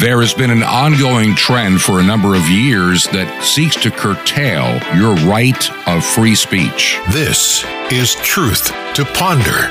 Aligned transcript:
There 0.00 0.22
has 0.22 0.32
been 0.32 0.50
an 0.50 0.62
ongoing 0.62 1.34
trend 1.34 1.82
for 1.82 2.00
a 2.00 2.02
number 2.02 2.34
of 2.34 2.48
years 2.48 3.04
that 3.12 3.44
seeks 3.44 3.76
to 3.82 3.90
curtail 3.90 4.80
your 4.96 5.14
right 5.28 5.60
of 5.86 6.02
free 6.02 6.34
speech. 6.34 6.98
This 7.12 7.66
is 7.92 8.14
Truth 8.14 8.72
to 8.94 9.04
Ponder 9.12 9.68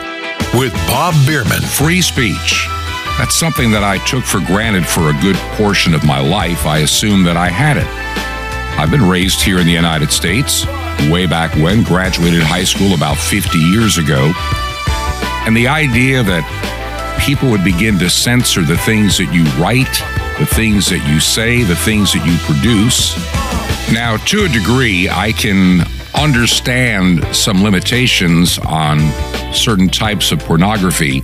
with 0.53 0.71
Bob 0.85 1.15
Bierman. 1.25 1.65
Free 1.65 2.03
speech. 2.03 2.67
That's 3.17 3.35
something 3.35 3.71
that 3.71 3.83
I 3.83 3.97
took 4.05 4.23
for 4.23 4.39
granted 4.41 4.85
for 4.85 5.09
a 5.09 5.19
good 5.19 5.35
portion 5.57 5.95
of 5.95 6.05
my 6.05 6.19
life. 6.19 6.67
I 6.67 6.85
assumed 6.85 7.25
that 7.25 7.35
I 7.35 7.49
had 7.49 7.77
it. 7.77 7.89
I've 8.77 8.91
been 8.91 9.09
raised 9.09 9.41
here 9.41 9.57
in 9.57 9.65
the 9.65 9.73
United 9.73 10.11
States, 10.11 10.63
way 11.09 11.25
back 11.25 11.55
when, 11.55 11.81
graduated 11.81 12.43
high 12.43 12.65
school 12.65 12.93
about 12.93 13.17
50 13.17 13.57
years 13.57 13.97
ago. 13.97 14.31
And 15.49 15.57
the 15.57 15.67
idea 15.67 16.21
that 16.21 16.45
people 17.19 17.49
would 17.49 17.63
begin 17.63 17.99
to 17.99 18.09
censor 18.09 18.63
the 18.63 18.77
things 18.77 19.17
that 19.17 19.33
you 19.33 19.43
write, 19.61 19.91
the 20.39 20.45
things 20.45 20.87
that 20.87 21.05
you 21.07 21.19
say, 21.19 21.63
the 21.63 21.75
things 21.75 22.13
that 22.13 22.25
you 22.25 22.37
produce. 22.45 23.15
Now, 23.93 24.17
to 24.17 24.45
a 24.45 24.47
degree, 24.47 25.09
I 25.09 25.31
can 25.31 25.81
understand 26.15 27.23
some 27.35 27.63
limitations 27.63 28.57
on 28.59 28.99
certain 29.53 29.89
types 29.89 30.31
of 30.31 30.39
pornography, 30.39 31.21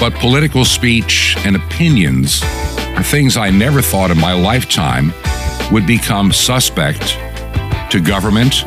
but 0.00 0.12
political 0.14 0.64
speech 0.64 1.36
and 1.44 1.56
opinions 1.56 2.42
are 2.42 3.02
things 3.02 3.36
I 3.36 3.50
never 3.50 3.80
thought 3.80 4.10
in 4.10 4.18
my 4.18 4.32
lifetime 4.32 5.12
would 5.72 5.86
become 5.86 6.32
suspect 6.32 7.18
to 7.90 8.00
government 8.00 8.64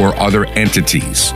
or 0.00 0.14
other 0.16 0.44
entities. 0.46 1.32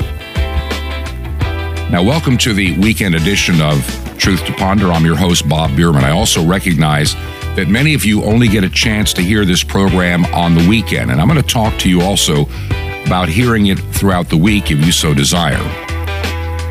Now, 1.90 2.02
welcome 2.02 2.36
to 2.38 2.52
the 2.52 2.76
weekend 2.78 3.14
edition 3.14 3.60
of 3.60 4.03
Truth 4.18 4.46
to 4.46 4.52
Ponder. 4.54 4.90
I'm 4.92 5.04
your 5.04 5.16
host, 5.16 5.48
Bob 5.48 5.76
Bierman. 5.76 6.04
I 6.04 6.10
also 6.10 6.44
recognize 6.44 7.14
that 7.56 7.68
many 7.68 7.94
of 7.94 8.04
you 8.04 8.22
only 8.24 8.48
get 8.48 8.64
a 8.64 8.70
chance 8.70 9.12
to 9.14 9.22
hear 9.22 9.44
this 9.44 9.62
program 9.62 10.24
on 10.26 10.54
the 10.54 10.66
weekend, 10.68 11.10
and 11.10 11.20
I'm 11.20 11.28
going 11.28 11.40
to 11.40 11.46
talk 11.46 11.78
to 11.80 11.88
you 11.88 12.00
also 12.00 12.46
about 13.06 13.28
hearing 13.28 13.66
it 13.66 13.78
throughout 13.78 14.28
the 14.28 14.36
week 14.36 14.70
if 14.70 14.84
you 14.84 14.92
so 14.92 15.14
desire. 15.14 15.62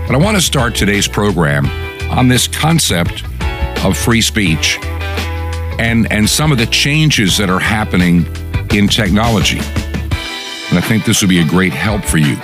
But 0.08 0.16
I 0.16 0.18
want 0.18 0.36
to 0.36 0.42
start 0.42 0.76
today's 0.76 1.08
program 1.08 1.68
on 2.10 2.28
this 2.28 2.48
concept 2.48 3.24
of 3.86 3.98
free 3.98 4.22
speech 4.22 4.80
and, 5.80 6.12
and 6.12 6.30
some 6.30 6.52
of 6.52 6.58
the 6.58 6.66
changes 6.68 7.38
that 7.38 7.50
are 7.50 7.60
happening 7.60 8.26
in 8.74 8.88
technology. 8.88 9.60
And 9.60 10.78
I 10.78 10.82
think 10.82 11.06
this 11.06 11.22
would 11.22 11.30
be 11.30 11.40
a 11.40 11.46
great 11.46 11.74
help 11.74 12.04
for 12.04 12.18
you. 12.18 12.36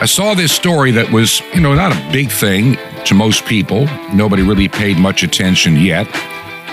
I 0.00 0.06
saw 0.06 0.34
this 0.34 0.52
story 0.52 0.92
that 0.92 1.10
was, 1.10 1.40
you 1.54 1.60
know, 1.60 1.74
not 1.74 1.92
a 1.92 2.12
big 2.12 2.30
thing 2.30 2.76
to 3.08 3.14
most 3.14 3.46
people. 3.46 3.86
Nobody 4.12 4.42
really 4.42 4.68
paid 4.68 4.98
much 4.98 5.22
attention 5.22 5.76
yet. 5.76 6.06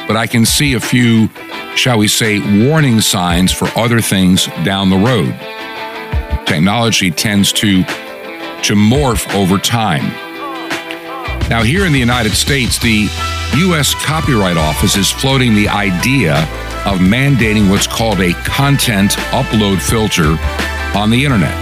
But 0.06 0.18
I 0.18 0.28
can 0.28 0.46
see 0.46 0.74
a 0.74 0.80
few, 0.80 1.30
shall 1.76 1.98
we 1.98 2.08
say, 2.10 2.40
warning 2.68 3.00
signs 3.00 3.52
for 3.54 3.68
other 3.78 4.02
things 4.02 4.48
down 4.64 4.90
the 4.90 4.98
road. 4.98 5.34
Technology 6.46 7.10
tends 7.10 7.54
to, 7.54 7.84
to 7.84 8.76
morph 8.76 9.34
over 9.34 9.58
time. 9.58 10.04
Now, 11.50 11.64
here 11.64 11.86
in 11.86 11.94
the 11.94 12.00
United 12.00 12.34
States, 12.34 12.80
the 12.80 13.08
U.S. 13.58 13.94
Copyright 14.04 14.58
Office 14.58 14.98
is 14.98 15.10
floating 15.10 15.56
the 15.56 15.70
idea 15.70 16.36
of 16.86 17.00
mandating 17.00 17.70
what's 17.70 17.88
called 17.88 18.20
a 18.20 18.34
content 18.44 19.12
upload 19.32 19.82
filter 19.82 20.38
on 20.98 21.10
the 21.10 21.24
internet. 21.24 21.56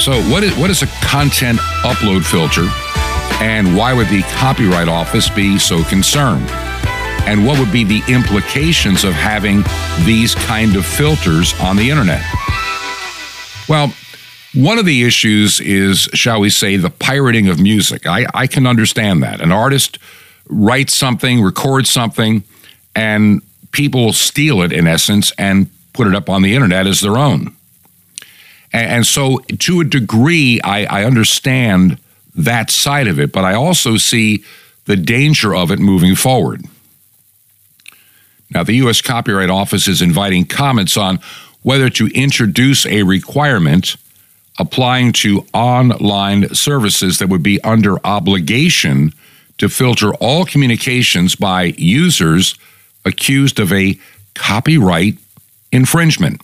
So, 0.00 0.20
what 0.30 0.44
is, 0.44 0.56
what 0.56 0.70
is 0.70 0.82
a 0.82 0.86
content 1.02 1.58
upload 1.82 2.24
filter, 2.24 2.68
and 3.40 3.76
why 3.76 3.92
would 3.92 4.08
the 4.08 4.22
Copyright 4.34 4.88
Office 4.88 5.28
be 5.28 5.58
so 5.58 5.82
concerned? 5.84 6.48
And 7.24 7.46
what 7.46 7.58
would 7.58 7.72
be 7.72 7.84
the 7.84 8.02
implications 8.08 9.04
of 9.04 9.12
having 9.12 9.62
these 10.04 10.34
kind 10.34 10.76
of 10.76 10.84
filters 10.84 11.54
on 11.60 11.76
the 11.76 11.90
internet? 11.90 12.22
Well, 13.68 13.92
one 14.54 14.78
of 14.78 14.84
the 14.84 15.04
issues 15.04 15.60
is, 15.60 16.08
shall 16.14 16.40
we 16.40 16.50
say, 16.50 16.76
the 16.76 16.90
pirating 16.90 17.48
of 17.48 17.58
music. 17.60 18.06
I, 18.06 18.26
I 18.34 18.46
can 18.46 18.66
understand 18.66 19.22
that. 19.22 19.40
An 19.40 19.50
artist 19.50 19.98
writes 20.48 20.94
something, 20.94 21.42
records 21.42 21.90
something, 21.90 22.42
and 22.94 23.40
people 23.70 24.12
steal 24.12 24.60
it 24.60 24.72
in 24.72 24.86
essence 24.86 25.32
and 25.38 25.70
put 25.94 26.06
it 26.06 26.14
up 26.14 26.28
on 26.28 26.42
the 26.42 26.54
internet 26.54 26.86
as 26.86 27.00
their 27.00 27.16
own. 27.16 27.56
And, 28.74 29.06
so, 29.06 29.38
to 29.38 29.80
a 29.80 29.84
degree, 29.84 30.60
I, 30.62 30.84
I 30.84 31.04
understand 31.04 31.98
that 32.34 32.70
side 32.70 33.08
of 33.08 33.20
it, 33.20 33.32
but 33.32 33.44
I 33.44 33.54
also 33.54 33.96
see 33.96 34.44
the 34.86 34.96
danger 34.96 35.54
of 35.54 35.70
it 35.70 35.78
moving 35.78 36.14
forward. 36.14 36.64
Now, 38.50 38.62
the 38.62 38.74
U.S. 38.74 39.00
Copyright 39.00 39.50
Office 39.50 39.88
is 39.88 40.02
inviting 40.02 40.44
comments 40.44 40.96
on 40.96 41.20
whether 41.62 41.88
to 41.90 42.08
introduce 42.08 42.84
a 42.86 43.02
requirement 43.02 43.96
applying 44.58 45.12
to 45.12 45.46
online 45.54 46.54
services 46.54 47.18
that 47.18 47.28
would 47.28 47.42
be 47.42 47.60
under 47.62 48.04
obligation 48.04 49.12
to 49.58 49.68
filter 49.68 50.12
all 50.14 50.44
communications 50.44 51.34
by 51.34 51.74
users 51.78 52.54
accused 53.04 53.58
of 53.58 53.72
a 53.72 53.98
copyright 54.34 55.16
infringement. 55.70 56.40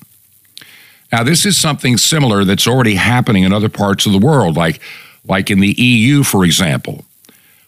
Now, 1.13 1.23
this 1.23 1.45
is 1.45 1.59
something 1.59 1.97
similar 1.97 2.45
that's 2.45 2.67
already 2.67 2.95
happening 2.95 3.43
in 3.43 3.53
other 3.53 3.69
parts 3.69 4.07
of 4.07 4.13
the 4.13 4.19
world, 4.19 4.57
like, 4.57 4.81
like 5.27 5.51
in 5.51 5.61
the 5.61 5.73
EU, 5.73 6.23
for 6.23 6.45
example. 6.45 7.05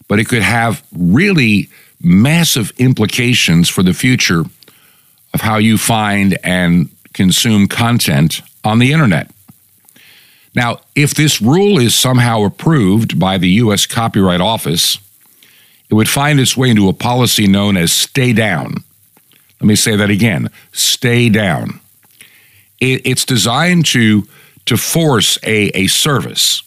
But 0.07 0.19
it 0.19 0.27
could 0.27 0.41
have 0.41 0.83
really 0.91 1.69
massive 2.01 2.73
implications 2.77 3.69
for 3.69 3.83
the 3.83 3.93
future 3.93 4.43
of 5.33 5.41
how 5.41 5.57
you 5.57 5.77
find 5.77 6.37
and 6.43 6.89
consume 7.13 7.67
content 7.67 8.41
on 8.63 8.79
the 8.79 8.91
internet. 8.91 9.29
Now, 10.53 10.81
if 10.95 11.13
this 11.13 11.41
rule 11.41 11.79
is 11.79 11.95
somehow 11.95 12.43
approved 12.43 13.19
by 13.19 13.37
the 13.37 13.49
U.S. 13.49 13.85
Copyright 13.85 14.41
Office, 14.41 14.97
it 15.89 15.93
would 15.93 16.09
find 16.09 16.39
its 16.39 16.57
way 16.57 16.69
into 16.69 16.89
a 16.89 16.93
policy 16.93 17.47
known 17.47 17.77
as 17.77 17.91
stay 17.91 18.33
down. 18.33 18.83
Let 19.59 19.67
me 19.67 19.75
say 19.75 19.95
that 19.95 20.09
again 20.09 20.49
stay 20.71 21.29
down. 21.29 21.79
it's 22.79 23.25
designed 23.25 23.85
to, 23.85 24.27
to 24.65 24.75
force 24.75 25.37
a, 25.43 25.67
a 25.77 25.87
service 25.87 26.63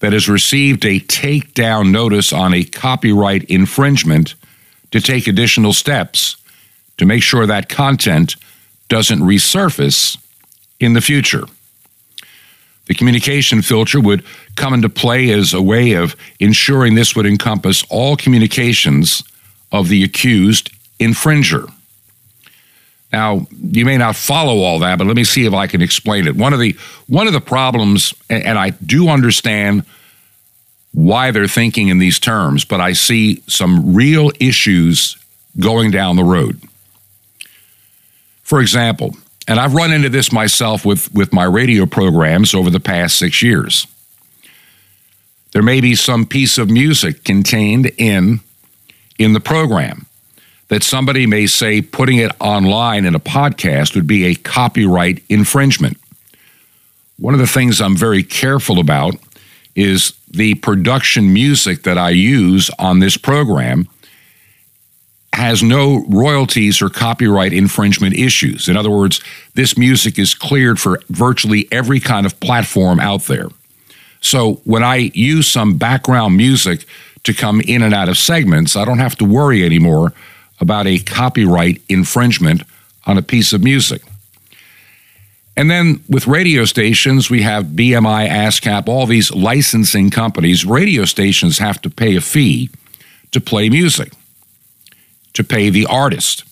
that 0.00 0.12
has 0.12 0.28
received 0.28 0.84
a 0.84 1.00
takedown 1.00 1.90
notice 1.90 2.32
on 2.32 2.54
a 2.54 2.64
copyright 2.64 3.44
infringement 3.44 4.34
to 4.90 5.00
take 5.00 5.26
additional 5.26 5.72
steps 5.72 6.36
to 6.96 7.06
make 7.06 7.22
sure 7.22 7.46
that 7.46 7.68
content 7.68 8.36
doesn't 8.88 9.20
resurface 9.20 10.18
in 10.80 10.92
the 10.92 11.00
future. 11.00 11.44
The 12.86 12.94
communication 12.94 13.60
filter 13.60 14.00
would 14.00 14.24
come 14.56 14.72
into 14.72 14.88
play 14.88 15.30
as 15.30 15.52
a 15.52 15.62
way 15.62 15.92
of 15.92 16.16
ensuring 16.40 16.94
this 16.94 17.14
would 17.14 17.26
encompass 17.26 17.84
all 17.90 18.16
communications 18.16 19.22
of 19.70 19.88
the 19.88 20.02
accused 20.02 20.70
infringer. 20.98 21.70
Now, 23.12 23.46
you 23.58 23.84
may 23.84 23.96
not 23.96 24.16
follow 24.16 24.58
all 24.58 24.78
that, 24.80 24.98
but 24.98 25.06
let 25.06 25.16
me 25.16 25.24
see 25.24 25.46
if 25.46 25.54
I 25.54 25.66
can 25.66 25.80
explain 25.80 26.26
it. 26.26 26.36
One 26.36 26.52
of 26.52 26.60
the 26.60 26.76
one 27.06 27.26
of 27.26 27.32
the 27.32 27.40
problems, 27.40 28.12
and 28.28 28.58
I 28.58 28.70
do 28.70 29.08
understand 29.08 29.84
why 30.92 31.30
they're 31.30 31.48
thinking 31.48 31.88
in 31.88 31.98
these 31.98 32.18
terms, 32.18 32.64
but 32.64 32.80
I 32.80 32.92
see 32.92 33.42
some 33.46 33.94
real 33.94 34.30
issues 34.40 35.16
going 35.58 35.90
down 35.90 36.16
the 36.16 36.24
road. 36.24 36.60
For 38.42 38.60
example, 38.60 39.14
and 39.46 39.58
I've 39.58 39.74
run 39.74 39.92
into 39.92 40.10
this 40.10 40.32
myself 40.32 40.84
with, 40.84 41.12
with 41.14 41.32
my 41.32 41.44
radio 41.44 41.86
programs 41.86 42.54
over 42.54 42.68
the 42.68 42.80
past 42.80 43.18
six 43.18 43.42
years. 43.42 43.86
There 45.52 45.62
may 45.62 45.80
be 45.80 45.94
some 45.94 46.26
piece 46.26 46.58
of 46.58 46.70
music 46.70 47.24
contained 47.24 47.90
in, 47.96 48.40
in 49.18 49.32
the 49.32 49.40
program 49.40 50.07
that 50.68 50.82
somebody 50.82 51.26
may 51.26 51.46
say 51.46 51.80
putting 51.80 52.18
it 52.18 52.32
online 52.40 53.04
in 53.04 53.14
a 53.14 53.20
podcast 53.20 53.94
would 53.94 54.06
be 54.06 54.26
a 54.26 54.34
copyright 54.34 55.22
infringement. 55.28 55.96
One 57.18 57.34
of 57.34 57.40
the 57.40 57.46
things 57.46 57.80
I'm 57.80 57.96
very 57.96 58.22
careful 58.22 58.78
about 58.78 59.14
is 59.74 60.12
the 60.30 60.54
production 60.56 61.32
music 61.32 61.82
that 61.82 61.98
I 61.98 62.10
use 62.10 62.70
on 62.78 62.98
this 62.98 63.16
program 63.16 63.88
has 65.32 65.62
no 65.62 66.04
royalties 66.08 66.82
or 66.82 66.88
copyright 66.88 67.52
infringement 67.52 68.14
issues. 68.14 68.68
In 68.68 68.76
other 68.76 68.90
words, 68.90 69.20
this 69.54 69.78
music 69.78 70.18
is 70.18 70.34
cleared 70.34 70.80
for 70.80 71.00
virtually 71.10 71.68
every 71.70 72.00
kind 72.00 72.26
of 72.26 72.38
platform 72.40 72.98
out 72.98 73.22
there. 73.22 73.48
So 74.20 74.54
when 74.64 74.82
I 74.82 75.12
use 75.14 75.46
some 75.46 75.78
background 75.78 76.36
music 76.36 76.84
to 77.22 77.32
come 77.32 77.60
in 77.60 77.82
and 77.82 77.94
out 77.94 78.08
of 78.08 78.18
segments, 78.18 78.74
I 78.74 78.84
don't 78.84 78.98
have 78.98 79.16
to 79.16 79.24
worry 79.24 79.64
anymore 79.64 80.12
about 80.60 80.86
a 80.86 80.98
copyright 80.98 81.82
infringement 81.88 82.62
on 83.06 83.18
a 83.18 83.22
piece 83.22 83.52
of 83.52 83.62
music. 83.62 84.02
And 85.56 85.70
then 85.70 86.04
with 86.08 86.26
radio 86.26 86.64
stations, 86.64 87.30
we 87.30 87.42
have 87.42 87.66
BMI, 87.66 88.28
ASCAP, 88.28 88.88
all 88.88 89.06
these 89.06 89.32
licensing 89.32 90.10
companies. 90.10 90.64
Radio 90.64 91.04
stations 91.04 91.58
have 91.58 91.82
to 91.82 91.90
pay 91.90 92.14
a 92.16 92.20
fee 92.20 92.70
to 93.32 93.40
play 93.40 93.68
music 93.68 94.12
to 95.38 95.44
pay 95.44 95.70
the 95.70 95.86
artist. 95.86 96.42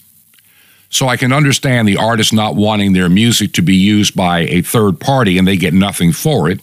So 0.90 1.08
I 1.08 1.16
can 1.16 1.32
understand 1.32 1.88
the 1.88 1.96
artist 1.96 2.32
not 2.32 2.54
wanting 2.54 2.92
their 2.92 3.08
music 3.08 3.52
to 3.54 3.62
be 3.62 3.74
used 3.74 4.14
by 4.14 4.42
a 4.42 4.62
third 4.62 5.00
party 5.00 5.38
and 5.38 5.46
they 5.46 5.56
get 5.56 5.74
nothing 5.74 6.12
for 6.12 6.48
it. 6.48 6.60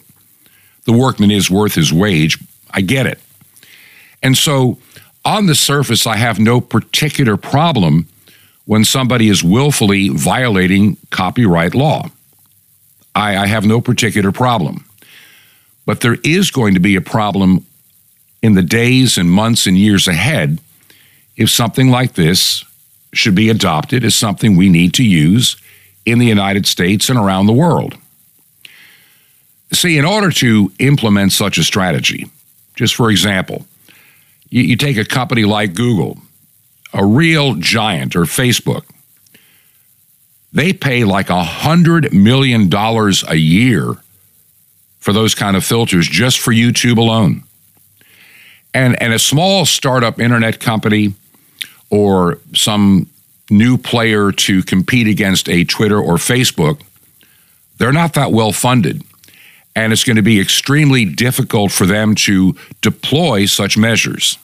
The 0.86 0.94
workman 0.94 1.30
is 1.30 1.50
worth 1.50 1.74
his 1.74 1.92
wage. 1.92 2.38
I 2.70 2.80
get 2.80 3.06
it. 3.06 3.20
And 4.22 4.38
so 4.38 4.78
on 5.24 5.46
the 5.46 5.54
surface, 5.54 6.06
I 6.06 6.16
have 6.16 6.38
no 6.38 6.60
particular 6.60 7.36
problem 7.36 8.08
when 8.66 8.84
somebody 8.84 9.28
is 9.28 9.44
willfully 9.44 10.08
violating 10.08 10.96
copyright 11.10 11.74
law. 11.74 12.08
I, 13.14 13.36
I 13.36 13.46
have 13.46 13.64
no 13.64 13.80
particular 13.80 14.32
problem. 14.32 14.84
But 15.86 16.00
there 16.00 16.16
is 16.24 16.50
going 16.50 16.74
to 16.74 16.80
be 16.80 16.96
a 16.96 17.00
problem 17.00 17.66
in 18.42 18.54
the 18.54 18.62
days 18.62 19.18
and 19.18 19.30
months 19.30 19.66
and 19.66 19.76
years 19.76 20.08
ahead 20.08 20.58
if 21.36 21.50
something 21.50 21.90
like 21.90 22.14
this 22.14 22.64
should 23.12 23.34
be 23.34 23.48
adopted 23.48 24.04
as 24.04 24.14
something 24.14 24.56
we 24.56 24.68
need 24.68 24.94
to 24.94 25.04
use 25.04 25.56
in 26.04 26.18
the 26.18 26.26
United 26.26 26.66
States 26.66 27.08
and 27.08 27.18
around 27.18 27.46
the 27.46 27.52
world. 27.52 27.96
See, 29.72 29.98
in 29.98 30.04
order 30.04 30.30
to 30.30 30.72
implement 30.78 31.32
such 31.32 31.58
a 31.58 31.64
strategy, 31.64 32.30
just 32.74 32.94
for 32.94 33.10
example, 33.10 33.66
you, 34.54 34.62
you 34.62 34.76
take 34.76 34.96
a 34.96 35.04
company 35.04 35.44
like 35.44 35.74
Google, 35.74 36.18
a 36.92 37.04
real 37.04 37.56
giant, 37.56 38.14
or 38.14 38.20
Facebook, 38.20 38.84
they 40.52 40.72
pay 40.72 41.02
like 41.02 41.28
a 41.28 41.42
hundred 41.42 42.12
million 42.12 42.68
dollars 42.68 43.24
a 43.26 43.34
year 43.34 43.96
for 45.00 45.12
those 45.12 45.34
kind 45.34 45.56
of 45.56 45.64
filters 45.64 46.06
just 46.06 46.38
for 46.38 46.52
YouTube 46.52 46.98
alone. 46.98 47.42
And 48.72 49.00
and 49.02 49.12
a 49.12 49.18
small 49.18 49.66
startup 49.66 50.20
internet 50.20 50.60
company 50.60 51.14
or 51.90 52.38
some 52.54 53.08
new 53.50 53.76
player 53.76 54.30
to 54.30 54.62
compete 54.62 55.08
against 55.08 55.48
a 55.48 55.64
Twitter 55.64 55.98
or 55.98 56.14
Facebook, 56.14 56.80
they're 57.78 57.92
not 57.92 58.14
that 58.14 58.30
well 58.30 58.52
funded. 58.52 59.02
And 59.74 59.92
it's 59.92 60.04
going 60.04 60.16
to 60.16 60.22
be 60.22 60.40
extremely 60.40 61.04
difficult 61.04 61.72
for 61.72 61.86
them 61.86 62.14
to 62.26 62.54
deploy 62.80 63.46
such 63.46 63.76
measures. 63.76 64.38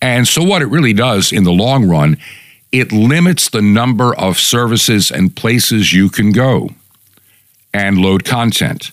And 0.00 0.28
so, 0.28 0.42
what 0.42 0.62
it 0.62 0.66
really 0.66 0.92
does 0.92 1.32
in 1.32 1.44
the 1.44 1.52
long 1.52 1.88
run, 1.88 2.18
it 2.72 2.92
limits 2.92 3.48
the 3.48 3.62
number 3.62 4.14
of 4.14 4.38
services 4.38 5.10
and 5.10 5.34
places 5.34 5.92
you 5.92 6.08
can 6.08 6.32
go 6.32 6.70
and 7.72 7.98
load 7.98 8.24
content. 8.24 8.90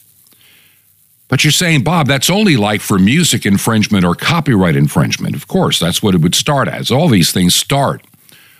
But 1.28 1.44
you're 1.44 1.52
saying, 1.52 1.84
Bob, 1.84 2.08
that's 2.08 2.30
only 2.30 2.58
like 2.58 2.82
for 2.82 3.00
music 3.00 3.46
infringement 3.46 4.06
or 4.06 4.14
copyright 4.14 4.76
infringement. 4.76 5.36
Of 5.36 5.48
course, 5.48 5.80
that's 5.80 6.04
what 6.04 6.14
it 6.14 6.22
would 6.22 6.36
start 6.36 6.68
as. 6.68 6.92
All 6.92 7.08
these 7.08 7.32
things 7.32 7.56
start 7.56 8.04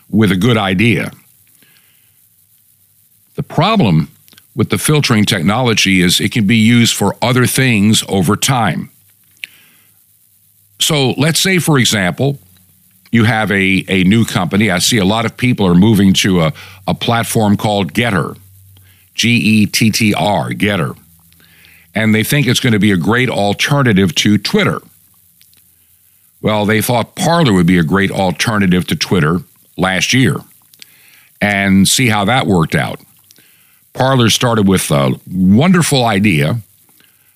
with 0.10 0.32
a 0.32 0.36
good 0.36 0.58
idea. 0.58 1.12
The 3.36 3.44
problem 3.44 4.10
with 4.56 4.70
the 4.70 4.78
filtering 4.78 5.26
technology 5.26 6.02
is 6.02 6.20
it 6.20 6.32
can 6.32 6.48
be 6.48 6.58
used 6.58 6.96
for 6.96 7.16
other 7.22 7.46
things 7.46 8.04
over 8.08 8.36
time. 8.36 8.90
So 10.84 11.12
let's 11.12 11.40
say, 11.40 11.60
for 11.60 11.80
example, 11.80 12.38
you 13.10 13.24
have 13.24 13.50
a, 13.52 13.86
a 13.88 14.04
new 14.04 14.26
company. 14.26 14.70
I 14.70 14.80
see 14.80 14.98
a 14.98 15.06
lot 15.06 15.24
of 15.24 15.38
people 15.38 15.66
are 15.66 15.76
moving 15.76 16.14
to 16.16 16.42
a, 16.42 16.54
a 16.86 16.94
platform 16.94 17.56
called 17.56 17.94
GETTR, 17.94 18.38
G 19.14 19.30
E 19.30 19.66
T 19.66 19.92
T 19.92 20.14
R, 20.14 20.50
GETTR. 20.50 20.98
And 21.96 22.14
they 22.14 22.24
think 22.24 22.48
it's 22.48 22.60
going 22.60 22.74
to 22.74 22.80
be 22.80 22.92
a 22.92 22.98
great 22.98 23.30
alternative 23.30 24.14
to 24.16 24.38
Twitter. 24.38 24.82
Well, 26.42 26.66
they 26.66 26.82
thought 26.82 27.16
Parler 27.16 27.54
would 27.54 27.68
be 27.68 27.78
a 27.78 27.84
great 27.84 28.12
alternative 28.12 28.86
to 28.88 28.98
Twitter 28.98 29.40
last 29.78 30.14
year 30.14 30.36
and 31.40 31.88
see 31.88 32.10
how 32.10 32.26
that 32.26 32.46
worked 32.46 32.76
out. 32.76 33.00
Parler 33.94 34.30
started 34.30 34.68
with 34.68 34.92
a 34.92 35.18
wonderful 35.32 36.04
idea. 36.04 36.60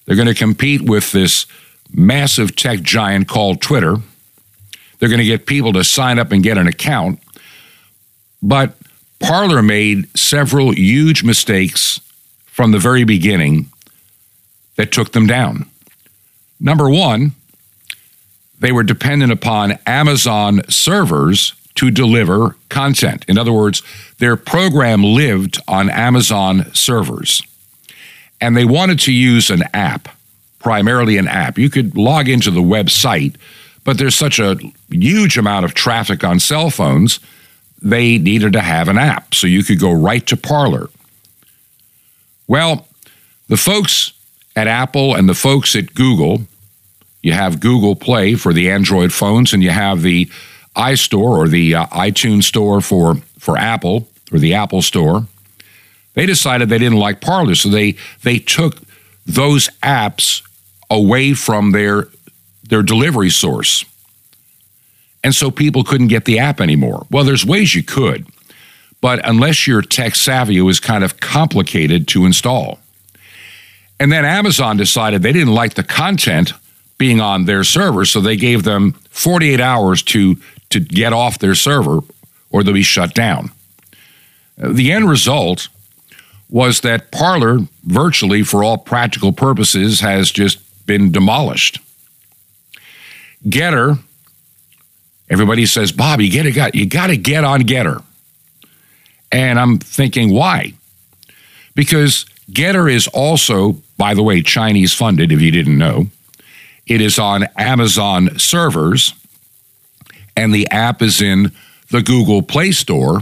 They're 0.03 0.17
going 0.17 0.27
to 0.27 0.33
compete 0.33 0.81
with 0.81 1.13
this 1.13 1.45
massive 1.93 2.55
tech 2.55 2.81
giant 2.81 3.27
called 3.27 3.61
Twitter. 3.61 3.97
They're 4.99 5.09
going 5.09 5.19
to 5.19 5.25
get 5.25 5.45
people 5.45 5.73
to 5.73 5.83
sign 5.83 6.19
up 6.19 6.31
and 6.31 6.43
get 6.43 6.57
an 6.57 6.67
account. 6.67 7.19
But 8.41 8.75
Parler 9.19 9.61
made 9.61 10.15
several 10.17 10.71
huge 10.71 11.23
mistakes 11.23 11.99
from 12.45 12.71
the 12.71 12.79
very 12.79 13.03
beginning 13.03 13.69
that 14.75 14.91
took 14.91 15.11
them 15.11 15.27
down. 15.27 15.69
Number 16.59 16.89
one, 16.89 17.33
they 18.59 18.71
were 18.71 18.83
dependent 18.83 19.31
upon 19.31 19.77
Amazon 19.85 20.61
servers 20.69 21.53
to 21.75 21.91
deliver 21.91 22.55
content. 22.69 23.23
In 23.27 23.37
other 23.37 23.53
words, 23.53 23.83
their 24.17 24.35
program 24.35 25.03
lived 25.03 25.59
on 25.67 25.89
Amazon 25.91 26.73
servers. 26.73 27.43
And 28.41 28.57
they 28.57 28.65
wanted 28.65 28.99
to 29.01 29.13
use 29.13 29.49
an 29.49 29.63
app, 29.73 30.09
primarily 30.67 31.17
an 31.17 31.29
app. 31.29 31.57
You 31.57 31.69
could 31.69 31.95
log 31.95 32.27
into 32.27 32.51
the 32.51 32.59
website, 32.59 33.37
but 33.85 33.97
there's 33.97 34.15
such 34.15 34.37
a 34.37 34.57
huge 34.89 35.37
amount 35.37 35.63
of 35.63 35.73
traffic 35.73 36.25
on 36.25 36.41
cell 36.41 36.69
phones, 36.69 37.21
they 37.81 38.17
needed 38.17 38.51
to 38.51 38.59
have 38.59 38.89
an 38.89 38.97
app. 38.97 39.33
So 39.33 39.47
you 39.47 39.63
could 39.63 39.79
go 39.79 39.93
right 39.93 40.27
to 40.27 40.35
Parler. 40.35 40.89
Well, 42.49 42.85
the 43.47 43.55
folks 43.55 44.11
at 44.57 44.67
Apple 44.67 45.15
and 45.15 45.29
the 45.29 45.33
folks 45.33 45.73
at 45.73 45.93
Google, 45.93 46.41
you 47.23 47.31
have 47.31 47.61
Google 47.61 47.95
Play 47.95 48.35
for 48.35 48.51
the 48.51 48.69
Android 48.69 49.13
phones, 49.13 49.53
and 49.53 49.63
you 49.63 49.69
have 49.69 50.01
the 50.01 50.29
iStore 50.75 51.37
or 51.37 51.47
the 51.47 51.75
uh, 51.75 51.85
iTunes 51.87 52.43
store 52.43 52.81
for, 52.81 53.15
for 53.39 53.57
Apple 53.57 54.09
or 54.33 54.39
the 54.39 54.53
Apple 54.53 54.81
Store, 54.81 55.27
they 56.15 56.25
decided 56.25 56.67
they 56.67 56.77
didn't 56.77 56.99
like 56.99 57.21
Parler, 57.21 57.55
so 57.55 57.69
they 57.69 57.95
they 58.23 58.37
took 58.37 58.81
those 59.25 59.69
apps 59.81 60.41
away 60.89 61.33
from 61.33 61.71
their 61.71 62.07
their 62.63 62.83
delivery 62.83 63.29
source. 63.29 63.85
And 65.23 65.33
so 65.33 65.51
people 65.51 65.83
couldn't 65.83 66.07
get 66.07 66.25
the 66.25 66.39
app 66.39 66.61
anymore. 66.61 67.05
Well, 67.09 67.23
there's 67.23 67.45
ways 67.45 67.73
you 67.73 67.83
could, 67.83 68.27
but 69.01 69.19
unless 69.27 69.67
you're 69.67 69.81
tech 69.81 70.15
savvy, 70.15 70.57
it 70.57 70.61
was 70.61 70.79
kind 70.79 71.03
of 71.03 71.19
complicated 71.19 72.07
to 72.09 72.25
install. 72.25 72.79
And 73.99 74.11
then 74.11 74.25
Amazon 74.25 74.77
decided 74.77 75.23
they 75.23 75.33
didn't 75.33 75.53
like 75.53 75.73
the 75.73 75.83
content 75.83 76.53
being 76.97 77.19
on 77.19 77.45
their 77.45 77.63
server, 77.63 78.05
so 78.05 78.21
they 78.21 78.35
gave 78.35 78.63
them 78.63 78.93
48 79.09 79.59
hours 79.59 80.03
to 80.03 80.37
to 80.69 80.79
get 80.79 81.13
off 81.13 81.39
their 81.39 81.55
server 81.55 82.01
or 82.49 82.63
they'll 82.63 82.73
be 82.73 82.83
shut 82.83 83.13
down. 83.13 83.51
The 84.57 84.91
end 84.91 85.09
result 85.09 85.69
was 86.49 86.81
that 86.81 87.11
Parler, 87.11 87.59
virtually 87.83 88.43
for 88.43 88.63
all 88.63 88.77
practical 88.77 89.31
purposes, 89.31 89.99
has 89.99 90.31
just 90.31 90.59
been 90.87 91.11
demolished. 91.11 91.79
GETTR, 93.47 93.99
everybody 95.29 95.67
says, 95.67 95.91
Bob, 95.91 96.19
you, 96.21 96.31
gotta, 96.51 96.75
you 96.75 96.87
got 96.87 97.07
to 97.07 97.17
get 97.17 97.43
on 97.43 97.61
GETTR. 97.61 98.03
And 99.31 99.59
I'm 99.59 99.77
thinking, 99.77 100.33
why? 100.33 100.73
Because 101.75 102.25
GETTR 102.51 102.91
is 102.91 103.07
also, 103.09 103.73
by 103.97 104.15
the 104.15 104.23
way, 104.23 104.41
Chinese 104.41 104.93
funded, 104.93 105.31
if 105.31 105.41
you 105.41 105.51
didn't 105.51 105.77
know. 105.77 106.07
It 106.87 107.01
is 107.01 107.19
on 107.19 107.43
Amazon 107.57 108.39
servers 108.39 109.13
and 110.37 110.53
the 110.53 110.69
app 110.69 111.01
is 111.01 111.21
in 111.21 111.51
the 111.89 112.01
Google 112.01 112.41
Play 112.41 112.71
Store 112.71 113.21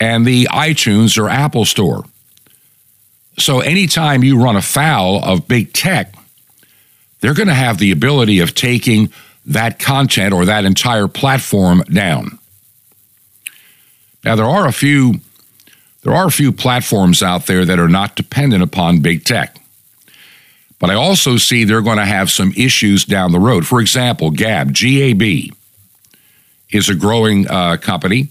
and 0.00 0.26
the 0.26 0.46
iTunes 0.50 1.16
or 1.16 1.30
Apple 1.30 1.64
Store. 1.64 2.04
So 3.38 3.60
anytime 3.60 4.24
you 4.24 4.42
run 4.42 4.56
afoul 4.56 5.22
of 5.22 5.48
big 5.48 5.72
tech, 5.72 6.14
they're 7.24 7.32
going 7.32 7.48
to 7.48 7.54
have 7.54 7.78
the 7.78 7.90
ability 7.90 8.40
of 8.40 8.54
taking 8.54 9.10
that 9.46 9.78
content 9.78 10.34
or 10.34 10.44
that 10.44 10.66
entire 10.66 11.08
platform 11.08 11.82
down. 11.84 12.38
Now 14.22 14.36
there 14.36 14.44
are 14.44 14.68
a 14.68 14.72
few 14.72 15.14
there 16.02 16.14
are 16.14 16.26
a 16.26 16.30
few 16.30 16.52
platforms 16.52 17.22
out 17.22 17.46
there 17.46 17.64
that 17.64 17.78
are 17.78 17.88
not 17.88 18.14
dependent 18.14 18.62
upon 18.62 19.00
big 19.00 19.24
tech. 19.24 19.56
But 20.78 20.90
I 20.90 20.96
also 20.96 21.38
see 21.38 21.64
they're 21.64 21.80
going 21.80 21.96
to 21.96 22.04
have 22.04 22.30
some 22.30 22.52
issues 22.58 23.06
down 23.06 23.32
the 23.32 23.40
road. 23.40 23.66
For 23.66 23.80
example, 23.80 24.30
Gab, 24.30 24.74
G 24.74 25.00
A 25.00 25.14
B 25.14 25.50
is 26.68 26.90
a 26.90 26.94
growing 26.94 27.48
uh, 27.48 27.78
company 27.78 28.28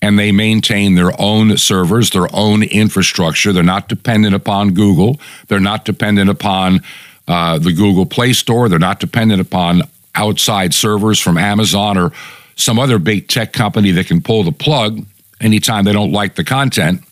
and 0.00 0.18
they 0.18 0.32
maintain 0.32 0.96
their 0.96 1.12
own 1.20 1.56
servers, 1.58 2.10
their 2.10 2.26
own 2.34 2.64
infrastructure. 2.64 3.52
They're 3.52 3.62
not 3.62 3.88
dependent 3.88 4.34
upon 4.34 4.74
Google. 4.74 5.20
They're 5.46 5.60
not 5.60 5.84
dependent 5.84 6.28
upon 6.28 6.82
uh, 7.28 7.58
the 7.58 7.72
Google 7.72 8.06
Play 8.06 8.32
Store. 8.32 8.68
They're 8.68 8.78
not 8.78 9.00
dependent 9.00 9.40
upon 9.40 9.82
outside 10.14 10.74
servers 10.74 11.18
from 11.18 11.38
Amazon 11.38 11.96
or 11.98 12.12
some 12.56 12.78
other 12.78 12.98
big 12.98 13.28
tech 13.28 13.52
company 13.52 13.90
that 13.92 14.06
can 14.06 14.20
pull 14.20 14.44
the 14.44 14.52
plug 14.52 15.04
anytime 15.40 15.84
they 15.84 15.92
don't 15.92 16.12
like 16.12 16.34
the 16.34 16.44
content. 16.44 17.02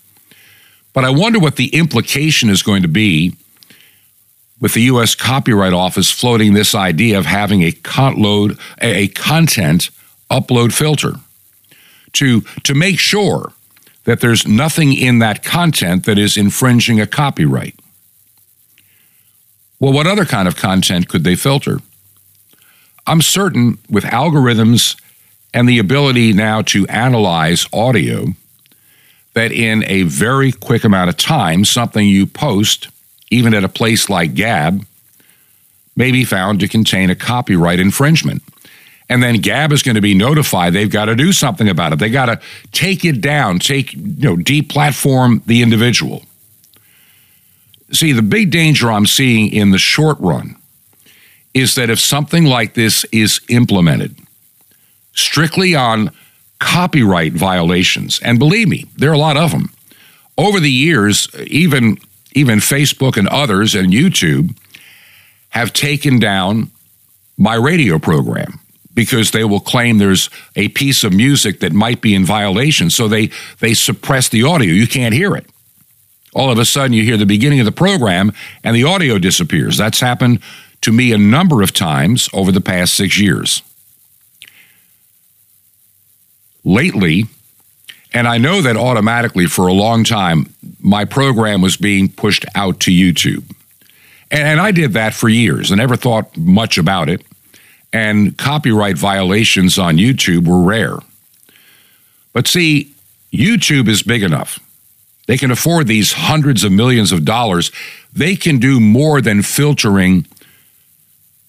But 0.92 1.04
I 1.04 1.10
wonder 1.10 1.38
what 1.38 1.56
the 1.56 1.74
implication 1.74 2.50
is 2.50 2.62
going 2.62 2.82
to 2.82 2.88
be 2.88 3.34
with 4.60 4.74
the 4.74 4.82
U.S. 4.82 5.14
Copyright 5.14 5.72
Office 5.72 6.10
floating 6.10 6.52
this 6.54 6.74
idea 6.74 7.18
of 7.18 7.26
having 7.26 7.62
a, 7.62 7.72
con- 7.72 8.20
load, 8.20 8.58
a 8.80 9.08
content 9.08 9.90
upload 10.30 10.72
filter. 10.72 11.14
to, 12.12 12.42
to 12.64 12.74
make 12.74 12.98
sure 12.98 13.52
that 14.04 14.20
there's 14.20 14.46
nothing 14.46 14.92
in 14.92 15.20
that 15.20 15.42
content 15.42 16.04
that 16.04 16.18
is 16.18 16.36
infringing 16.36 17.00
a 17.00 17.06
copyright. 17.06 17.74
Well, 19.80 19.94
what 19.94 20.06
other 20.06 20.26
kind 20.26 20.46
of 20.46 20.56
content 20.56 21.08
could 21.08 21.24
they 21.24 21.34
filter? 21.34 21.80
I'm 23.06 23.22
certain 23.22 23.78
with 23.88 24.04
algorithms 24.04 25.00
and 25.54 25.66
the 25.66 25.78
ability 25.78 26.34
now 26.34 26.60
to 26.62 26.86
analyze 26.88 27.66
audio 27.72 28.26
that 29.32 29.52
in 29.52 29.82
a 29.84 30.02
very 30.02 30.52
quick 30.52 30.84
amount 30.84 31.08
of 31.08 31.16
time, 31.16 31.64
something 31.64 32.06
you 32.06 32.26
post, 32.26 32.88
even 33.30 33.54
at 33.54 33.64
a 33.64 33.68
place 33.68 34.10
like 34.10 34.34
Gab, 34.34 34.84
may 35.96 36.12
be 36.12 36.24
found 36.24 36.60
to 36.60 36.68
contain 36.68 37.08
a 37.08 37.14
copyright 37.14 37.80
infringement. 37.80 38.42
And 39.08 39.22
then 39.22 39.40
Gab 39.40 39.72
is 39.72 39.82
going 39.82 39.94
to 39.94 40.00
be 40.00 40.14
notified 40.14 40.72
they've 40.72 40.90
got 40.90 41.06
to 41.06 41.16
do 41.16 41.32
something 41.32 41.68
about 41.68 41.92
it. 41.92 41.98
They 41.98 42.10
got 42.10 42.26
to 42.26 42.40
take 42.70 43.04
it 43.04 43.20
down, 43.20 43.58
take, 43.58 43.94
you 43.94 44.00
know, 44.00 44.36
deplatform 44.36 45.44
the 45.46 45.62
individual. 45.62 46.22
See, 47.92 48.12
the 48.12 48.22
big 48.22 48.50
danger 48.50 48.90
I'm 48.90 49.06
seeing 49.06 49.52
in 49.52 49.70
the 49.70 49.78
short 49.78 50.18
run 50.20 50.56
is 51.52 51.74
that 51.74 51.90
if 51.90 51.98
something 51.98 52.44
like 52.44 52.74
this 52.74 53.04
is 53.12 53.40
implemented 53.48 54.16
strictly 55.12 55.74
on 55.74 56.10
copyright 56.60 57.32
violations, 57.32 58.20
and 58.20 58.38
believe 58.38 58.68
me, 58.68 58.86
there 58.96 59.10
are 59.10 59.14
a 59.14 59.18
lot 59.18 59.36
of 59.36 59.50
them. 59.50 59.70
Over 60.38 60.60
the 60.60 60.70
years, 60.70 61.28
even 61.46 61.98
even 62.32 62.58
Facebook 62.58 63.16
and 63.16 63.26
others 63.28 63.74
and 63.74 63.92
YouTube 63.92 64.56
have 65.50 65.72
taken 65.72 66.20
down 66.20 66.70
my 67.36 67.54
radio 67.54 67.98
program 67.98 68.60
because 68.94 69.30
they 69.30 69.44
will 69.44 69.60
claim 69.60 69.98
there's 69.98 70.30
a 70.56 70.68
piece 70.68 71.04
of 71.04 71.12
music 71.12 71.60
that 71.60 71.72
might 71.72 72.00
be 72.00 72.14
in 72.14 72.24
violation. 72.24 72.90
So 72.90 73.08
they, 73.08 73.30
they 73.60 73.74
suppress 73.74 74.28
the 74.28 74.44
audio. 74.44 74.72
You 74.72 74.86
can't 74.86 75.14
hear 75.14 75.34
it. 75.34 75.46
All 76.34 76.50
of 76.50 76.58
a 76.58 76.64
sudden, 76.64 76.92
you 76.92 77.02
hear 77.02 77.16
the 77.16 77.26
beginning 77.26 77.60
of 77.60 77.66
the 77.66 77.72
program 77.72 78.32
and 78.62 78.76
the 78.76 78.84
audio 78.84 79.18
disappears. 79.18 79.76
That's 79.76 80.00
happened 80.00 80.40
to 80.82 80.92
me 80.92 81.12
a 81.12 81.18
number 81.18 81.62
of 81.62 81.72
times 81.72 82.28
over 82.32 82.52
the 82.52 82.60
past 82.60 82.94
six 82.94 83.18
years. 83.18 83.62
Lately, 86.64 87.24
and 88.12 88.28
I 88.28 88.38
know 88.38 88.60
that 88.62 88.76
automatically 88.76 89.46
for 89.46 89.66
a 89.66 89.72
long 89.72 90.04
time, 90.04 90.54
my 90.80 91.04
program 91.04 91.62
was 91.62 91.76
being 91.76 92.08
pushed 92.08 92.44
out 92.54 92.80
to 92.80 92.90
YouTube. 92.90 93.44
And 94.30 94.60
I 94.60 94.70
did 94.70 94.92
that 94.92 95.14
for 95.14 95.28
years. 95.28 95.72
I 95.72 95.74
never 95.74 95.96
thought 95.96 96.36
much 96.36 96.78
about 96.78 97.08
it. 97.08 97.22
And 97.92 98.38
copyright 98.38 98.96
violations 98.96 99.78
on 99.78 99.96
YouTube 99.96 100.46
were 100.46 100.62
rare. 100.62 100.98
But 102.32 102.46
see, 102.46 102.94
YouTube 103.32 103.88
is 103.88 104.04
big 104.04 104.22
enough. 104.22 104.60
They 105.26 105.36
can 105.36 105.50
afford 105.50 105.86
these 105.86 106.12
hundreds 106.12 106.64
of 106.64 106.72
millions 106.72 107.12
of 107.12 107.24
dollars. 107.24 107.70
They 108.12 108.36
can 108.36 108.58
do 108.58 108.80
more 108.80 109.20
than 109.20 109.42
filtering. 109.42 110.26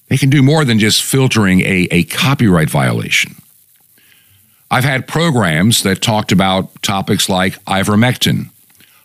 They 0.07 0.17
can 0.17 0.29
do 0.29 0.43
more 0.43 0.65
than 0.65 0.77
just 0.77 1.01
filtering 1.01 1.61
a, 1.61 1.87
a 1.91 2.03
copyright 2.03 2.69
violation. 2.69 3.35
I've 4.69 4.83
had 4.83 5.07
programs 5.07 5.83
that 5.83 6.01
talked 6.01 6.31
about 6.31 6.81
topics 6.81 7.27
like 7.27 7.61
ivermectin, 7.65 8.51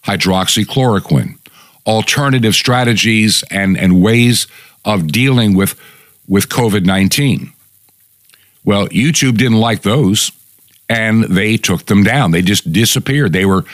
hydroxychloroquine, 0.05 1.39
alternative 1.87 2.55
strategies 2.55 3.43
and, 3.51 3.77
and 3.77 4.01
ways 4.01 4.47
of 4.85 5.09
dealing 5.09 5.57
with, 5.57 5.79
with 6.29 6.49
COVID 6.49 6.85
19. 6.85 7.53
Well, 8.65 8.89
YouTube 8.89 9.39
didn't 9.39 9.59
like 9.59 9.83
those 9.83 10.33
and 10.89 11.25
they 11.25 11.57
took 11.57 11.87
them 11.87 12.05
down. 12.05 12.31
They 12.31 12.43
just 12.43 12.73
disappeared. 12.73 13.33
They 13.33 13.45
were 13.45 13.65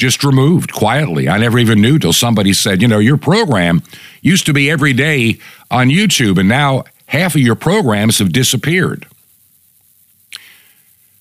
just 0.00 0.24
removed 0.24 0.72
quietly. 0.72 1.28
I 1.28 1.36
never 1.36 1.58
even 1.58 1.82
knew 1.82 1.98
till 1.98 2.14
somebody 2.14 2.54
said, 2.54 2.80
you 2.80 2.88
know, 2.88 2.98
your 2.98 3.18
program 3.18 3.82
used 4.22 4.46
to 4.46 4.54
be 4.54 4.70
every 4.70 4.94
day 4.94 5.38
on 5.70 5.90
YouTube 5.90 6.38
and 6.38 6.48
now 6.48 6.84
half 7.06 7.34
of 7.34 7.42
your 7.42 7.54
programs 7.54 8.18
have 8.18 8.32
disappeared. 8.32 9.06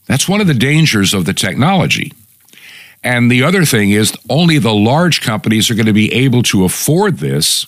That's 0.07 0.29
one 0.29 0.39
of 0.39 0.47
the 0.47 0.53
dangers 0.53 1.13
of 1.13 1.25
the 1.25 1.33
technology. 1.33 2.13
And 3.03 3.29
the 3.29 3.43
other 3.43 3.65
thing 3.65 3.91
is, 3.91 4.13
only 4.29 4.57
the 4.57 4.73
large 4.73 5.21
companies 5.21 5.69
are 5.69 5.75
going 5.75 5.85
to 5.85 5.93
be 5.93 6.11
able 6.13 6.41
to 6.43 6.63
afford 6.63 7.17
this. 7.17 7.67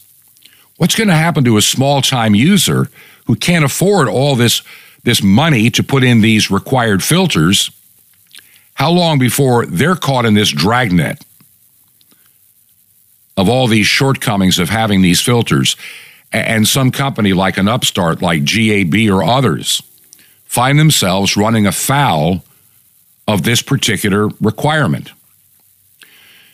What's 0.78 0.96
going 0.96 1.10
to 1.10 1.16
happen 1.16 1.44
to 1.44 1.58
a 1.58 1.62
small 1.62 2.02
time 2.02 2.36
user 2.36 2.90
who 3.26 3.36
can't 3.36 3.66
afford 3.66 4.08
all 4.08 4.36
this, 4.36 4.64
this 5.04 5.22
money 5.22 5.70
to 5.72 5.84
put 5.84 6.04
in 6.04 6.22
these 6.22 6.50
required 6.50 7.04
filters? 7.04 7.70
How 8.76 8.92
long 8.92 9.20
before 9.20 9.66
they're 9.66 9.96
caught 9.96 10.26
in 10.26 10.34
this 10.34 10.50
dragnet 10.50 11.24
of 13.38 13.48
all 13.48 13.68
these 13.68 13.88
shortcomings 13.88 14.60
of 14.60 14.70
having 14.70 15.02
these 15.02 15.22
filters? 15.22 15.76
And 16.34 16.68
some 16.68 16.92
company 16.92 17.34
like 17.34 17.58
an 17.58 17.68
upstart 17.68 18.22
like 18.22 18.46
GAB 18.46 19.10
or 19.10 19.24
others 19.24 19.84
find 20.46 20.80
themselves 20.80 21.38
running 21.38 21.68
afoul 21.68 22.44
of 23.28 23.44
this 23.44 23.62
particular 23.62 24.28
requirement. 24.40 25.12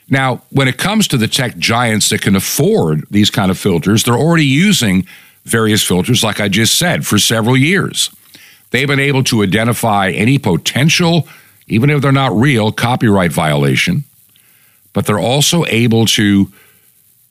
Now, 0.10 0.42
when 0.52 0.68
it 0.68 0.78
comes 0.78 1.08
to 1.10 1.18
the 1.18 1.28
tech 1.28 1.58
giants 1.58 2.10
that 2.10 2.22
can 2.22 2.36
afford 2.36 3.06
these 3.12 3.30
kind 3.30 3.52
of 3.52 3.58
filters, 3.58 4.04
they're 4.04 4.16
already 4.16 4.46
using 4.46 5.06
various 5.44 5.84
filters, 5.84 6.24
like 6.24 6.40
I 6.40 6.48
just 6.48 6.78
said, 6.78 7.06
for 7.06 7.18
several 7.18 7.58
years. 7.58 8.10
They've 8.72 8.88
been 8.88 9.00
able 9.00 9.24
to 9.26 9.44
identify 9.44 10.12
any 10.12 10.38
potential, 10.38 11.28
even 11.68 11.90
if 11.90 12.02
they're 12.02 12.12
not 12.12 12.34
real, 12.34 12.72
copyright 12.72 13.32
violation, 13.32 14.04
but 14.94 15.06
they're 15.06 15.20
also 15.20 15.66
able 15.66 16.06
to, 16.06 16.52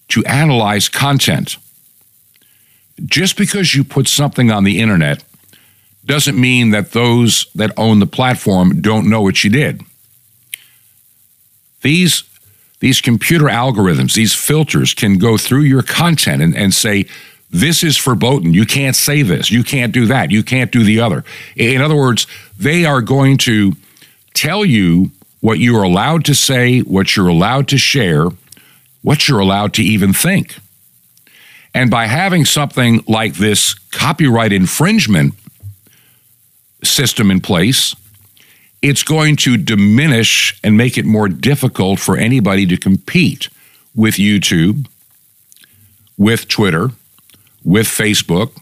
to 0.09 0.25
analyze 0.25 0.89
content. 0.89 1.57
Just 3.05 3.37
because 3.37 3.75
you 3.75 3.85
put 3.85 4.09
something 4.09 4.51
on 4.51 4.65
the 4.65 4.81
internet 4.81 5.25
doesn't 6.05 6.41
mean 6.41 6.71
that 6.71 6.93
those 6.93 7.47
that 7.55 7.73
own 7.77 7.99
the 7.99 8.07
platform 8.07 8.81
don't 8.81 9.09
know 9.11 9.21
what 9.21 9.43
you 9.43 9.51
did. 9.51 9.83
These 11.83 12.23
these 12.79 13.01
computer 13.01 13.47
algorithms, 13.47 14.15
these 14.15 14.35
filters 14.35 14.93
can 14.93 15.19
go 15.19 15.39
through 15.39 15.63
your 15.63 15.83
content 15.83 16.43
and, 16.43 16.55
and 16.55 16.75
say, 16.75 17.07
this 17.51 17.83
is 17.83 17.97
verboten. 17.97 18.53
You 18.53 18.67
can't 18.67 18.95
say 18.95 19.23
this. 19.23 19.51
You 19.51 19.65
can't 19.65 19.93
do 19.93 20.07
that. 20.07 20.31
You 20.31 20.43
can't 20.43 20.71
do 20.71 20.85
the 20.85 21.01
other. 21.01 21.25
In 21.57 21.81
other 21.81 21.97
words, 21.97 22.27
they 22.59 22.85
are 22.85 23.01
going 23.01 23.39
to 23.39 23.73
tell 24.37 24.65
you 24.65 25.11
what 25.41 25.59
you 25.59 25.77
are 25.77 25.83
allowed 25.83 26.25
to 26.27 26.35
say, 26.35 26.81
what 26.81 27.17
you're 27.17 27.29
allowed 27.29 27.69
to 27.69 27.79
share, 27.79 28.29
what 29.03 29.29
you're 29.29 29.41
allowed 29.41 29.75
to 29.75 29.83
even 29.83 30.13
think. 30.13 30.57
And 31.75 31.91
by 31.91 32.07
having 32.07 32.45
something 32.45 33.05
like 33.07 33.35
this 33.35 33.75
copyright 33.75 34.53
infringement 34.53 35.35
system 36.83 37.31
in 37.31 37.41
place, 37.41 37.95
it's 38.83 39.03
going 39.03 39.37
to 39.37 39.57
diminish 39.57 40.59
and 40.63 40.77
make 40.77 40.97
it 40.97 41.05
more 41.05 41.29
difficult 41.29 41.99
for 41.99 42.17
anybody 42.17 42.67
to 42.67 42.77
compete 42.77 43.49
with 43.95 44.15
YouTube, 44.15 44.87
with 46.17 46.49
Twitter, 46.49 46.91
with 47.65 47.87
Facebook, 47.87 48.53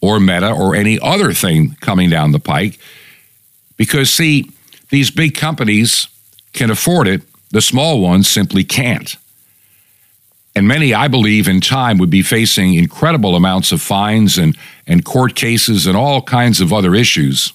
or 0.00 0.20
Meta, 0.20 0.50
or 0.50 0.74
any 0.74 0.98
other 1.00 1.32
thing 1.32 1.76
coming 1.80 2.10
down 2.10 2.32
the 2.32 2.38
pike. 2.38 2.78
Because, 3.76 4.10
see, 4.10 4.50
these 4.90 5.10
big 5.10 5.34
companies 5.34 6.08
can 6.52 6.70
afford 6.70 7.08
it, 7.08 7.22
the 7.50 7.60
small 7.60 8.00
ones 8.00 8.28
simply 8.28 8.64
can't. 8.64 9.16
And 10.54 10.66
many, 10.66 10.92
I 10.92 11.08
believe, 11.08 11.46
in 11.46 11.60
time 11.60 11.98
would 11.98 12.10
be 12.10 12.22
facing 12.22 12.74
incredible 12.74 13.36
amounts 13.36 13.70
of 13.70 13.80
fines 13.80 14.38
and, 14.38 14.56
and 14.86 15.04
court 15.04 15.36
cases 15.36 15.86
and 15.86 15.96
all 15.96 16.20
kinds 16.22 16.60
of 16.60 16.72
other 16.72 16.94
issues 16.94 17.52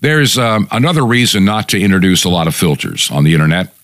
There's 0.00 0.38
um, 0.38 0.66
another 0.70 1.04
reason 1.04 1.44
not 1.44 1.68
to 1.70 1.80
introduce 1.80 2.24
a 2.24 2.30
lot 2.30 2.46
of 2.46 2.54
filters 2.54 3.10
on 3.10 3.24
the 3.24 3.34
internet. 3.34 3.74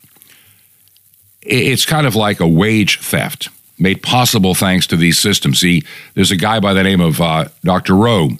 It's 1.43 1.85
kind 1.85 2.07
of 2.07 2.17
like 2.17 2.41
a 2.41 2.49
wage 2.49 3.01
theft 3.01 3.51
made 3.79 4.03
possible 4.03 4.55
thanks 4.55 4.87
to 4.87 4.97
these 4.97 5.19
systems. 5.19 5.61
See, 5.61 5.83
there's 6.15 6.31
a 6.31 6.37
guy 6.37 6.61
by 6.61 6.73
the 6.73 6.83
name 6.83 7.03
of 7.03 7.21
uh, 7.21 7.49
Dr. 7.63 7.95
Rowe, 7.95 8.31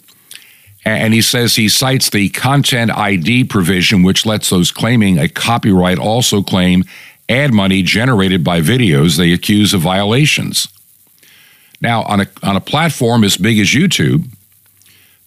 and 0.85 1.13
he 1.13 1.21
says 1.21 1.55
he 1.55 1.69
cites 1.69 2.09
the 2.09 2.29
content 2.29 2.91
ID 2.91 3.45
provision, 3.45 4.03
which 4.03 4.25
lets 4.25 4.49
those 4.49 4.71
claiming 4.71 5.17
a 5.17 5.27
copyright 5.27 5.99
also 5.99 6.41
claim 6.41 6.83
ad 7.29 7.53
money 7.53 7.83
generated 7.83 8.43
by 8.43 8.61
videos 8.61 9.17
they 9.17 9.33
accuse 9.33 9.73
of 9.73 9.81
violations. 9.81 10.67
Now, 11.81 12.03
on 12.03 12.21
a, 12.21 12.27
on 12.41 12.55
a 12.55 12.61
platform 12.61 13.23
as 13.23 13.37
big 13.37 13.59
as 13.59 13.67
YouTube, 13.67 14.29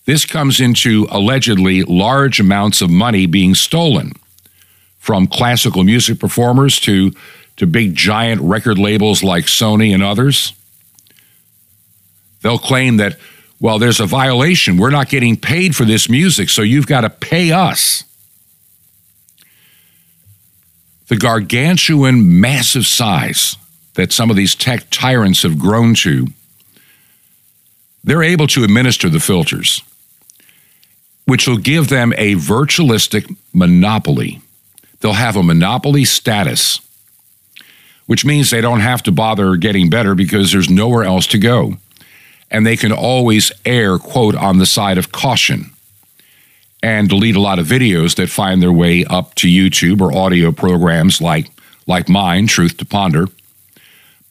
this 0.07 0.25
comes 0.25 0.61
into 0.61 1.07
allegedly 1.11 1.85
large 1.85 2.40
amounts 2.40 2.80
of 2.80 2.90
money 2.90 3.26
being 3.26 3.54
stolen 3.54 4.12
from 4.99 5.26
classical 5.26 5.85
music 5.85 6.19
performers 6.19 6.80
to, 6.80 7.12
to 7.57 7.66
big 7.66 7.95
giant 7.95 8.40
record 8.40 8.78
labels 8.78 9.23
like 9.23 9.45
Sony 9.45 9.95
and 9.95 10.02
others. 10.02 10.52
They'll 12.42 12.59
claim 12.59 12.97
that 12.97 13.19
well, 13.61 13.79
there's 13.79 14.00
a 14.00 14.07
violation. 14.07 14.79
We're 14.79 14.90
not 14.90 15.11
getting 15.11 15.37
paid 15.37 15.76
for 15.76 15.85
this 15.85 16.09
music, 16.09 16.49
so 16.49 16.62
you've 16.62 16.87
got 16.87 17.02
to 17.02 17.11
pay 17.11 17.52
us. 17.52 18.05
The 21.09 21.17
gargantuan, 21.17 22.40
massive 22.40 22.87
size 22.87 23.57
that 23.95 24.12
some 24.12 24.31
of 24.31 24.37
these 24.37 24.55
tech 24.55 24.88
tyrants 24.90 25.43
have 25.43 25.59
grown 25.59 25.95
to, 25.97 26.29
they're 28.02 28.23
able 28.23 28.47
to 28.47 28.64
administer 28.64 29.11
the 29.11 29.21
filters, 29.21 29.83
which 31.26 31.47
will 31.47 31.59
give 31.59 31.88
them 31.88 32.14
a 32.17 32.37
virtualistic 32.37 33.37
monopoly. 33.52 34.40
They'll 35.00 35.12
have 35.12 35.37
a 35.37 35.43
monopoly 35.43 36.07
status, 36.07 36.81
which 38.07 38.25
means 38.25 38.49
they 38.49 38.62
don't 38.62 38.81
have 38.81 39.02
to 39.02 39.12
bother 39.12 39.57
getting 39.57 39.90
better 39.90 40.14
because 40.14 40.50
there's 40.50 40.71
nowhere 40.71 41.05
else 41.05 41.26
to 41.29 41.38
go 41.38 41.76
and 42.50 42.66
they 42.66 42.76
can 42.76 42.92
always 42.92 43.52
err, 43.64 43.99
quote, 43.99 44.35
on 44.35 44.59
the 44.59 44.66
side 44.66 44.99
of 44.99 45.12
caution 45.12 45.71
and 46.83 47.09
delete 47.09 47.37
a 47.37 47.40
lot 47.40 47.59
of 47.59 47.66
videos 47.66 48.16
that 48.16 48.30
find 48.30 48.62
their 48.62 48.73
way 48.73 49.04
up 49.04 49.35
to 49.37 49.47
YouTube 49.47 50.00
or 50.00 50.16
audio 50.16 50.50
programs 50.50 51.21
like, 51.21 51.50
like 51.87 52.09
mine, 52.09 52.47
Truth 52.47 52.78
to 52.78 52.85
Ponder. 52.85 53.26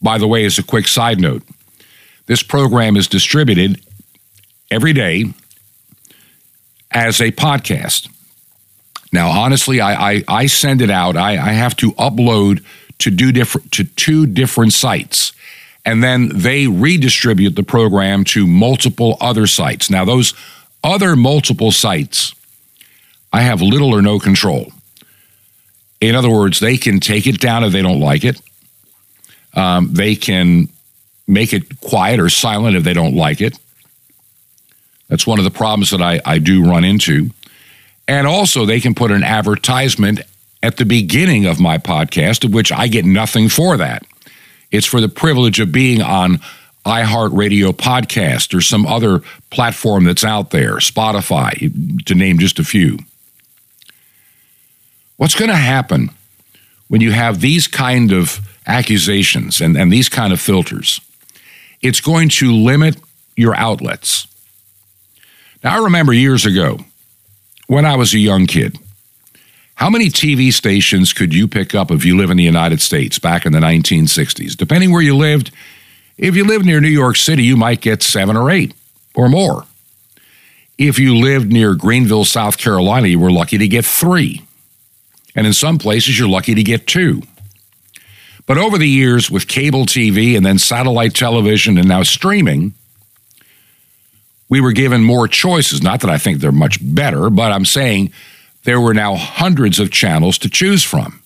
By 0.02 0.18
the 0.18 0.26
way, 0.26 0.44
as 0.44 0.58
a 0.58 0.62
quick 0.62 0.88
side 0.88 1.20
note, 1.20 1.42
this 2.26 2.42
program 2.42 2.96
is 2.96 3.06
distributed 3.06 3.80
every 4.70 4.92
day 4.92 5.32
as 6.90 7.20
a 7.20 7.30
podcast. 7.32 8.08
Now, 9.12 9.30
honestly, 9.30 9.80
I, 9.80 10.12
I, 10.12 10.24
I 10.28 10.46
send 10.46 10.82
it 10.82 10.90
out. 10.90 11.16
I, 11.16 11.32
I 11.32 11.52
have 11.52 11.76
to 11.76 11.92
upload 11.92 12.64
to 12.98 13.10
do 13.10 13.32
different 13.32 13.72
to 13.72 13.84
two 13.84 14.26
different 14.26 14.72
sites 14.72 15.32
and 15.84 16.02
then 16.02 16.30
they 16.34 16.66
redistribute 16.66 17.56
the 17.56 17.62
program 17.62 18.24
to 18.24 18.46
multiple 18.46 19.16
other 19.20 19.46
sites. 19.46 19.90
Now, 19.90 20.04
those 20.04 20.34
other 20.84 21.16
multiple 21.16 21.70
sites, 21.70 22.34
I 23.32 23.42
have 23.42 23.62
little 23.62 23.94
or 23.94 24.02
no 24.02 24.18
control. 24.18 24.72
In 26.00 26.14
other 26.14 26.30
words, 26.30 26.60
they 26.60 26.76
can 26.76 27.00
take 27.00 27.26
it 27.26 27.40
down 27.40 27.64
if 27.64 27.72
they 27.72 27.82
don't 27.82 28.00
like 28.00 28.24
it. 28.24 28.40
Um, 29.54 29.92
they 29.92 30.14
can 30.14 30.68
make 31.26 31.52
it 31.52 31.80
quiet 31.80 32.20
or 32.20 32.28
silent 32.28 32.76
if 32.76 32.84
they 32.84 32.94
don't 32.94 33.14
like 33.14 33.40
it. 33.40 33.58
That's 35.08 35.26
one 35.26 35.38
of 35.38 35.44
the 35.44 35.50
problems 35.50 35.90
that 35.90 36.00
I, 36.00 36.20
I 36.24 36.38
do 36.38 36.64
run 36.64 36.84
into. 36.84 37.30
And 38.06 38.26
also, 38.26 38.64
they 38.64 38.80
can 38.80 38.94
put 38.94 39.10
an 39.10 39.22
advertisement 39.22 40.20
at 40.62 40.76
the 40.76 40.84
beginning 40.84 41.46
of 41.46 41.60
my 41.60 41.78
podcast, 41.78 42.44
of 42.44 42.52
which 42.52 42.72
I 42.72 42.86
get 42.88 43.04
nothing 43.04 43.48
for 43.48 43.76
that. 43.76 44.04
It's 44.70 44.86
for 44.86 45.00
the 45.00 45.08
privilege 45.08 45.60
of 45.60 45.72
being 45.72 46.02
on 46.02 46.40
iHeartRadio 46.84 47.72
podcast 47.72 48.56
or 48.56 48.60
some 48.60 48.86
other 48.86 49.22
platform 49.50 50.04
that's 50.04 50.24
out 50.24 50.50
there, 50.50 50.76
Spotify, 50.76 52.04
to 52.06 52.14
name 52.14 52.38
just 52.38 52.58
a 52.58 52.64
few. 52.64 52.98
What's 55.16 55.34
going 55.34 55.50
to 55.50 55.56
happen 55.56 56.10
when 56.88 57.00
you 57.00 57.12
have 57.12 57.40
these 57.40 57.68
kind 57.68 58.12
of 58.12 58.40
accusations 58.66 59.60
and, 59.60 59.76
and 59.76 59.92
these 59.92 60.08
kind 60.08 60.32
of 60.32 60.40
filters? 60.40 61.00
It's 61.82 62.00
going 62.00 62.28
to 62.30 62.52
limit 62.52 62.96
your 63.36 63.54
outlets. 63.54 64.26
Now, 65.62 65.76
I 65.76 65.84
remember 65.84 66.12
years 66.12 66.46
ago 66.46 66.78
when 67.66 67.84
I 67.84 67.96
was 67.96 68.14
a 68.14 68.18
young 68.18 68.46
kid, 68.46 68.78
how 69.80 69.88
many 69.88 70.10
TV 70.10 70.52
stations 70.52 71.14
could 71.14 71.32
you 71.32 71.48
pick 71.48 71.74
up 71.74 71.90
if 71.90 72.04
you 72.04 72.14
live 72.14 72.30
in 72.30 72.36
the 72.36 72.44
United 72.44 72.82
States 72.82 73.18
back 73.18 73.46
in 73.46 73.52
the 73.52 73.60
1960s? 73.60 74.54
Depending 74.54 74.92
where 74.92 75.00
you 75.00 75.16
lived, 75.16 75.50
if 76.18 76.36
you 76.36 76.44
lived 76.44 76.66
near 76.66 76.82
New 76.82 76.88
York 76.88 77.16
City, 77.16 77.44
you 77.44 77.56
might 77.56 77.80
get 77.80 78.02
seven 78.02 78.36
or 78.36 78.50
eight 78.50 78.74
or 79.14 79.30
more. 79.30 79.64
If 80.76 80.98
you 80.98 81.16
lived 81.16 81.50
near 81.50 81.74
Greenville, 81.74 82.26
South 82.26 82.58
Carolina, 82.58 83.06
you 83.06 83.18
were 83.18 83.30
lucky 83.30 83.56
to 83.56 83.66
get 83.66 83.86
three. 83.86 84.42
And 85.34 85.46
in 85.46 85.54
some 85.54 85.78
places, 85.78 86.18
you're 86.18 86.28
lucky 86.28 86.54
to 86.54 86.62
get 86.62 86.86
two. 86.86 87.22
But 88.44 88.58
over 88.58 88.76
the 88.76 88.88
years, 88.88 89.30
with 89.30 89.48
cable 89.48 89.86
TV 89.86 90.36
and 90.36 90.44
then 90.44 90.58
satellite 90.58 91.14
television 91.14 91.78
and 91.78 91.88
now 91.88 92.02
streaming, 92.02 92.74
we 94.50 94.60
were 94.60 94.72
given 94.72 95.02
more 95.02 95.26
choices. 95.26 95.82
Not 95.82 96.02
that 96.02 96.10
I 96.10 96.18
think 96.18 96.40
they're 96.40 96.52
much 96.52 96.80
better, 96.82 97.30
but 97.30 97.50
I'm 97.50 97.64
saying 97.64 98.12
there 98.64 98.80
were 98.80 98.94
now 98.94 99.14
hundreds 99.14 99.78
of 99.78 99.90
channels 99.90 100.38
to 100.38 100.50
choose 100.50 100.82
from. 100.82 101.22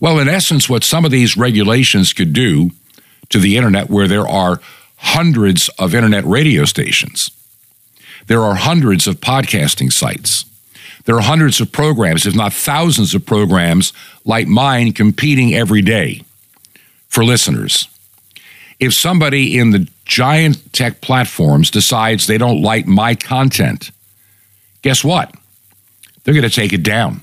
Well, 0.00 0.18
in 0.18 0.28
essence, 0.28 0.68
what 0.68 0.84
some 0.84 1.04
of 1.04 1.10
these 1.10 1.36
regulations 1.36 2.12
could 2.12 2.32
do 2.32 2.70
to 3.30 3.38
the 3.38 3.56
internet, 3.56 3.90
where 3.90 4.08
there 4.08 4.26
are 4.26 4.60
hundreds 4.96 5.68
of 5.78 5.94
internet 5.94 6.24
radio 6.24 6.64
stations, 6.64 7.30
there 8.26 8.42
are 8.42 8.54
hundreds 8.54 9.06
of 9.06 9.16
podcasting 9.16 9.92
sites, 9.92 10.44
there 11.04 11.16
are 11.16 11.22
hundreds 11.22 11.60
of 11.60 11.72
programs, 11.72 12.26
if 12.26 12.34
not 12.34 12.52
thousands 12.52 13.14
of 13.14 13.24
programs 13.24 13.92
like 14.24 14.46
mine 14.46 14.92
competing 14.92 15.54
every 15.54 15.82
day 15.82 16.22
for 17.08 17.24
listeners. 17.24 17.88
If 18.78 18.94
somebody 18.94 19.58
in 19.58 19.70
the 19.70 19.88
giant 20.04 20.72
tech 20.72 21.00
platforms 21.00 21.70
decides 21.70 22.26
they 22.26 22.38
don't 22.38 22.62
like 22.62 22.86
my 22.86 23.14
content, 23.14 23.90
guess 24.82 25.02
what? 25.02 25.34
They're 26.28 26.34
going 26.34 26.46
to 26.46 26.54
take 26.54 26.74
it 26.74 26.82
down. 26.82 27.22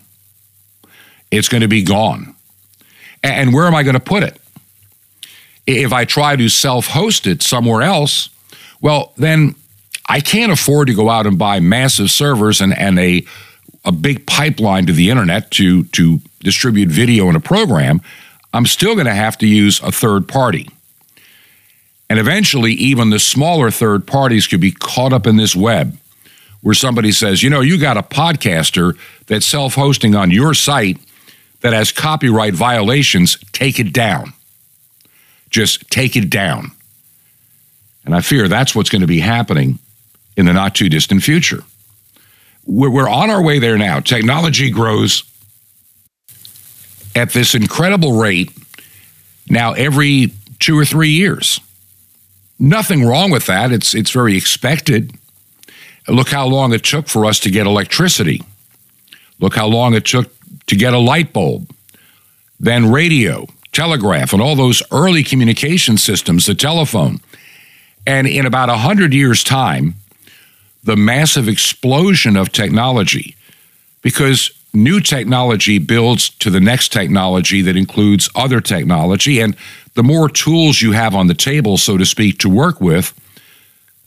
It's 1.30 1.48
going 1.48 1.62
to 1.62 1.68
be 1.68 1.84
gone. 1.84 2.34
And 3.22 3.54
where 3.54 3.68
am 3.68 3.76
I 3.76 3.84
going 3.84 3.94
to 3.94 4.00
put 4.00 4.24
it? 4.24 4.42
If 5.68 5.94
I 5.94 6.06
try 6.06 6.36
to 6.36 6.50
self 6.50 6.88
host 6.88 7.28
it 7.28 7.44
somewhere 7.44 7.84
else, 7.84 8.30
well, 8.82 9.14
then 9.16 9.54
I 10.10 10.22
can't 10.22 10.52
afford 10.52 10.88
to 10.88 10.96
go 10.96 11.12
out 11.12 11.28
and 11.28 11.38
buy 11.38 11.60
massive 11.60 12.10
servers 12.10 12.62
and, 12.62 12.76
and 12.76 12.98
a, 12.98 13.24
a 13.86 13.92
big 13.92 14.26
pipeline 14.26 14.88
to 14.88 14.94
the 14.94 15.12
internet 15.12 15.52
to, 15.52 15.84
to 15.84 16.20
distribute 16.40 16.90
video 16.90 17.30
in 17.30 17.36
a 17.36 17.40
program. 17.40 18.02
I'm 18.56 18.66
still 18.66 18.96
going 18.96 19.06
to 19.06 19.14
have 19.14 19.38
to 19.38 19.46
use 19.46 19.80
a 19.84 19.92
third 19.92 20.28
party. 20.28 20.68
And 22.10 22.18
eventually, 22.18 22.72
even 22.72 23.12
the 23.12 23.20
smaller 23.20 23.70
third 23.70 24.08
parties 24.08 24.48
could 24.48 24.62
be 24.62 24.72
caught 24.72 25.14
up 25.14 25.28
in 25.28 25.36
this 25.36 25.56
web 25.56 25.96
where 26.66 26.74
somebody 26.74 27.12
says, 27.12 27.44
you 27.44 27.50
know, 27.52 27.62
you 27.62 27.78
got 27.78 27.96
a 27.96 28.02
podcaster 28.02 28.98
that's 29.28 29.46
self 29.46 29.76
hosting 29.76 30.16
on 30.16 30.32
your 30.32 30.56
site 30.56 30.98
that 31.62 31.74
has 31.74 31.92
copyright 31.92 32.56
violations, 32.56 33.38
take 33.52 33.80
it 33.80 33.94
down. 33.94 34.34
Just 35.52 35.88
take 35.92 36.16
it 36.16 36.28
down. 36.32 36.72
And 38.04 38.16
I 38.16 38.22
fear 38.22 38.48
that's 38.48 38.74
what's 38.74 38.90
going 38.90 39.02
to 39.02 39.08
be 39.08 39.20
happening 39.20 39.78
in 40.36 40.48
the 40.48 40.54
not 40.54 40.74
too 40.74 40.90
distant 40.90 41.22
future. 41.22 41.60
We're, 42.66 42.90
we're 42.90 43.10
on 43.10 43.30
our 43.30 43.44
way 43.44 43.60
there 43.60 43.78
now. 43.78 44.00
Technology 44.00 44.72
grows 44.72 45.24
at 47.16 47.30
this 47.30 47.54
incredible 47.54 48.14
rate 48.14 48.50
now 49.52 49.74
every 49.74 50.34
two 50.58 50.80
or 50.80 50.84
three 50.84 51.10
years. 51.10 51.60
Nothing 52.58 53.06
wrong 53.06 53.30
with 53.30 53.46
that. 53.46 53.72
It's, 53.72 53.94
it's 53.94 54.10
very 54.10 54.36
expected. 54.36 55.14
Look 56.08 56.30
how 56.30 56.48
long 56.48 56.74
it 56.74 56.84
took 56.84 57.08
for 57.08 57.26
us 57.26 57.40
to 57.42 57.50
get 57.50 57.66
electricity. 57.66 58.44
Look 59.40 59.56
how 59.56 59.68
long 59.68 59.94
it 59.94 60.06
took 60.06 60.32
to 60.68 60.76
get 60.76 60.94
a 60.94 61.00
light 61.00 61.34
bulb. 61.34 61.70
Then 62.60 62.92
radio, 62.92 63.48
telegraph, 63.72 64.32
and 64.32 64.42
all 64.42 64.56
those 64.56 64.82
early 64.92 65.24
communication 65.24 65.98
systems, 65.98 66.46
the 66.46 66.56
telephone. 66.56 67.20
And 68.08 68.28
in 68.28 68.46
about 68.46 68.70
100 68.70 69.14
years' 69.14 69.44
time, 69.44 69.96
the 70.84 70.96
massive 70.96 71.48
explosion 71.48 72.38
of 72.38 72.52
technology, 72.52 73.36
because 74.02 74.52
new 74.74 75.00
technology 75.00 75.80
builds 75.80 76.30
to 76.30 76.50
the 76.52 76.60
next 76.60 76.92
technology 76.92 77.62
that 77.64 77.76
includes 77.76 78.30
other 78.36 78.62
technology. 78.62 79.40
And 79.40 79.56
the 79.96 80.04
more 80.04 80.30
tools 80.30 80.82
you 80.82 80.92
have 80.92 81.16
on 81.16 81.28
the 81.28 81.34
table, 81.34 81.78
so 81.78 81.98
to 81.98 82.06
speak, 82.06 82.38
to 82.40 82.50
work 82.50 82.80
with, 82.80 83.14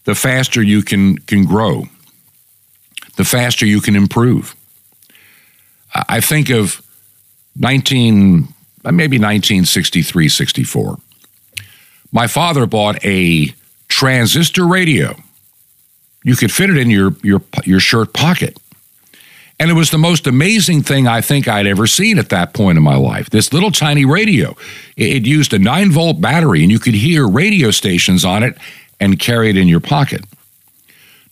the 0.08 0.14
faster 0.14 0.62
you 0.62 0.80
can, 0.80 1.18
can 1.18 1.44
grow, 1.44 1.82
the 3.16 3.26
faster 3.26 3.66
you 3.66 3.78
can 3.78 3.94
improve. 3.94 4.56
I 5.92 6.22
think 6.22 6.48
of 6.48 6.80
19, 7.56 8.48
maybe 8.84 9.18
1963, 9.18 10.30
64. 10.30 10.96
My 12.10 12.26
father 12.26 12.64
bought 12.64 13.04
a 13.04 13.52
transistor 13.88 14.66
radio. 14.66 15.14
You 16.24 16.36
could 16.36 16.52
fit 16.52 16.70
it 16.70 16.78
in 16.78 16.88
your, 16.88 17.14
your, 17.22 17.42
your 17.64 17.80
shirt 17.80 18.14
pocket. 18.14 18.58
And 19.60 19.70
it 19.70 19.74
was 19.74 19.90
the 19.90 19.98
most 19.98 20.26
amazing 20.26 20.84
thing 20.84 21.06
I 21.06 21.20
think 21.20 21.48
I'd 21.48 21.66
ever 21.66 21.86
seen 21.86 22.18
at 22.18 22.30
that 22.30 22.54
point 22.54 22.78
in 22.78 22.82
my 22.82 22.96
life. 22.96 23.28
This 23.28 23.52
little 23.52 23.72
tiny 23.72 24.06
radio. 24.06 24.56
It 24.96 25.26
used 25.26 25.52
a 25.52 25.58
9 25.58 25.90
volt 25.90 26.18
battery, 26.22 26.62
and 26.62 26.72
you 26.72 26.78
could 26.78 26.94
hear 26.94 27.28
radio 27.28 27.70
stations 27.70 28.24
on 28.24 28.42
it 28.42 28.56
and 29.00 29.18
carry 29.18 29.50
it 29.50 29.56
in 29.56 29.68
your 29.68 29.80
pocket. 29.80 30.24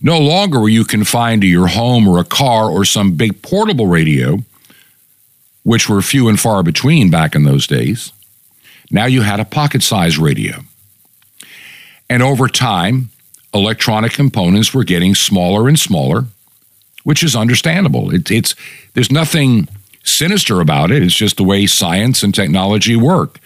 No 0.01 0.19
longer 0.19 0.61
were 0.61 0.69
you 0.69 0.85
confined 0.85 1.43
to 1.43 1.49
your 1.49 1.69
home 1.69 2.07
or 2.07 2.19
a 2.19 2.25
car 2.25 2.71
or 2.71 2.85
some 2.85 3.13
big 3.13 3.43
portable 3.43 3.87
radio, 3.87 4.39
which 5.63 5.89
were 5.89 6.03
few 6.03 6.29
and 6.29 6.39
far 6.39 6.63
between 6.63 7.11
back 7.11 7.35
in 7.35 7.45
those 7.45 7.67
days. 7.67 8.13
Now 8.91 9.07
you 9.07 9.23
had 9.23 9.41
a 9.41 9.45
pocket 9.45 9.83
sized 9.83 10.19
radio. 10.19 10.61
And 12.09 12.23
over 12.23 12.47
time, 12.47 13.11
electronic 13.53 14.13
components 14.13 14.73
were 14.73 14.85
getting 14.85 15.15
smaller 15.15 15.67
and 15.67 15.79
smaller, 15.79 16.27
which 17.03 17.23
is 17.23 17.35
understandable. 17.35 18.15
It, 18.15 18.31
it's 18.31 18.55
there's 18.95 19.11
nothing 19.11 19.69
sinister 20.05 20.61
about 20.61 20.93
it. 20.93 21.03
It's 21.03 21.15
just 21.15 21.37
the 21.37 21.45
way 21.45 21.67
science 21.67 22.23
and 22.23 22.35
technology 22.35 22.97
work. 22.97 23.41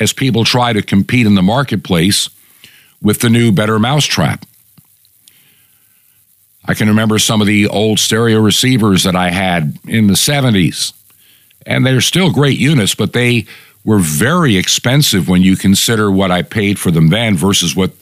As 0.00 0.12
people 0.12 0.44
try 0.44 0.72
to 0.72 0.82
compete 0.82 1.24
in 1.24 1.36
the 1.36 1.42
marketplace 1.42 2.28
with 3.04 3.20
the 3.20 3.30
new 3.30 3.52
better 3.52 3.78
mousetrap. 3.78 4.44
I 6.64 6.74
can 6.74 6.88
remember 6.88 7.18
some 7.18 7.40
of 7.40 7.46
the 7.46 7.68
old 7.68 8.00
stereo 8.00 8.40
receivers 8.40 9.04
that 9.04 9.14
I 9.14 9.30
had 9.30 9.78
in 9.86 10.06
the 10.06 10.14
70s. 10.14 10.92
And 11.66 11.86
they're 11.86 12.00
still 12.00 12.32
great 12.32 12.58
units, 12.58 12.94
but 12.94 13.12
they 13.12 13.46
were 13.84 13.98
very 13.98 14.56
expensive 14.56 15.28
when 15.28 15.42
you 15.42 15.56
consider 15.56 16.10
what 16.10 16.30
I 16.30 16.42
paid 16.42 16.78
for 16.78 16.90
them 16.90 17.08
then 17.08 17.36
versus 17.36 17.76
what 17.76 17.92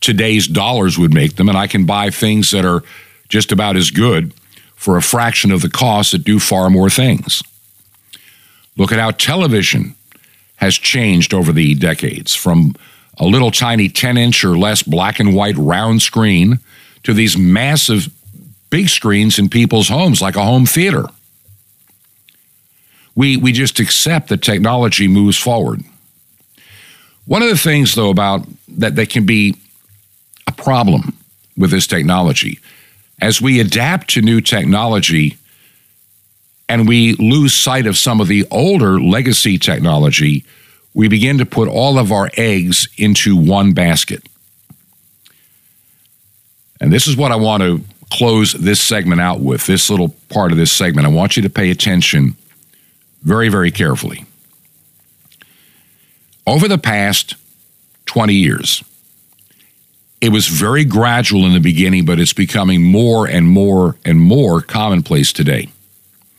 today's 0.00 0.48
dollars 0.48 0.98
would 0.98 1.14
make 1.14 1.36
them. 1.36 1.48
And 1.48 1.56
I 1.56 1.68
can 1.68 1.86
buy 1.86 2.10
things 2.10 2.50
that 2.50 2.64
are 2.64 2.82
just 3.28 3.52
about 3.52 3.76
as 3.76 3.90
good 3.92 4.32
for 4.74 4.96
a 4.96 5.02
fraction 5.02 5.52
of 5.52 5.62
the 5.62 5.70
cost 5.70 6.12
that 6.12 6.24
do 6.24 6.40
far 6.40 6.70
more 6.70 6.90
things. 6.90 7.42
Look 8.76 8.90
at 8.90 8.98
how 8.98 9.12
television 9.12 9.94
has 10.56 10.74
changed 10.74 11.32
over 11.32 11.52
the 11.52 11.74
decades 11.74 12.34
from 12.34 12.74
a 13.18 13.24
little 13.24 13.50
tiny 13.50 13.88
10 13.88 14.16
inch 14.16 14.44
or 14.44 14.56
less 14.56 14.82
black 14.82 15.20
and 15.20 15.34
white 15.34 15.56
round 15.56 16.02
screen 16.02 16.60
to 17.02 17.12
these 17.12 17.36
massive 17.36 18.08
big 18.70 18.88
screens 18.88 19.38
in 19.38 19.48
people's 19.48 19.88
homes 19.88 20.20
like 20.20 20.36
a 20.36 20.44
home 20.44 20.66
theater. 20.66 21.06
We, 23.14 23.36
we 23.36 23.52
just 23.52 23.80
accept 23.80 24.28
that 24.28 24.42
technology 24.42 25.08
moves 25.08 25.36
forward. 25.36 25.82
One 27.24 27.42
of 27.42 27.48
the 27.48 27.58
things, 27.58 27.94
though, 27.94 28.10
about 28.10 28.46
that, 28.68 28.96
that 28.96 29.10
can 29.10 29.26
be 29.26 29.56
a 30.46 30.52
problem 30.52 31.16
with 31.56 31.70
this 31.70 31.86
technology, 31.86 32.60
as 33.20 33.42
we 33.42 33.60
adapt 33.60 34.10
to 34.10 34.22
new 34.22 34.40
technology 34.40 35.36
and 36.68 36.86
we 36.86 37.14
lose 37.14 37.54
sight 37.54 37.86
of 37.86 37.96
some 37.96 38.20
of 38.20 38.28
the 38.28 38.46
older 38.50 39.00
legacy 39.00 39.58
technology, 39.58 40.44
we 40.94 41.08
begin 41.08 41.38
to 41.38 41.46
put 41.46 41.68
all 41.68 41.98
of 41.98 42.12
our 42.12 42.30
eggs 42.36 42.88
into 42.96 43.36
one 43.36 43.72
basket. 43.72 44.28
And 46.80 46.92
this 46.92 47.06
is 47.06 47.16
what 47.16 47.32
I 47.32 47.36
want 47.36 47.62
to 47.62 47.82
close 48.10 48.52
this 48.52 48.80
segment 48.80 49.20
out 49.20 49.40
with, 49.40 49.66
this 49.66 49.90
little 49.90 50.14
part 50.28 50.52
of 50.52 50.58
this 50.58 50.72
segment. 50.72 51.06
I 51.06 51.10
want 51.10 51.36
you 51.36 51.42
to 51.42 51.50
pay 51.50 51.70
attention 51.70 52.36
very, 53.22 53.48
very 53.48 53.70
carefully. 53.70 54.24
Over 56.46 56.68
the 56.68 56.78
past 56.78 57.34
20 58.06 58.32
years, 58.32 58.82
it 60.20 60.30
was 60.30 60.48
very 60.48 60.84
gradual 60.84 61.44
in 61.44 61.52
the 61.52 61.60
beginning, 61.60 62.04
but 62.04 62.18
it's 62.18 62.32
becoming 62.32 62.82
more 62.82 63.26
and 63.26 63.46
more 63.46 63.96
and 64.04 64.18
more 64.18 64.62
commonplace 64.62 65.32
today. 65.32 65.68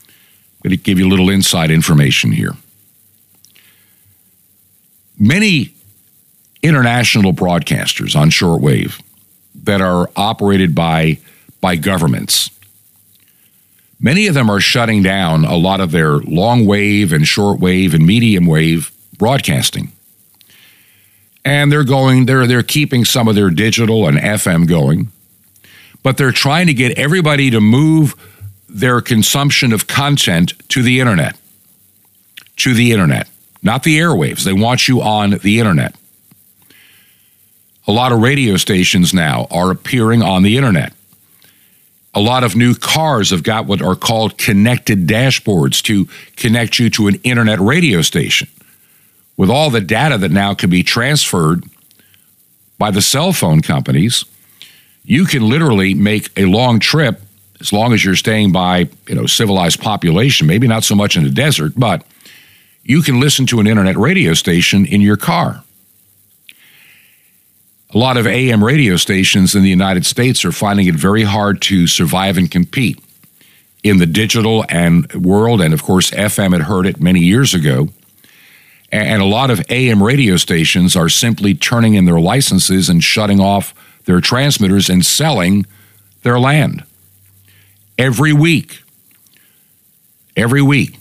I'm 0.06 0.68
going 0.68 0.76
to 0.76 0.82
give 0.82 0.98
you 0.98 1.06
a 1.06 1.08
little 1.08 1.30
inside 1.30 1.70
information 1.70 2.32
here. 2.32 2.52
Many 5.20 5.72
international 6.62 7.32
broadcasters 7.32 8.16
on 8.16 8.30
shortwave 8.30 9.00
that 9.62 9.80
are 9.80 10.10
operated 10.16 10.74
by, 10.74 11.18
by 11.60 11.76
governments 11.76 12.50
Many 14.00 14.26
of 14.26 14.34
them 14.34 14.48
are 14.48 14.60
shutting 14.60 15.02
down 15.02 15.44
a 15.44 15.56
lot 15.56 15.80
of 15.80 15.90
their 15.90 16.16
long 16.16 16.64
wave 16.64 17.12
and 17.12 17.28
short 17.28 17.60
wave 17.60 17.92
and 17.92 18.06
medium 18.06 18.46
wave 18.46 18.90
broadcasting. 19.18 19.92
And 21.44 21.70
they're 21.70 21.84
going 21.84 22.24
they're 22.24 22.46
they're 22.46 22.62
keeping 22.62 23.04
some 23.04 23.28
of 23.28 23.34
their 23.34 23.50
digital 23.50 24.08
and 24.08 24.16
FM 24.16 24.66
going, 24.66 25.12
but 26.02 26.16
they're 26.16 26.32
trying 26.32 26.66
to 26.66 26.74
get 26.74 26.98
everybody 26.98 27.50
to 27.50 27.60
move 27.60 28.14
their 28.68 29.02
consumption 29.02 29.72
of 29.72 29.86
content 29.86 30.54
to 30.70 30.82
the 30.82 31.00
internet. 31.00 31.36
To 32.56 32.74
the 32.74 32.92
internet, 32.92 33.28
not 33.62 33.82
the 33.82 33.98
airwaves. 33.98 34.44
They 34.44 34.52
want 34.52 34.88
you 34.88 35.02
on 35.02 35.30
the 35.30 35.58
internet. 35.58 35.94
A 37.86 37.92
lot 37.92 38.12
of 38.12 38.20
radio 38.20 38.56
stations 38.56 39.12
now 39.12 39.46
are 39.50 39.70
appearing 39.70 40.22
on 40.22 40.42
the 40.42 40.56
internet 40.56 40.92
a 42.14 42.20
lot 42.20 42.44
of 42.44 42.56
new 42.56 42.74
cars 42.74 43.30
have 43.30 43.42
got 43.42 43.66
what 43.66 43.82
are 43.82 43.94
called 43.94 44.36
connected 44.36 45.06
dashboards 45.06 45.82
to 45.82 46.08
connect 46.36 46.78
you 46.78 46.90
to 46.90 47.06
an 47.06 47.20
internet 47.22 47.60
radio 47.60 48.02
station. 48.02 48.48
With 49.36 49.50
all 49.50 49.70
the 49.70 49.80
data 49.80 50.18
that 50.18 50.30
now 50.30 50.54
can 50.54 50.70
be 50.70 50.82
transferred 50.82 51.64
by 52.78 52.90
the 52.90 53.02
cell 53.02 53.32
phone 53.32 53.62
companies, 53.62 54.24
you 55.04 55.24
can 55.24 55.48
literally 55.48 55.94
make 55.94 56.30
a 56.36 56.46
long 56.46 56.80
trip 56.80 57.20
as 57.60 57.72
long 57.72 57.92
as 57.92 58.04
you're 58.04 58.16
staying 58.16 58.52
by, 58.52 58.88
you 59.06 59.14
know, 59.14 59.26
civilized 59.26 59.80
population, 59.80 60.46
maybe 60.46 60.66
not 60.66 60.82
so 60.82 60.94
much 60.94 61.16
in 61.16 61.24
the 61.24 61.30
desert, 61.30 61.72
but 61.76 62.04
you 62.90 63.02
can 63.02 63.20
listen 63.20 63.46
to 63.46 63.60
an 63.60 63.68
internet 63.68 63.96
radio 63.96 64.34
station 64.34 64.84
in 64.84 65.00
your 65.00 65.16
car. 65.16 65.62
A 67.94 67.98
lot 67.98 68.16
of 68.16 68.26
AM 68.26 68.64
radio 68.64 68.96
stations 68.96 69.54
in 69.54 69.62
the 69.62 69.70
United 69.70 70.04
States 70.04 70.44
are 70.44 70.50
finding 70.50 70.88
it 70.88 70.96
very 70.96 71.22
hard 71.22 71.62
to 71.62 71.86
survive 71.86 72.36
and 72.36 72.50
compete 72.50 72.98
in 73.84 73.98
the 73.98 74.06
digital 74.06 74.64
and 74.68 75.12
world. 75.14 75.60
And 75.60 75.72
of 75.72 75.84
course, 75.84 76.10
FM 76.10 76.50
had 76.50 76.62
heard 76.62 76.84
it 76.84 77.00
many 77.00 77.20
years 77.20 77.54
ago. 77.54 77.90
And 78.90 79.22
a 79.22 79.24
lot 79.24 79.50
of 79.50 79.64
AM 79.70 80.02
radio 80.02 80.36
stations 80.36 80.96
are 80.96 81.08
simply 81.08 81.54
turning 81.54 81.94
in 81.94 82.06
their 82.06 82.18
licenses 82.18 82.88
and 82.88 83.04
shutting 83.04 83.38
off 83.38 83.72
their 84.06 84.20
transmitters 84.20 84.90
and 84.90 85.06
selling 85.06 85.64
their 86.24 86.40
land. 86.40 86.82
Every 87.96 88.32
week, 88.32 88.82
every 90.36 90.60
week, 90.60 90.99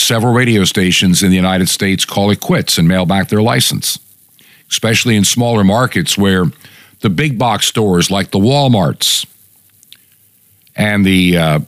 several 0.00 0.32
radio 0.32 0.64
stations 0.64 1.22
in 1.22 1.30
the 1.30 1.36
United 1.36 1.68
States 1.68 2.04
call 2.04 2.30
it 2.30 2.40
quits 2.40 2.78
and 2.78 2.88
mail 2.88 3.06
back 3.06 3.28
their 3.28 3.42
license 3.42 3.98
especially 4.70 5.16
in 5.16 5.24
smaller 5.24 5.64
markets 5.64 6.16
where 6.16 6.44
the 7.00 7.10
big 7.10 7.38
box 7.38 7.66
stores 7.66 8.10
like 8.10 8.30
the 8.30 8.38
Walmarts 8.38 9.26
and 10.76 11.04
the 11.04 11.36
uh, 11.36 11.60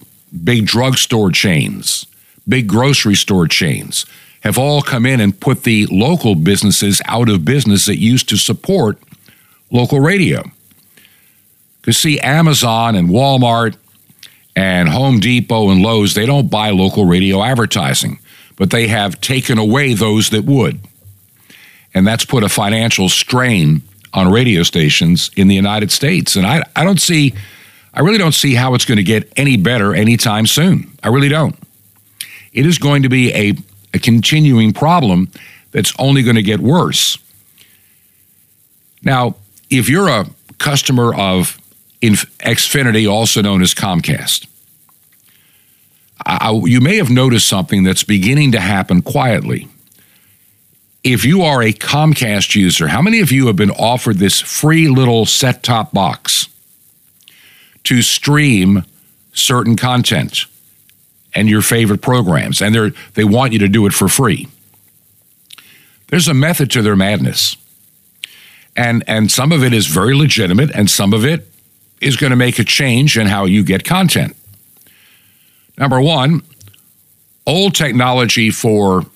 big 0.45 0.66
drugstore 0.66 1.31
chains, 1.31 2.07
big 2.49 2.68
grocery 2.68 3.16
store 3.16 3.49
chains 3.49 4.07
have 4.42 4.57
all 4.57 4.83
come 4.83 5.05
in 5.05 5.21
and 5.21 5.38
put 5.38 5.64
the 5.64 5.87
local 5.87 6.35
businesses 6.35 7.03
out 7.07 7.29
of 7.29 7.45
business 7.45 7.87
that 7.87 7.99
used 7.99 8.29
to 8.29 8.37
support 8.37 8.99
local 9.71 10.01
radio. 10.01 10.42
Because, 11.81 11.99
see, 11.99 12.21
Amazon 12.21 12.95
and 12.95 13.09
Walmart 13.09 13.77
and 14.55 14.88
Home 14.88 15.18
Depot 15.18 15.71
and 15.71 15.83
Lowe's, 15.83 16.14
they 16.14 16.27
don't 16.27 16.51
buy 16.51 16.71
local 16.71 17.07
radio 17.07 17.42
advertising, 17.42 18.18
but 18.62 18.70
they 18.70 18.87
have 18.87 19.20
taken 19.20 19.59
away 19.59 19.92
those 19.92 20.31
that 20.31 20.44
would 20.44 20.79
and 21.94 22.07
that's 22.07 22.25
put 22.25 22.44
a 22.44 22.48
financial 22.48 23.09
strain 23.09 23.83
on 24.14 24.31
radio 24.31 24.62
stations 24.62 25.33
in 25.35 25.48
the 25.48 25.55
United 25.57 25.90
States. 25.90 26.37
And 26.37 26.46
I, 26.46 26.62
I 26.77 26.85
don't 26.85 27.01
see, 27.01 27.35
I 27.92 28.03
really 28.03 28.18
don't 28.18 28.37
see 28.37 28.55
how 28.55 28.75
it's 28.75 28.85
going 28.85 28.98
to 28.98 29.03
get 29.03 29.33
any 29.37 29.57
better 29.57 29.96
anytime 29.96 30.46
soon. 30.46 30.92
I 31.03 31.09
really 31.09 31.29
don't. 31.29 31.57
It 32.53 32.64
is 32.64 32.79
going 32.79 33.03
to 33.03 33.09
be 33.09 33.35
a, 33.35 33.55
a 33.94 33.98
continuing 33.98 34.72
problem 34.72 35.33
that's 35.72 35.92
only 35.98 36.22
going 36.22 36.37
to 36.37 36.42
get 36.42 36.61
worse. 36.61 37.18
Now, 39.03 39.35
if 39.70 39.88
you're 39.88 40.07
a 40.07 40.27
customer 40.59 41.12
of 41.16 41.59
Xfinity, 42.01 43.11
also 43.11 43.42
known 43.42 43.61
as 43.61 43.75
Comcast, 43.75 44.46
I, 46.25 46.53
you 46.65 46.81
may 46.81 46.97
have 46.97 47.11
noticed 47.11 47.49
something 47.49 47.83
that's 47.83 48.05
beginning 48.05 48.53
to 48.53 48.61
happen 48.61 49.03
quietly 49.03 49.69
if 51.05 51.25
you 51.25 51.43
are 51.43 51.63
a 51.63 51.73
Comcast 51.73 52.55
user, 52.55 52.89
how 52.89 53.03
many 53.03 53.21
of 53.21 53.33
you 53.33 53.49
have 53.49 53.57
been 53.57 53.71
offered 53.71 54.19
this 54.19 54.41
free 54.41 54.89
little 54.89 55.27
set 55.27 55.63
top 55.63 55.93
box 55.93 56.49
to 57.85 58.03
stream 58.03 58.85
certain 59.33 59.77
content 59.77 60.47
and 61.35 61.49
your 61.49 61.63
favorite 61.63 62.03
programs? 62.03 62.63
And 62.63 62.75
they 62.75 62.93
they 63.15 63.25
want 63.25 63.53
you 63.53 63.59
to 63.61 63.69
do 63.69 63.87
it 63.87 63.93
for 63.93 64.09
free. 64.09 64.47
There's 66.09 66.29
a 66.29 66.35
method 66.35 66.71
to 66.73 66.83
their 66.83 66.97
madness. 66.97 67.57
And, 68.75 69.05
and 69.07 69.31
some 69.31 69.53
of 69.53 69.63
it 69.63 69.75
is 69.75 69.87
very 69.87 70.15
legitimate, 70.15 70.71
and 70.75 70.89
some 70.89 71.13
of 71.13 71.27
it 71.27 71.47
is 72.01 72.17
going 72.17 72.31
to 72.31 72.37
make 72.37 72.59
a 72.59 72.65
change 72.65 73.19
in 73.19 73.27
how 73.27 73.45
you 73.45 73.63
get 73.63 73.85
content. 73.85 74.35
Number 75.79 76.01
one, 76.01 76.43
old 77.47 77.75
technology 77.75 78.51
for 78.51 79.07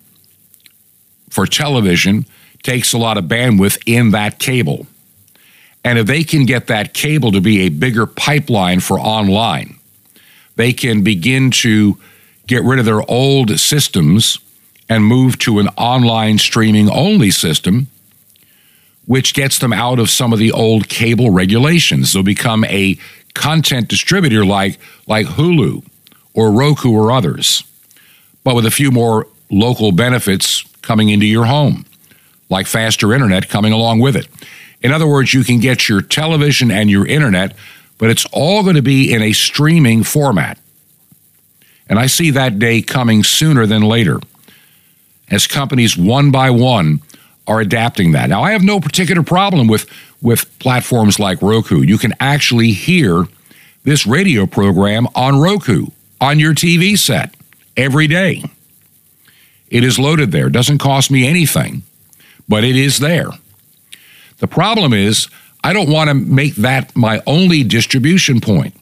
for 1.30 1.46
television 1.46 2.24
takes 2.62 2.92
a 2.92 2.98
lot 2.98 3.18
of 3.18 3.24
bandwidth 3.24 3.82
in 3.86 4.10
that 4.12 4.38
cable. 4.38 4.86
And 5.84 5.98
if 5.98 6.06
they 6.06 6.24
can 6.24 6.46
get 6.46 6.66
that 6.68 6.94
cable 6.94 7.30
to 7.32 7.40
be 7.40 7.60
a 7.60 7.68
bigger 7.68 8.06
pipeline 8.06 8.80
for 8.80 8.98
online, 8.98 9.78
they 10.56 10.72
can 10.72 11.02
begin 11.02 11.50
to 11.50 11.98
get 12.46 12.64
rid 12.64 12.78
of 12.78 12.86
their 12.86 13.08
old 13.10 13.60
systems 13.60 14.38
and 14.88 15.04
move 15.04 15.38
to 15.40 15.58
an 15.58 15.68
online 15.76 16.38
streaming 16.38 16.88
only 16.88 17.30
system 17.30 17.88
which 19.06 19.34
gets 19.34 19.58
them 19.58 19.72
out 19.72 19.98
of 19.98 20.10
some 20.10 20.32
of 20.32 20.38
the 20.38 20.52
old 20.52 20.88
cable 20.88 21.30
regulations. 21.30 22.12
They'll 22.12 22.22
become 22.22 22.64
a 22.64 22.98
content 23.34 23.88
distributor 23.88 24.44
like, 24.44 24.78
like 25.06 25.26
Hulu 25.26 25.84
or 26.36 26.52
Roku 26.52 26.92
or 26.92 27.10
others, 27.10 27.64
but 28.44 28.54
with 28.54 28.66
a 28.66 28.70
few 28.70 28.92
more 28.92 29.26
local 29.50 29.90
benefits 29.90 30.62
coming 30.82 31.08
into 31.08 31.26
your 31.26 31.46
home, 31.46 31.84
like 32.48 32.66
faster 32.66 33.12
internet 33.12 33.48
coming 33.48 33.72
along 33.72 33.98
with 33.98 34.14
it. 34.14 34.28
In 34.82 34.92
other 34.92 35.06
words, 35.06 35.34
you 35.34 35.42
can 35.42 35.58
get 35.58 35.88
your 35.88 36.02
television 36.02 36.70
and 36.70 36.88
your 36.88 37.06
internet, 37.06 37.56
but 37.98 38.10
it's 38.10 38.26
all 38.26 38.62
going 38.62 38.76
to 38.76 38.82
be 38.82 39.12
in 39.12 39.22
a 39.22 39.32
streaming 39.32 40.04
format. 40.04 40.58
And 41.88 41.98
I 41.98 42.06
see 42.06 42.30
that 42.30 42.58
day 42.58 42.82
coming 42.82 43.24
sooner 43.24 43.66
than 43.66 43.82
later 43.82 44.20
as 45.30 45.46
companies 45.46 45.96
one 45.96 46.30
by 46.30 46.50
one 46.50 47.00
are 47.46 47.60
adapting 47.60 48.12
that. 48.12 48.28
Now, 48.28 48.42
I 48.42 48.52
have 48.52 48.62
no 48.62 48.80
particular 48.80 49.22
problem 49.22 49.68
with, 49.68 49.86
with 50.20 50.58
platforms 50.58 51.18
like 51.18 51.40
Roku. 51.42 51.82
You 51.82 51.96
can 51.98 52.14
actually 52.20 52.72
hear 52.72 53.26
this 53.84 54.06
radio 54.06 54.46
program 54.46 55.06
on 55.14 55.40
Roku, 55.40 55.86
on 56.20 56.38
your 56.38 56.54
TV 56.54 56.98
set, 56.98 57.34
every 57.76 58.06
day. 58.06 58.44
It 59.68 59.84
is 59.84 59.98
loaded 59.98 60.32
there. 60.32 60.48
Doesn't 60.48 60.78
cost 60.78 61.10
me 61.10 61.26
anything, 61.26 61.82
but 62.48 62.64
it 62.64 62.76
is 62.76 62.98
there. 62.98 63.30
The 64.38 64.46
problem 64.46 64.92
is, 64.92 65.28
I 65.64 65.72
don't 65.72 65.90
want 65.90 66.08
to 66.08 66.14
make 66.14 66.54
that 66.56 66.94
my 66.94 67.22
only 67.26 67.64
distribution 67.64 68.40
point. 68.40 68.74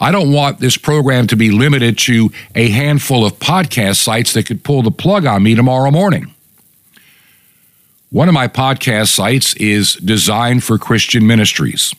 I 0.00 0.12
don't 0.12 0.32
want 0.32 0.60
this 0.60 0.76
program 0.76 1.26
to 1.28 1.36
be 1.36 1.50
limited 1.50 1.98
to 1.98 2.30
a 2.54 2.68
handful 2.68 3.26
of 3.26 3.38
podcast 3.40 3.96
sites 3.96 4.32
that 4.34 4.46
could 4.46 4.62
pull 4.62 4.82
the 4.82 4.92
plug 4.92 5.26
on 5.26 5.42
me 5.42 5.56
tomorrow 5.56 5.90
morning. 5.90 6.32
One 8.10 8.28
of 8.28 8.34
my 8.34 8.46
podcast 8.48 9.08
sites 9.08 9.54
is 9.56 9.96
Designed 9.96 10.62
for 10.62 10.78
Christian 10.78 11.26
Ministries. 11.26 11.92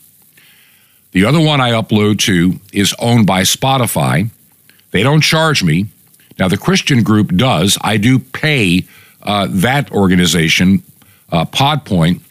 The 1.12 1.26
other 1.26 1.40
one 1.40 1.60
I 1.60 1.72
upload 1.72 2.20
to 2.20 2.60
is 2.72 2.96
owned 3.00 3.28
by 3.28 3.42
Spotify. 3.42 4.30
They 4.92 5.04
don't 5.04 5.22
charge 5.22 5.64
me. 5.64 5.88
Now, 6.38 6.48
the 6.48 6.58
Christian 6.58 7.04
group 7.04 7.36
does. 7.36 7.78
I 7.82 7.98
do 7.98 8.18
pay 8.20 8.86
uh, 9.22 9.48
that 9.50 9.92
organization, 9.92 10.84
uh, 11.32 11.46
Podpoint, 11.46 12.22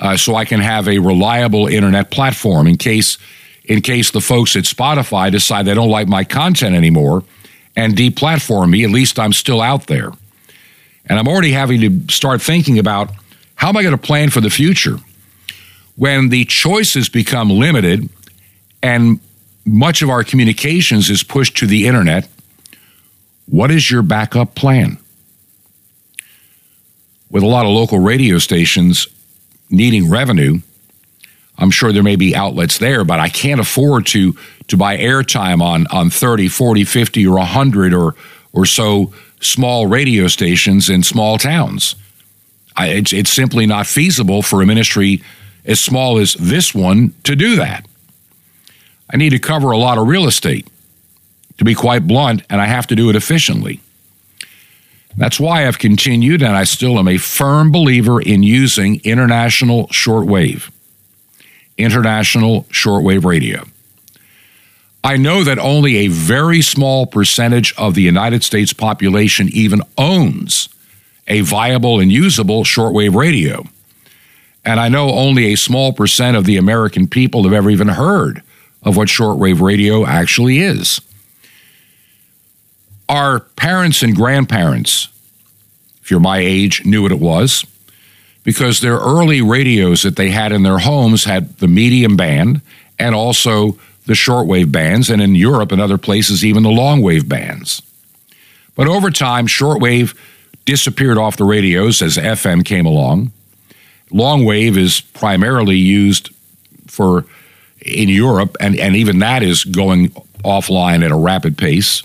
uh, 0.00 0.16
so 0.16 0.34
I 0.34 0.44
can 0.44 0.60
have 0.60 0.88
a 0.88 0.98
reliable 0.98 1.66
internet 1.66 2.10
platform 2.10 2.66
in 2.66 2.76
case 2.76 3.18
in 3.64 3.82
case 3.82 4.10
the 4.12 4.20
folks 4.20 4.56
at 4.56 4.64
Spotify 4.64 5.30
decide 5.30 5.66
they 5.66 5.74
don't 5.74 5.90
like 5.90 6.08
my 6.08 6.24
content 6.24 6.74
anymore 6.74 7.22
and 7.76 7.94
deplatform 7.94 8.70
me. 8.70 8.82
At 8.82 8.90
least 8.90 9.18
I'm 9.18 9.32
still 9.32 9.60
out 9.60 9.86
there, 9.88 10.10
and 11.06 11.18
I'm 11.18 11.28
already 11.28 11.52
having 11.52 11.80
to 11.82 12.12
start 12.12 12.40
thinking 12.40 12.78
about 12.78 13.10
how 13.56 13.68
am 13.68 13.76
I 13.76 13.82
going 13.82 13.96
to 13.96 14.02
plan 14.02 14.30
for 14.30 14.40
the 14.40 14.50
future 14.50 14.96
when 15.96 16.28
the 16.28 16.44
choices 16.44 17.08
become 17.08 17.50
limited 17.50 18.08
and 18.82 19.20
much 19.68 20.02
of 20.02 20.10
our 20.10 20.24
communications 20.24 21.10
is 21.10 21.22
pushed 21.22 21.56
to 21.58 21.66
the 21.66 21.86
internet. 21.86 22.28
What 23.46 23.70
is 23.70 23.90
your 23.90 24.02
backup 24.02 24.54
plan? 24.54 24.98
With 27.30 27.42
a 27.42 27.46
lot 27.46 27.66
of 27.66 27.72
local 27.72 27.98
radio 27.98 28.38
stations 28.38 29.06
needing 29.68 30.10
revenue, 30.10 30.60
I'm 31.58 31.70
sure 31.70 31.92
there 31.92 32.02
may 32.02 32.16
be 32.16 32.34
outlets 32.34 32.78
there, 32.78 33.04
but 33.04 33.20
I 33.20 33.28
can't 33.28 33.60
afford 33.60 34.06
to 34.08 34.34
to 34.68 34.76
buy 34.76 34.96
airtime 34.96 35.60
on 35.60 35.86
on 35.88 36.10
30, 36.10 36.48
40, 36.48 36.84
50 36.84 37.26
or 37.26 37.36
100 37.36 37.92
or 37.92 38.14
or 38.52 38.64
so 38.64 39.12
small 39.40 39.86
radio 39.86 40.28
stations 40.28 40.88
in 40.88 41.02
small 41.02 41.38
towns. 41.38 41.94
I, 42.76 42.88
it's, 42.88 43.12
it's 43.12 43.32
simply 43.32 43.66
not 43.66 43.86
feasible 43.86 44.42
for 44.42 44.62
a 44.62 44.66
ministry 44.66 45.22
as 45.64 45.80
small 45.80 46.18
as 46.18 46.34
this 46.34 46.74
one 46.74 47.14
to 47.24 47.34
do 47.36 47.56
that. 47.56 47.87
I 49.10 49.16
need 49.16 49.30
to 49.30 49.38
cover 49.38 49.70
a 49.70 49.78
lot 49.78 49.98
of 49.98 50.06
real 50.06 50.26
estate, 50.26 50.68
to 51.56 51.64
be 51.64 51.74
quite 51.74 52.06
blunt, 52.06 52.42
and 52.50 52.60
I 52.60 52.66
have 52.66 52.86
to 52.88 52.96
do 52.96 53.10
it 53.10 53.16
efficiently. 53.16 53.80
That's 55.16 55.40
why 55.40 55.66
I've 55.66 55.78
continued, 55.78 56.42
and 56.42 56.56
I 56.56 56.64
still 56.64 56.98
am 56.98 57.08
a 57.08 57.16
firm 57.16 57.72
believer 57.72 58.20
in 58.20 58.42
using 58.42 59.00
international 59.02 59.88
shortwave. 59.88 60.70
International 61.76 62.64
shortwave 62.64 63.24
radio. 63.24 63.64
I 65.02 65.16
know 65.16 65.42
that 65.42 65.58
only 65.58 65.96
a 65.96 66.08
very 66.08 66.60
small 66.60 67.06
percentage 67.06 67.72
of 67.76 67.94
the 67.94 68.02
United 68.02 68.44
States 68.44 68.72
population 68.72 69.48
even 69.52 69.82
owns 69.96 70.68
a 71.26 71.40
viable 71.40 72.00
and 72.00 72.12
usable 72.12 72.64
shortwave 72.64 73.14
radio. 73.14 73.64
And 74.64 74.78
I 74.78 74.88
know 74.88 75.10
only 75.10 75.52
a 75.52 75.56
small 75.56 75.92
percent 75.92 76.36
of 76.36 76.44
the 76.44 76.56
American 76.56 77.06
people 77.06 77.44
have 77.44 77.52
ever 77.52 77.70
even 77.70 77.88
heard 77.88 78.42
of 78.82 78.96
what 78.96 79.08
shortwave 79.08 79.60
radio 79.60 80.06
actually 80.06 80.58
is. 80.58 81.00
Our 83.08 83.40
parents 83.40 84.02
and 84.02 84.14
grandparents, 84.14 85.08
if 86.02 86.10
you're 86.10 86.20
my 86.20 86.38
age, 86.38 86.84
knew 86.84 87.02
what 87.02 87.12
it 87.12 87.20
was 87.20 87.64
because 88.44 88.80
their 88.80 88.96
early 88.96 89.42
radios 89.42 90.02
that 90.02 90.16
they 90.16 90.30
had 90.30 90.52
in 90.52 90.62
their 90.62 90.78
homes 90.78 91.24
had 91.24 91.58
the 91.58 91.68
medium 91.68 92.16
band 92.16 92.60
and 92.98 93.14
also 93.14 93.78
the 94.06 94.14
shortwave 94.14 94.72
bands, 94.72 95.10
and 95.10 95.20
in 95.20 95.34
Europe 95.34 95.70
and 95.70 95.82
other 95.82 95.98
places, 95.98 96.42
even 96.42 96.62
the 96.62 96.70
longwave 96.70 97.28
bands. 97.28 97.82
But 98.74 98.88
over 98.88 99.10
time, 99.10 99.46
shortwave 99.46 100.16
disappeared 100.64 101.18
off 101.18 101.36
the 101.36 101.44
radios 101.44 102.00
as 102.00 102.16
FM 102.16 102.64
came 102.64 102.86
along. 102.86 103.32
Longwave 104.10 104.78
is 104.78 105.02
primarily 105.02 105.76
used 105.76 106.30
for 106.86 107.26
in 107.80 108.08
Europe, 108.08 108.56
and, 108.60 108.78
and 108.78 108.96
even 108.96 109.20
that 109.20 109.42
is 109.42 109.64
going 109.64 110.10
offline 110.44 111.04
at 111.04 111.10
a 111.10 111.16
rapid 111.16 111.56
pace. 111.56 112.02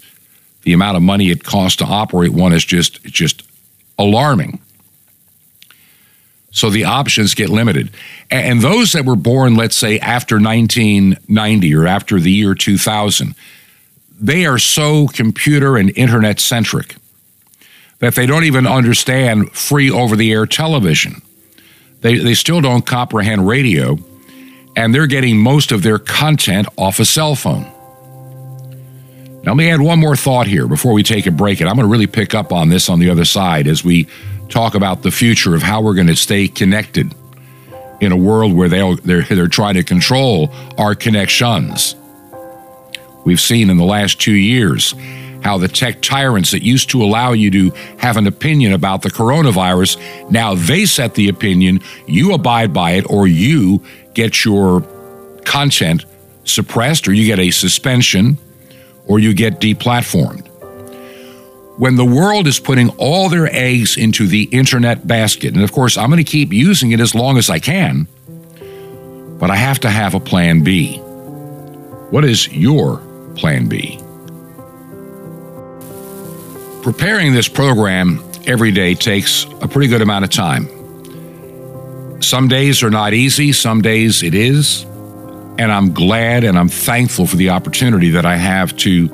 The 0.64 0.74
amount 0.74 0.98
of 0.98 1.04
money 1.04 1.30
it 1.30 1.44
costs 1.44 1.78
to 1.78 1.86
operate 1.86 2.32
one 2.32 2.54
is 2.54 2.64
just 2.64 3.04
just 3.04 3.44
alarming. 3.98 4.60
So 6.52 6.70
the 6.70 6.86
options 6.86 7.34
get 7.34 7.50
limited. 7.50 7.90
And 8.30 8.62
those 8.62 8.92
that 8.92 9.06
were 9.06 9.16
born, 9.16 9.56
let's 9.56 9.76
say, 9.76 9.98
after 10.00 10.36
1990 10.36 11.76
or 11.76 11.88
after 11.88 12.20
the 12.20 12.32
year 12.32 12.54
2000, 12.54 13.34
they 14.22 14.46
are 14.46 14.60
so 14.60 15.08
computer 15.08 15.78
and 15.78 15.92
internet 15.98 16.40
centric 16.40 16.96
that 18.00 18.14
they 18.14 18.28
don't 18.28 18.44
even 18.44 18.68
understand 18.68 19.52
free 19.52 19.90
over 19.90 20.16
the 20.16 20.32
air 20.32 20.46
television. 20.46 21.24
They, 22.02 22.18
they 22.20 22.36
still 22.36 22.62
don't 22.62 22.86
comprehend 22.86 23.48
radio, 23.48 23.98
and 24.76 24.94
they're 24.94 25.08
getting 25.08 25.38
most 25.38 25.72
of 25.72 25.84
their 25.84 26.00
content 26.00 26.68
off 26.78 27.00
a 27.00 27.06
cell 27.06 27.36
phone. 27.36 27.64
Now, 29.44 29.52
let 29.52 29.58
me 29.58 29.70
add 29.70 29.82
one 29.82 30.00
more 30.00 30.16
thought 30.16 30.48
here 30.48 30.68
before 30.68 30.94
we 30.94 31.04
take 31.04 31.26
a 31.26 31.32
break, 31.32 31.60
and 31.60 31.70
I'm 31.70 31.76
going 31.76 31.88
to 31.88 31.92
really 31.92 32.08
pick 32.08 32.34
up 32.34 32.54
on 32.54 32.70
this 32.70 32.90
on 32.90 33.00
the 33.00 33.10
other 33.10 33.26
side 33.26 33.68
as 33.68 33.84
we 33.84 34.08
talk 34.48 34.74
about 34.74 35.02
the 35.02 35.12
future 35.12 35.54
of 35.54 35.62
how 35.62 35.82
we're 35.82 35.96
going 35.96 36.08
to 36.08 36.16
stay 36.16 36.48
connected 36.48 37.14
in 38.00 38.12
a 38.12 38.18
world 38.18 38.54
where 38.54 38.70
they 38.70 38.96
they're, 39.04 39.24
they're 39.24 39.48
trying 39.48 39.76
to 39.76 39.84
control 39.84 40.50
our 40.78 40.96
connections. 40.96 41.96
We've 43.26 43.40
seen 43.40 43.70
in 43.70 43.78
the 43.78 43.86
last 43.86 44.20
two 44.20 44.34
years 44.34 44.94
how 45.44 45.58
the 45.58 45.68
tech 45.68 46.02
tyrants 46.02 46.52
that 46.52 46.64
used 46.64 46.90
to 46.92 47.04
allow 47.04 47.34
you 47.34 47.52
to 47.52 47.70
have 47.98 48.16
an 48.16 48.28
opinion 48.28 48.72
about 48.72 49.02
the 49.02 49.10
coronavirus, 49.10 50.00
now 50.32 50.56
they 50.56 50.86
set 50.86 51.16
the 51.16 51.28
opinion, 51.28 51.82
you 52.08 52.34
abide 52.34 52.74
by 52.74 52.92
it, 52.92 53.06
or 53.10 53.28
you 53.28 53.84
get 54.14 54.46
your 54.46 54.82
content 55.46 56.06
suppressed, 56.46 57.08
or 57.08 57.14
you 57.14 57.26
get 57.26 57.40
a 57.40 57.52
suspension, 57.52 58.38
or 59.08 59.20
you 59.20 59.34
get 59.34 59.60
deplatformed 59.60 60.50
when 61.78 61.96
the 61.96 62.06
world 62.06 62.48
is 62.48 62.60
putting 62.60 62.90
all 62.98 63.30
their 63.30 63.48
eggs 63.54 63.98
into 63.98 64.28
the 64.28 64.44
internet 64.46 65.08
basket, 65.08 65.54
and 65.54 65.64
of 65.64 65.72
course, 65.72 65.98
I'm 65.98 66.10
going 66.10 66.24
to 66.24 66.32
keep 66.32 66.54
using 66.54 66.92
it 66.92 67.00
as 67.00 67.16
long 67.16 67.38
as 67.38 67.50
I 67.50 67.60
can, 67.60 68.08
but 69.40 69.50
I 69.50 69.56
have 69.56 69.80
to 69.82 69.90
have 69.90 70.14
a 70.14 70.20
plan 70.20 70.64
B. 70.64 70.98
What 70.98 72.26
is 72.26 72.48
your 72.50 72.98
plan 73.36 73.68
B? 73.68 74.00
Preparing 76.84 77.34
this 77.34 77.48
program 77.48 78.24
every 78.46 78.72
day 78.72 78.94
takes 78.94 79.46
a 79.62 79.68
pretty 79.68 79.88
good 79.88 80.02
amount 80.02 80.26
of 80.26 80.32
time. 80.32 80.68
Some 82.24 82.48
days 82.48 82.84
are 82.84 82.90
not 82.90 83.14
easy, 83.14 83.52
some 83.52 83.82
days 83.82 84.24
it 84.24 84.34
is. 84.34 84.84
And 85.58 85.72
I'm 85.72 85.94
glad 85.94 86.46
and 86.46 86.58
I'm 86.58 86.70
thankful 86.70 87.28
for 87.28 87.36
the 87.36 87.50
opportunity 87.50 88.12
that 88.12 88.26
I 88.26 88.38
have 88.38 88.76
to 88.78 89.10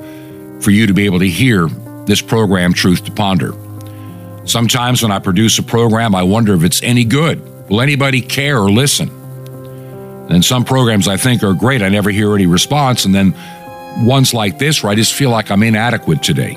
for 0.60 0.70
you 0.70 0.86
to 0.86 0.94
be 0.94 1.06
able 1.06 1.18
to 1.18 1.28
hear 1.28 1.66
this 2.06 2.22
program, 2.22 2.72
Truth 2.72 3.04
to 3.06 3.12
Ponder. 3.12 3.52
Sometimes 4.46 5.02
when 5.02 5.10
I 5.10 5.18
produce 5.18 5.58
a 5.58 5.62
program, 5.62 6.14
I 6.14 6.22
wonder 6.22 6.54
if 6.54 6.62
it's 6.62 6.82
any 6.82 7.04
good. 7.04 7.68
Will 7.68 7.80
anybody 7.80 8.20
care 8.20 8.58
or 8.60 8.70
listen? 8.70 9.10
And 10.30 10.44
some 10.44 10.64
programs 10.64 11.08
I 11.08 11.16
think 11.16 11.42
are 11.42 11.52
great, 11.52 11.82
I 11.82 11.88
never 11.88 12.10
hear 12.10 12.32
any 12.34 12.46
response. 12.46 13.04
And 13.04 13.14
then 13.14 13.34
ones 14.06 14.32
like 14.32 14.58
this 14.58 14.82
where 14.82 14.92
I 14.92 14.94
just 14.94 15.14
feel 15.14 15.30
like 15.30 15.50
I'm 15.50 15.64
inadequate 15.64 16.22
today. 16.22 16.52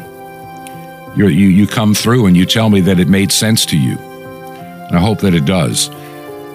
You're, 1.16 1.30
you 1.30 1.48
you 1.48 1.66
come 1.66 1.96
through 1.96 2.28
and 2.28 2.38
you 2.38 2.46
tell 2.46 2.70
me 2.70 2.82
that 2.82 3.00
it 3.00 3.08
made 3.08 3.32
sense 3.32 3.66
to 3.68 3.78
you. 3.78 3.98
And 3.98 4.96
I 4.96 5.00
hope 5.00 5.20
that 5.22 5.34
it 5.34 5.46
does. 5.46 5.90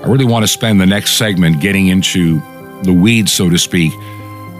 I 0.03 0.07
really 0.07 0.25
want 0.25 0.45
to 0.45 0.49
spend 0.49 0.81
the 0.81 0.87
next 0.87 1.15
segment 1.15 1.61
getting 1.61 1.89
into 1.89 2.41
the 2.83 2.93
weeds, 2.93 3.33
so 3.33 3.51
to 3.51 3.59
speak, 3.59 3.93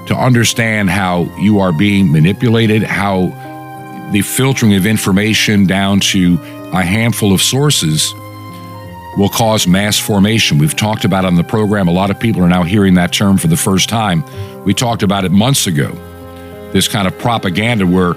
to 0.09 0.17
understand 0.17 0.91
how 0.91 1.25
you 1.39 1.61
are 1.61 1.73
being 1.73 2.11
manipulated, 2.11 2.83
how 2.83 3.29
the 4.13 4.23
filtering 4.23 4.75
of 4.75 4.85
information 4.85 5.65
down 5.67 6.01
to 6.01 6.35
a 6.73 6.83
handful 6.83 7.33
of 7.33 7.41
sources 7.41 8.13
will 9.17 9.29
cause 9.29 9.67
mass 9.67 9.97
formation. 9.97 10.59
We've 10.59 10.77
talked 10.77 11.05
about 11.05 11.25
on 11.25 11.37
the 11.37 11.45
program. 11.45 11.87
A 11.87 11.93
lot 11.93 12.11
of 12.11 12.19
people 12.19 12.43
are 12.43 12.49
now 12.49 12.65
hearing 12.65 12.95
that 12.95 13.13
term 13.13 13.39
for 13.39 13.47
the 13.47 13.57
first 13.57 13.89
time. 13.89 14.25
We 14.65 14.75
talked 14.75 15.05
about 15.05 15.25
it 15.25 15.31
months 15.31 15.67
ago. 15.67 15.93
This 16.73 16.89
kind 16.89 17.07
of 17.07 17.17
propaganda 17.19 17.87
where 17.87 18.15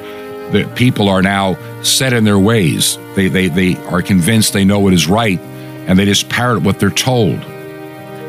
the 0.51 0.71
people 0.75 1.07
are 1.07 1.21
now 1.21 1.55
set 1.83 2.13
in 2.13 2.23
their 2.23 2.39
ways. 2.39 2.97
They, 3.15 3.27
they, 3.27 3.47
they 3.47 3.77
are 3.85 4.01
convinced 4.01 4.53
they 4.53 4.65
know 4.65 4.79
what 4.79 4.93
is 4.93 5.07
right 5.07 5.39
and 5.87 5.97
they 5.97 6.05
just 6.05 6.29
parrot 6.29 6.63
what 6.63 6.79
they're 6.79 6.89
told. 6.89 7.41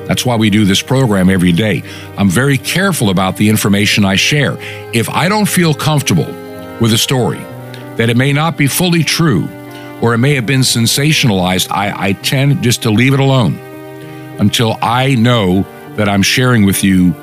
That's 0.08 0.26
why 0.26 0.36
we 0.36 0.50
do 0.50 0.64
this 0.64 0.82
program 0.82 1.30
every 1.30 1.52
day. 1.52 1.82
I'm 2.18 2.28
very 2.28 2.58
careful 2.58 3.08
about 3.08 3.36
the 3.36 3.48
information 3.48 4.04
I 4.04 4.16
share. 4.16 4.56
If 4.92 5.08
I 5.08 5.28
don't 5.28 5.48
feel 5.48 5.74
comfortable 5.74 6.26
with 6.80 6.92
a 6.92 6.98
story, 6.98 7.38
that 7.96 8.10
it 8.10 8.16
may 8.16 8.32
not 8.32 8.56
be 8.56 8.66
fully 8.66 9.04
true, 9.04 9.48
or 10.00 10.14
it 10.14 10.18
may 10.18 10.34
have 10.34 10.46
been 10.46 10.62
sensationalized, 10.62 11.70
I, 11.70 12.08
I 12.08 12.12
tend 12.14 12.62
just 12.62 12.82
to 12.82 12.90
leave 12.90 13.14
it 13.14 13.20
alone 13.20 13.54
until 14.40 14.76
I 14.82 15.14
know 15.14 15.64
that 15.96 16.08
I'm 16.08 16.22
sharing 16.22 16.64
with 16.64 16.82
you 16.82 17.14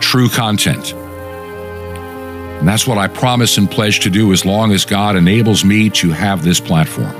true 0.00 0.28
content. 0.28 0.92
And 0.92 2.68
that's 2.68 2.86
what 2.86 2.98
I 2.98 3.08
promise 3.08 3.56
and 3.58 3.70
pledge 3.70 4.00
to 4.00 4.10
do 4.10 4.32
as 4.32 4.44
long 4.44 4.72
as 4.72 4.84
God 4.84 5.16
enables 5.16 5.64
me 5.64 5.90
to 5.90 6.10
have 6.10 6.44
this 6.44 6.60
platform. 6.60 7.12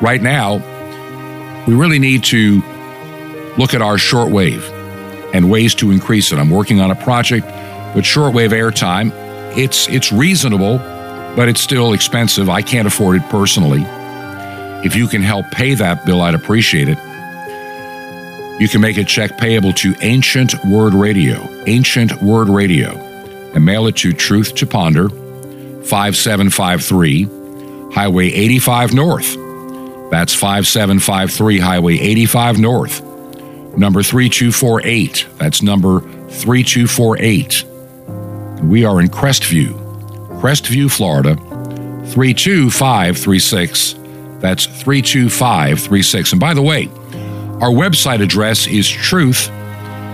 Right 0.00 0.22
now, 0.22 0.58
we 1.66 1.74
really 1.74 1.98
need 1.98 2.24
to 2.24 2.62
look 3.58 3.74
at 3.74 3.82
our 3.82 3.96
shortwave 3.96 4.62
and 5.34 5.50
ways 5.50 5.74
to 5.76 5.90
increase 5.90 6.32
it. 6.32 6.38
I'm 6.38 6.50
working 6.50 6.80
on 6.80 6.90
a 6.90 6.94
project 6.94 7.46
with 7.94 8.04
shortwave 8.04 8.50
airtime. 8.50 9.12
It's 9.56 9.88
it's 9.88 10.12
reasonable, 10.12 10.78
but 11.36 11.48
it's 11.48 11.60
still 11.60 11.92
expensive. 11.92 12.48
I 12.48 12.62
can't 12.62 12.86
afford 12.86 13.16
it 13.16 13.22
personally. 13.28 13.84
If 14.84 14.96
you 14.96 15.08
can 15.08 15.22
help 15.22 15.46
pay 15.50 15.74
that 15.74 16.06
bill, 16.06 16.22
I'd 16.22 16.34
appreciate 16.34 16.88
it. 16.88 16.98
You 18.60 18.68
can 18.68 18.80
make 18.80 18.98
a 18.98 19.04
check 19.04 19.38
payable 19.38 19.72
to 19.74 19.94
Ancient 20.02 20.54
Word 20.66 20.94
Radio, 20.94 21.38
Ancient 21.66 22.22
Word 22.22 22.48
Radio, 22.48 22.90
and 23.54 23.64
mail 23.64 23.86
it 23.86 23.96
to 23.96 24.12
Truth 24.12 24.54
to 24.56 24.66
Ponder, 24.66 25.08
5753, 25.08 27.94
Highway 27.94 28.26
85 28.26 28.94
North. 28.94 29.49
That's 30.10 30.34
5753 30.34 31.58
Highway 31.60 31.98
85 31.98 32.58
North. 32.58 33.02
Number 33.76 34.02
3248. 34.02 35.26
That's 35.38 35.62
number 35.62 36.00
3248. 36.00 37.64
We 38.64 38.84
are 38.84 39.00
in 39.00 39.08
Crestview, 39.08 39.72
Crestview, 40.40 40.90
Florida, 40.90 41.36
32536. 42.12 43.94
That's 44.40 44.66
32536. 44.66 46.32
And 46.32 46.40
by 46.40 46.54
the 46.54 46.62
way, 46.62 46.88
our 47.60 47.70
website 47.70 48.20
address 48.22 48.66
is 48.66 48.88
truth, 48.88 49.46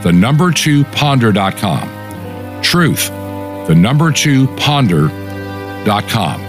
the 0.02 0.12
number 0.12 0.52
two 0.52 0.84
ponder.com. 0.84 1.88
Truth, 2.62 3.08
the 3.66 3.74
number 3.74 4.12
two 4.12 4.46
ponder.com. 4.56 6.40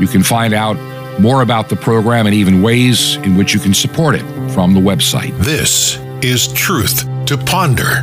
You 0.00 0.06
can 0.06 0.22
find 0.22 0.52
out 0.52 0.76
more 1.20 1.42
about 1.42 1.68
the 1.68 1.76
program 1.76 2.26
and 2.26 2.34
even 2.34 2.62
ways 2.62 3.16
in 3.16 3.36
which 3.36 3.54
you 3.54 3.60
can 3.60 3.74
support 3.74 4.14
it 4.14 4.24
from 4.50 4.74
the 4.74 4.80
website. 4.80 5.36
This 5.38 5.96
is 6.22 6.52
Truth 6.52 7.08
to 7.26 7.36
Ponder 7.36 8.02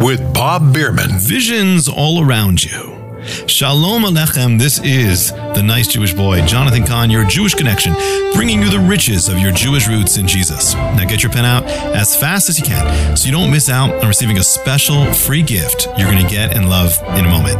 with 0.00 0.32
Bob 0.32 0.72
Bierman. 0.72 1.10
Visions 1.18 1.88
all 1.88 2.24
around 2.26 2.64
you. 2.64 2.89
Shalom 3.22 4.04
Alechem. 4.04 4.58
This 4.58 4.80
is 4.82 5.30
the 5.32 5.62
nice 5.62 5.86
Jewish 5.88 6.14
boy, 6.14 6.40
Jonathan 6.46 6.86
Cahn, 6.86 7.10
your 7.10 7.24
Jewish 7.24 7.54
connection, 7.54 7.92
bringing 8.32 8.62
you 8.62 8.70
the 8.70 8.78
riches 8.78 9.28
of 9.28 9.38
your 9.38 9.52
Jewish 9.52 9.88
roots 9.88 10.16
in 10.16 10.26
Jesus. 10.26 10.74
Now 10.74 11.04
get 11.04 11.22
your 11.22 11.30
pen 11.30 11.44
out 11.44 11.64
as 11.64 12.16
fast 12.16 12.48
as 12.48 12.58
you 12.58 12.64
can 12.64 13.16
so 13.16 13.26
you 13.26 13.32
don't 13.32 13.50
miss 13.50 13.68
out 13.68 13.92
on 13.92 14.08
receiving 14.08 14.38
a 14.38 14.42
special 14.42 15.12
free 15.12 15.42
gift 15.42 15.86
you're 15.98 16.10
going 16.10 16.24
to 16.24 16.30
get 16.30 16.56
and 16.56 16.70
love 16.70 16.96
in 17.18 17.26
a 17.26 17.28
moment. 17.28 17.58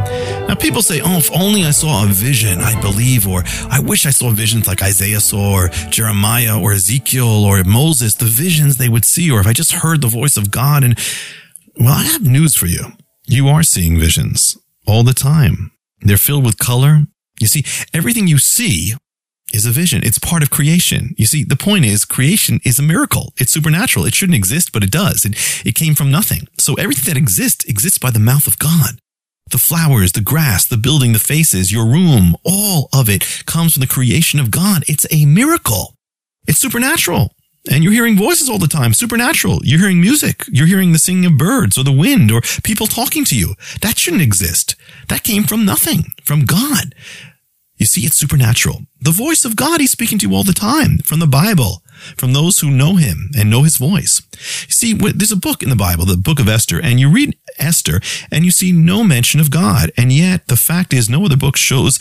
Now 0.49 0.55
people 0.55 0.81
say, 0.81 1.03
oh, 1.03 1.18
if 1.18 1.31
only 1.33 1.64
I 1.64 1.73
saw 1.73 2.05
a 2.05 2.07
vision, 2.07 2.61
I'd 2.61 2.81
believe, 2.81 3.27
or 3.27 3.42
I 3.70 3.81
wish 3.81 4.07
I 4.07 4.11
saw 4.11 4.31
visions 4.31 4.66
like 4.66 4.83
Isaiah 4.83 5.20
saw, 5.20 5.53
or 5.53 5.68
Jeremiah, 5.90 6.59
or 6.59 6.73
Ezekiel, 6.73 7.44
or 7.44 7.62
Moses, 7.64 8.14
the 8.14 8.25
visions 8.25 8.79
they 8.79 8.88
would 8.88 9.05
see, 9.05 9.31
or 9.31 9.40
if 9.40 9.46
I 9.46 9.53
just 9.53 9.73
heard 9.73 10.01
the 10.01 10.09
voice 10.09 10.37
of 10.37 10.51
God. 10.51 10.85
And 10.85 10.99
well, 11.77 11.92
I 11.92 12.05
have 12.05 12.23
news 12.23 12.57
for 12.57 12.66
you. 12.66 12.92
You 13.27 13.49
are 13.49 13.62
seeing 13.62 13.99
visions 13.99 14.57
all 14.90 15.05
the 15.05 15.14
time. 15.14 15.70
They're 16.00 16.16
filled 16.16 16.44
with 16.44 16.59
color. 16.59 17.03
You 17.40 17.46
see, 17.46 17.64
everything 17.94 18.26
you 18.26 18.38
see 18.38 18.94
is 19.53 19.66
a 19.66 19.70
vision. 19.70 20.03
It's 20.05 20.18
part 20.18 20.42
of 20.42 20.50
creation. 20.50 21.14
You 21.16 21.26
see, 21.26 21.44
the 21.44 21.57
point 21.57 21.85
is 21.85 22.05
creation 22.05 22.61
is 22.64 22.79
a 22.79 22.83
miracle. 22.83 23.33
It's 23.38 23.53
supernatural. 23.53 24.05
It 24.05 24.14
shouldn't 24.14 24.37
exist, 24.37 24.72
but 24.72 24.85
it 24.85 24.90
does. 24.90 25.24
It, 25.24 25.37
it 25.66 25.74
came 25.74 25.94
from 25.94 26.11
nothing. 26.11 26.48
So 26.59 26.74
everything 26.74 27.12
that 27.12 27.18
exists 27.18 27.64
exists 27.64 27.98
by 27.98 28.11
the 28.11 28.18
mouth 28.18 28.46
of 28.46 28.59
God. 28.59 29.00
The 29.50 29.59
flowers, 29.59 30.12
the 30.12 30.20
grass, 30.20 30.64
the 30.66 30.76
building, 30.76 31.12
the 31.12 31.18
faces, 31.18 31.72
your 31.72 31.87
room, 31.87 32.37
all 32.44 32.88
of 32.92 33.09
it 33.09 33.42
comes 33.46 33.74
from 33.74 33.81
the 33.81 33.87
creation 33.87 34.38
of 34.38 34.50
God. 34.50 34.85
It's 34.87 35.07
a 35.11 35.26
miracle. 35.26 35.94
It's 36.46 36.59
supernatural. 36.59 37.35
And 37.68 37.85
you're 37.85 37.92
hearing 37.92 38.16
voices 38.16 38.49
all 38.49 38.59
the 38.59 38.66
time, 38.66 38.94
supernatural. 38.94 39.61
You're 39.64 39.81
hearing 39.81 40.01
music. 40.01 40.44
You're 40.49 40.66
hearing 40.66 40.92
the 40.92 40.99
singing 40.99 41.27
of 41.27 41.37
birds 41.37 41.77
or 41.77 41.85
the 41.85 41.92
wind 41.92 42.31
or 42.31 42.40
people 42.64 42.87
talking 42.87 43.25
to 43.27 43.37
you. 43.37 43.55
That 43.83 43.99
shouldn't 43.99 44.23
exist. 44.23 44.77
That 45.09 45.25
came 45.25 45.44
from 45.44 45.66
nothing, 45.66 46.12
from 46.25 46.46
God. 46.46 46.94
You 47.77 47.87
see, 47.87 48.03
it's 48.03 48.16
supernatural. 48.16 48.83
The 49.01 49.11
voice 49.11 49.44
of 49.44 49.57
God, 49.57 49.81
He's 49.81 49.90
speaking 49.90 50.18
to 50.18 50.29
you 50.29 50.35
all 50.35 50.44
the 50.44 50.53
time 50.53 50.99
from 50.99 51.18
the 51.18 51.27
Bible, 51.27 51.83
from 52.16 52.33
those 52.33 52.59
who 52.59 52.70
know 52.70 52.96
Him 52.96 53.31
and 53.37 53.51
know 53.51 53.62
His 53.62 53.77
voice. 53.77 54.23
You 54.68 54.73
see, 54.73 54.92
there's 54.92 55.33
a 55.33 55.37
book 55.37 55.62
in 55.62 55.70
the 55.70 55.77
Bible, 55.77 56.05
the 56.05 56.16
book 56.16 56.40
of 56.40 56.49
Esther, 56.49 56.81
and 56.81 57.01
you 57.01 57.11
read 57.11 57.38
Esther 57.59 58.01
and 58.31 58.44
you 58.44 58.51
see 58.51 58.73
no 58.73 59.03
mention 59.03 59.40
of 59.40 59.51
God. 59.51 59.90
And 59.96 60.12
yet 60.12 60.49
the 60.49 60.57
fact 60.57 60.92
is 60.92 61.09
no 61.09 61.25
other 61.25 61.37
book 61.37 61.57
shows 61.57 61.99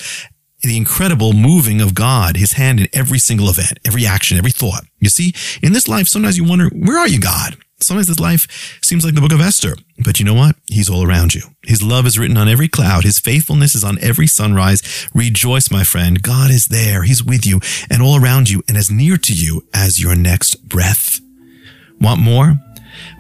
the 0.62 0.78
incredible 0.78 1.34
moving 1.34 1.82
of 1.82 1.96
God, 1.96 2.36
his 2.36 2.54
hand 2.54 2.80
in 2.80 2.88
every 2.94 3.20
single 3.20 3.50
event, 3.50 3.80
every 3.86 4.06
action, 4.06 4.38
every 4.38 4.52
thought. 4.52 4.84
You 5.00 5.10
see, 5.10 5.34
in 5.64 5.74
this 5.74 5.88
life, 5.88 6.08
sometimes 6.08 6.38
you 6.38 6.44
wonder, 6.44 6.70
where 6.70 6.98
are 6.98 7.08
you, 7.08 7.20
God? 7.20 7.56
Sometimes 7.82 8.08
this 8.08 8.20
life 8.20 8.78
seems 8.84 9.06
like 9.06 9.16
the 9.16 9.22
book 9.22 9.32
of 9.32 9.40
Esther, 9.40 9.76
but 10.04 10.20
you 10.20 10.26
know 10.26 10.34
what? 10.34 10.58
He's 10.68 10.90
all 10.90 11.08
around 11.08 11.34
you. 11.34 11.44
His 11.64 11.82
love 11.82 12.06
is 12.06 12.20
written 12.20 12.36
on 12.36 12.50
every 12.50 12.68
cloud. 12.68 13.06
His 13.06 13.22
faithfulness 13.22 13.74
is 13.74 13.86
on 13.86 13.98
every 14.02 14.28
sunrise. 14.28 15.08
Rejoice, 15.14 15.72
my 15.72 15.86
friend. 15.86 16.22
God 16.22 16.52
is 16.52 16.66
there. 16.66 17.04
He's 17.04 17.24
with 17.24 17.48
you 17.48 17.62
and 17.90 18.02
all 18.02 18.22
around 18.22 18.50
you 18.50 18.64
and 18.68 18.76
as 18.76 18.92
near 18.92 19.16
to 19.16 19.34
you 19.34 19.66
as 19.74 20.02
your 20.02 20.16
next 20.16 20.68
breath. 20.68 21.22
Want 22.02 22.20
more? 22.20 22.60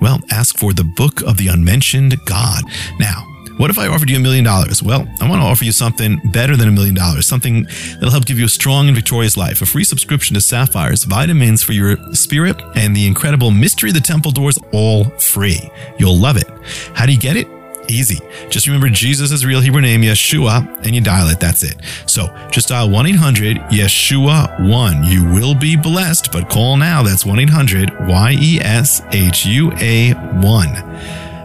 Well, 0.02 0.20
ask 0.30 0.58
for 0.58 0.74
the 0.74 0.84
book 0.84 1.22
of 1.22 1.38
the 1.38 1.48
unmentioned 1.48 2.18
God. 2.26 2.64
Now, 3.00 3.26
what 3.60 3.70
if 3.70 3.78
I 3.78 3.88
offered 3.88 4.10
you 4.10 4.16
a 4.16 4.22
million 4.22 4.46
dollars? 4.46 4.82
Well, 4.82 5.06
I 5.20 5.28
want 5.28 5.42
to 5.42 5.46
offer 5.46 5.66
you 5.66 5.74
something 5.74 6.22
better 6.32 6.56
than 6.56 6.70
a 6.70 6.72
million 6.72 6.96
dollars, 6.96 7.28
something 7.28 7.64
that'll 7.96 8.10
help 8.10 8.26
give 8.26 8.40
you 8.40 8.46
a 8.46 8.50
strong 8.50 8.88
and 8.88 8.96
victorious 8.96 9.36
life. 9.36 9.62
A 9.62 9.66
free 9.66 9.84
subscription 9.84 10.34
to 10.36 10.40
Sapphire's 10.40 11.04
vitamins 11.04 11.62
for 11.62 11.74
your 11.74 11.98
spirit 12.14 12.56
and 12.76 12.96
the 12.96 13.06
incredible 13.06 13.52
Mystery 13.52 13.90
of 13.90 13.96
the 13.96 14.00
Temple 14.00 14.32
Doors, 14.32 14.58
all 14.72 15.10
free. 15.20 15.70
You'll 15.98 16.16
love 16.16 16.38
it. 16.38 16.48
How 16.94 17.06
do 17.06 17.12
you 17.12 17.20
get 17.20 17.36
it? 17.36 17.50
Easy. 17.90 18.20
Just 18.50 18.66
remember 18.66 18.88
Jesus' 18.88 19.44
real 19.44 19.60
Hebrew 19.60 19.82
name, 19.82 20.04
Yeshua, 20.04 20.86
and 20.86 20.96
you 20.96 21.02
dial 21.02 21.28
it. 21.28 21.42
That's 21.42 21.62
it. 21.62 21.82
So 22.06 22.34
just 22.52 22.70
dial 22.70 22.90
1 22.90 23.08
800 23.08 23.58
Yeshua 23.58 24.70
1. 24.70 25.04
You 25.04 25.26
will 25.26 25.54
be 25.54 25.76
blessed, 25.76 26.32
but 26.32 26.50
call 26.50 26.78
now. 26.78 27.04
That's 27.04 27.26
1 27.26 27.38
800 27.40 28.08
Y 28.08 28.38
E 28.40 28.60
S 28.62 29.02
H 29.12 29.46
U 29.48 29.74
A 29.82 30.14
1. 30.14 30.74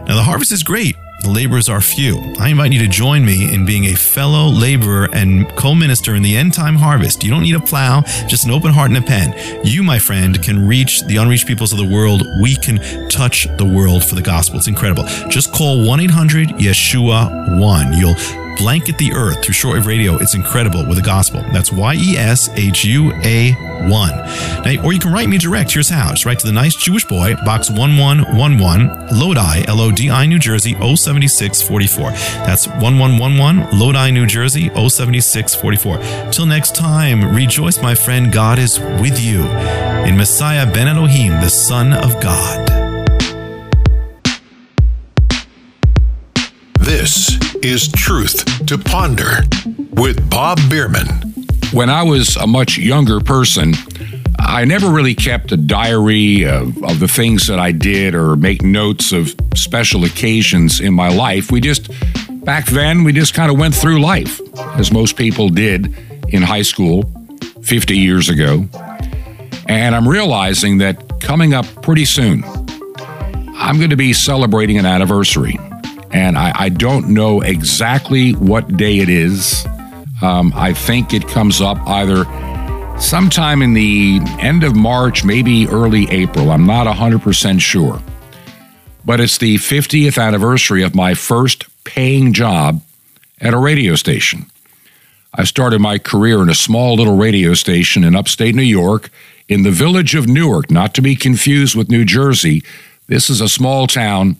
Now, 0.05 0.15
the 0.15 0.23
harvest 0.23 0.53
is 0.53 0.63
great 0.63 0.95
the 1.25 1.31
laborers 1.31 1.67
are 1.69 1.81
few. 1.81 2.17
I 2.39 2.49
invite 2.49 2.71
you 2.71 2.79
to 2.79 2.87
join 2.87 3.25
me 3.25 3.53
in 3.53 3.65
being 3.65 3.85
a 3.85 3.95
fellow 3.95 4.47
laborer 4.47 5.09
and 5.13 5.47
co-minister 5.55 6.15
in 6.15 6.23
the 6.23 6.37
end 6.37 6.53
time 6.53 6.75
harvest. 6.75 7.23
You 7.23 7.31
don't 7.31 7.43
need 7.43 7.55
a 7.55 7.59
plow, 7.59 8.03
just 8.27 8.45
an 8.45 8.51
open 8.51 8.71
heart 8.71 8.91
and 8.91 8.97
a 8.97 9.01
pen. 9.01 9.33
You, 9.65 9.83
my 9.83 9.99
friend, 9.99 10.41
can 10.41 10.65
reach 10.67 11.03
the 11.03 11.17
unreached 11.17 11.47
peoples 11.47 11.73
of 11.73 11.79
the 11.79 11.85
world. 11.85 12.23
We 12.41 12.55
can 12.55 12.79
touch 13.09 13.47
the 13.57 13.65
world 13.65 14.05
for 14.05 14.15
the 14.15 14.21
gospel. 14.21 14.57
It's 14.57 14.67
incredible. 14.67 15.03
Just 15.29 15.53
call 15.53 15.77
1-800-YESHUA-1. 15.77 17.99
You'll 17.99 18.44
blanket 18.55 18.97
the 18.97 19.13
earth 19.13 19.43
through 19.43 19.53
shortwave 19.53 19.85
radio. 19.85 20.17
It's 20.17 20.35
incredible 20.35 20.85
with 20.85 20.97
the 20.97 21.03
gospel. 21.03 21.41
That's 21.53 21.71
Y 21.71 21.95
E 21.95 22.17
S 22.17 22.49
H 22.55 22.85
U 22.85 23.11
A 23.23 23.53
1. 23.87 23.89
Now, 23.89 24.83
or 24.83 24.93
you 24.93 24.99
can 24.99 25.11
write 25.11 25.29
me 25.29 25.37
direct. 25.37 25.71
Here's 25.71 25.89
how. 25.89 26.11
Just 26.11 26.25
write 26.25 26.39
to 26.39 26.47
the 26.47 26.53
nice 26.53 26.75
Jewish 26.75 27.05
boy, 27.05 27.35
box 27.45 27.69
1111, 27.69 29.17
Lodi, 29.17 29.67
L 29.67 29.81
O 29.81 29.91
D 29.91 30.09
I, 30.09 30.25
New 30.25 30.39
Jersey, 30.39 30.73
07644. 30.73 32.11
That's 32.45 32.67
1111, 32.67 33.79
Lodi, 33.79 34.11
New 34.11 34.25
Jersey, 34.25 34.69
07644. 34.69 36.31
Till 36.31 36.45
next 36.45 36.75
time, 36.75 37.35
rejoice, 37.35 37.81
my 37.81 37.95
friend. 37.95 38.31
God 38.31 38.59
is 38.59 38.79
with 38.79 39.19
you 39.19 39.45
in 40.05 40.17
Messiah 40.17 40.71
ben 40.71 40.87
Elohim, 40.87 41.33
the 41.41 41.49
Son 41.49 41.93
of 41.93 42.19
God. 42.21 42.65
This 46.79 47.44
is 47.65 47.87
Truth 47.87 48.67
to 48.67 48.77
Ponder 48.77 49.43
with 49.93 50.29
Bob 50.29 50.59
Bierman. 50.69 51.07
When 51.73 51.89
I 51.89 52.03
was 52.03 52.35
a 52.35 52.45
much 52.45 52.77
younger 52.77 53.19
person, 53.19 53.73
I 54.37 54.65
never 54.65 54.91
really 54.91 55.15
kept 55.15 55.51
a 55.51 55.57
diary 55.57 56.45
of, 56.45 56.83
of, 56.83 56.99
the 56.99 57.07
things 57.07 57.47
that 57.47 57.57
I 57.57 57.71
did 57.71 58.13
or 58.13 58.35
make 58.35 58.61
notes 58.61 59.11
of 59.11 59.33
special 59.55 60.03
occasions 60.03 60.79
in 60.79 60.93
my 60.93 61.09
life. 61.09 61.51
We 61.51 61.59
just, 61.59 61.89
back 62.45 62.67
then, 62.67 63.03
we 63.03 63.11
just 63.11 63.33
kind 63.33 63.51
of 63.51 63.57
went 63.57 63.73
through 63.73 63.99
life, 63.99 64.39
as 64.77 64.91
most 64.91 65.15
people 65.17 65.49
did 65.49 65.87
in 66.29 66.43
high 66.43 66.61
school 66.61 67.11
50 67.63 67.97
years 67.97 68.29
ago. 68.29 68.67
And 69.67 69.95
I'm 69.95 70.07
realizing 70.07 70.77
that 70.77 71.19
coming 71.19 71.55
up 71.55 71.65
pretty 71.81 72.05
soon, 72.05 72.43
I'm 73.55 73.79
going 73.79 73.89
to 73.89 73.97
be 73.97 74.13
celebrating 74.13 74.77
an 74.77 74.85
anniversary 74.85 75.57
and 76.15 76.37
I, 76.37 76.53
I 76.55 76.69
don't 76.69 77.09
know 77.09 77.41
exactly 77.41 78.31
what 78.31 78.77
day 78.77 78.99
it 78.99 79.09
is. 79.09 79.65
Um, 80.21 80.53
I 80.55 80.73
think 80.73 81.13
it 81.13 81.27
comes 81.27 81.59
up 81.59 81.77
either 81.85 82.23
sometime 82.97 83.61
in 83.61 83.73
the 83.73 84.21
end 84.39 84.63
of 84.63 84.77
March, 84.77 85.25
maybe 85.25 85.67
early 85.67 86.09
April. 86.09 86.51
I'm 86.51 86.65
not 86.65 86.87
100% 86.87 87.59
sure. 87.59 88.01
But 89.03 89.19
it's 89.19 89.37
the 89.37 89.57
50th 89.57 90.17
anniversary 90.17 90.83
of 90.83 90.95
my 90.95 91.15
first 91.15 91.65
paying 91.83 92.31
job 92.31 92.81
at 93.41 93.53
a 93.53 93.59
radio 93.59 93.95
station. 93.95 94.45
I 95.33 95.43
started 95.43 95.81
my 95.81 95.97
career 95.97 96.41
in 96.41 96.47
a 96.47 96.55
small 96.55 96.95
little 96.95 97.17
radio 97.17 97.53
station 97.55 98.05
in 98.05 98.15
upstate 98.15 98.55
New 98.55 98.61
York 98.61 99.09
in 99.49 99.63
the 99.63 99.71
village 99.71 100.15
of 100.15 100.29
Newark, 100.29 100.71
not 100.71 100.93
to 100.95 101.01
be 101.01 101.17
confused 101.17 101.75
with 101.75 101.89
New 101.89 102.05
Jersey. 102.05 102.63
This 103.07 103.29
is 103.29 103.41
a 103.41 103.49
small 103.49 103.85
town 103.85 104.37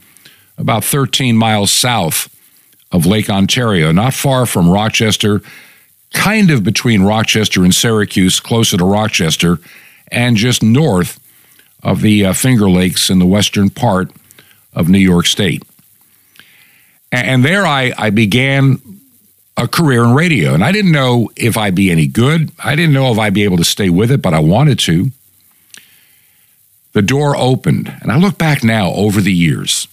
about 0.58 0.84
13 0.84 1.36
miles 1.38 1.72
south 1.72 2.30
of 2.92 3.06
Lake 3.06 3.30
Ontario, 3.30 3.92
not 3.92 4.14
far 4.14 4.46
from 4.46 4.70
Rochester, 4.70 5.42
kind 6.14 6.50
of 6.50 6.64
between 6.64 7.04
Rochester 7.04 7.64
and 7.64 7.74
Syracuse, 7.74 8.40
closer 8.40 8.78
to 8.78 8.86
Rochester, 8.86 9.60
and 10.10 10.38
just 10.38 10.64
north 10.64 11.20
of 11.84 12.02
the 12.02 12.26
uh, 12.26 12.34
Finger 12.34 12.70
Lakes 12.70 13.10
in 13.10 13.20
the 13.20 13.26
western 13.26 13.70
part 13.70 14.12
of 14.74 14.90
New 14.90 15.00
York 15.00 15.26
State. 15.26 15.64
And 17.12 17.44
there 17.44 17.66
I, 17.66 17.94
I 17.98 18.10
began 18.10 18.80
a 19.58 19.68
career 19.68 20.04
in 20.04 20.14
radio. 20.14 20.54
And 20.54 20.64
I 20.64 20.72
didn't 20.72 20.92
know 20.92 21.30
if 21.36 21.58
I'd 21.58 21.76
be 21.76 21.92
any 21.92 22.08
good. 22.08 22.52
I 22.64 22.76
didn't 22.76 22.94
know 22.94 23.12
if 23.12 23.20
I'd 23.20 23.34
be 23.34 23.44
able 23.44 23.58
to 23.58 23.64
stay 23.64 23.90
with 23.90 24.12
it, 24.12 24.22
but 24.22 24.34
I 24.34 24.40
wanted 24.40 24.80
to. 24.80 25.12
The 26.94 27.02
door 27.02 27.36
opened, 27.36 27.94
and 28.02 28.12
I 28.12 28.18
look 28.18 28.38
back 28.38 28.64
now 28.64 28.92
over 28.92 29.20
the 29.20 29.34
years 29.34 29.88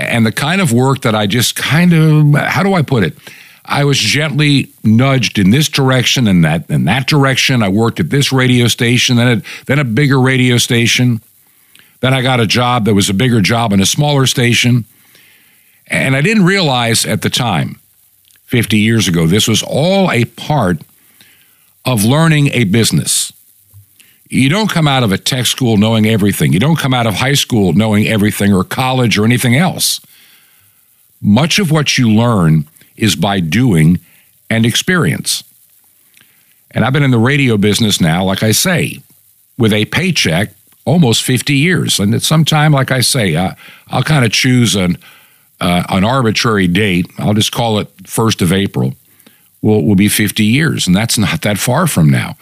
and 0.00 0.26
the 0.26 0.32
kind 0.32 0.60
of 0.60 0.72
work 0.72 1.02
that 1.02 1.14
I 1.14 1.26
just 1.26 1.56
kind 1.56 1.92
of, 1.92 2.34
how 2.34 2.62
do 2.62 2.74
I 2.74 2.82
put 2.82 3.02
it? 3.02 3.16
I 3.64 3.84
was 3.84 3.98
gently 3.98 4.72
nudged 4.82 5.38
in 5.38 5.50
this 5.50 5.68
direction 5.68 6.26
and 6.26 6.44
that 6.44 6.68
in 6.70 6.84
that 6.84 7.06
direction. 7.06 7.62
I 7.62 7.68
worked 7.68 8.00
at 8.00 8.10
this 8.10 8.32
radio 8.32 8.66
station, 8.66 9.16
then 9.16 9.38
a, 9.38 9.64
then 9.66 9.78
a 9.78 9.84
bigger 9.84 10.20
radio 10.20 10.58
station. 10.58 11.20
Then 12.00 12.14
I 12.14 12.22
got 12.22 12.40
a 12.40 12.46
job 12.46 12.86
that 12.86 12.94
was 12.94 13.10
a 13.10 13.14
bigger 13.14 13.40
job 13.40 13.72
in 13.72 13.80
a 13.80 13.86
smaller 13.86 14.26
station. 14.26 14.86
And 15.86 16.16
I 16.16 16.20
didn't 16.20 16.44
realize 16.44 17.04
at 17.04 17.22
the 17.22 17.30
time, 17.30 17.78
50 18.46 18.78
years 18.78 19.06
ago, 19.06 19.26
this 19.26 19.46
was 19.46 19.62
all 19.62 20.10
a 20.10 20.24
part 20.24 20.80
of 21.84 22.04
learning 22.04 22.48
a 22.48 22.64
business. 22.64 23.32
You 24.30 24.48
don't 24.48 24.70
come 24.70 24.86
out 24.86 25.02
of 25.02 25.10
a 25.10 25.18
tech 25.18 25.46
school 25.46 25.76
knowing 25.76 26.06
everything. 26.06 26.52
You 26.52 26.60
don't 26.60 26.78
come 26.78 26.94
out 26.94 27.08
of 27.08 27.14
high 27.14 27.34
school 27.34 27.72
knowing 27.72 28.06
everything 28.06 28.54
or 28.54 28.62
college 28.62 29.18
or 29.18 29.24
anything 29.24 29.56
else. 29.56 30.00
Much 31.20 31.58
of 31.58 31.72
what 31.72 31.98
you 31.98 32.08
learn 32.08 32.66
is 32.96 33.16
by 33.16 33.40
doing 33.40 33.98
and 34.48 34.64
experience. 34.64 35.42
And 36.70 36.84
I've 36.84 36.92
been 36.92 37.02
in 37.02 37.10
the 37.10 37.18
radio 37.18 37.56
business 37.56 38.00
now, 38.00 38.22
like 38.22 38.44
I 38.44 38.52
say, 38.52 39.02
with 39.58 39.72
a 39.72 39.84
paycheck 39.86 40.52
almost 40.84 41.24
50 41.24 41.52
years. 41.52 41.98
And 41.98 42.14
at 42.14 42.22
some 42.22 42.44
time, 42.44 42.72
like 42.72 42.92
I 42.92 43.00
say, 43.00 43.36
I, 43.36 43.56
will 43.92 44.04
kind 44.04 44.24
of 44.24 44.30
choose 44.30 44.76
an, 44.76 44.96
uh, 45.60 45.82
an 45.88 46.04
arbitrary 46.04 46.68
date. 46.68 47.10
I'll 47.18 47.34
just 47.34 47.50
call 47.50 47.80
it 47.80 47.94
1st 48.04 48.42
of 48.42 48.52
April. 48.52 48.94
Will 49.60 49.84
will 49.84 49.96
be 49.96 50.08
50 50.08 50.42
years, 50.42 50.86
and 50.86 50.96
that's 50.96 51.18
not 51.18 51.42
that 51.42 51.58
far 51.58 51.86
from 51.86 52.08
now. 52.08 52.38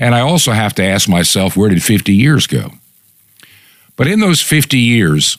And 0.00 0.14
I 0.14 0.20
also 0.20 0.52
have 0.52 0.74
to 0.76 0.82
ask 0.82 1.08
myself, 1.08 1.56
where 1.56 1.68
did 1.68 1.82
50 1.82 2.12
years 2.14 2.46
go? 2.46 2.72
But 3.96 4.06
in 4.06 4.18
those 4.20 4.40
50 4.40 4.78
years, 4.78 5.36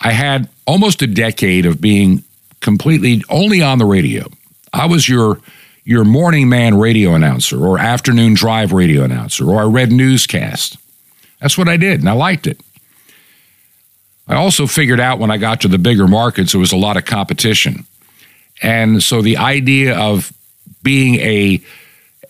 I 0.00 0.12
had 0.12 0.48
almost 0.64 1.02
a 1.02 1.08
decade 1.08 1.66
of 1.66 1.80
being 1.80 2.22
completely 2.60 3.24
only 3.28 3.60
on 3.60 3.78
the 3.78 3.84
radio. 3.84 4.28
I 4.72 4.86
was 4.86 5.08
your 5.08 5.40
your 5.84 6.04
morning 6.04 6.48
man 6.48 6.78
radio 6.78 7.14
announcer 7.14 7.66
or 7.66 7.78
afternoon 7.78 8.34
drive 8.34 8.72
radio 8.72 9.02
announcer 9.02 9.50
or 9.50 9.60
I 9.60 9.64
read 9.64 9.90
newscast. 9.90 10.76
That's 11.40 11.58
what 11.58 11.68
I 11.68 11.76
did 11.76 11.98
and 12.00 12.08
I 12.08 12.12
liked 12.12 12.46
it. 12.46 12.60
I 14.28 14.36
also 14.36 14.68
figured 14.68 15.00
out 15.00 15.18
when 15.18 15.32
I 15.32 15.38
got 15.38 15.62
to 15.62 15.68
the 15.68 15.78
bigger 15.78 16.06
markets 16.06 16.52
there 16.52 16.60
was 16.60 16.72
a 16.72 16.76
lot 16.76 16.96
of 16.96 17.06
competition. 17.06 17.86
And 18.62 19.02
so 19.02 19.20
the 19.20 19.38
idea 19.38 19.98
of 19.98 20.32
being 20.82 21.16
a 21.16 21.60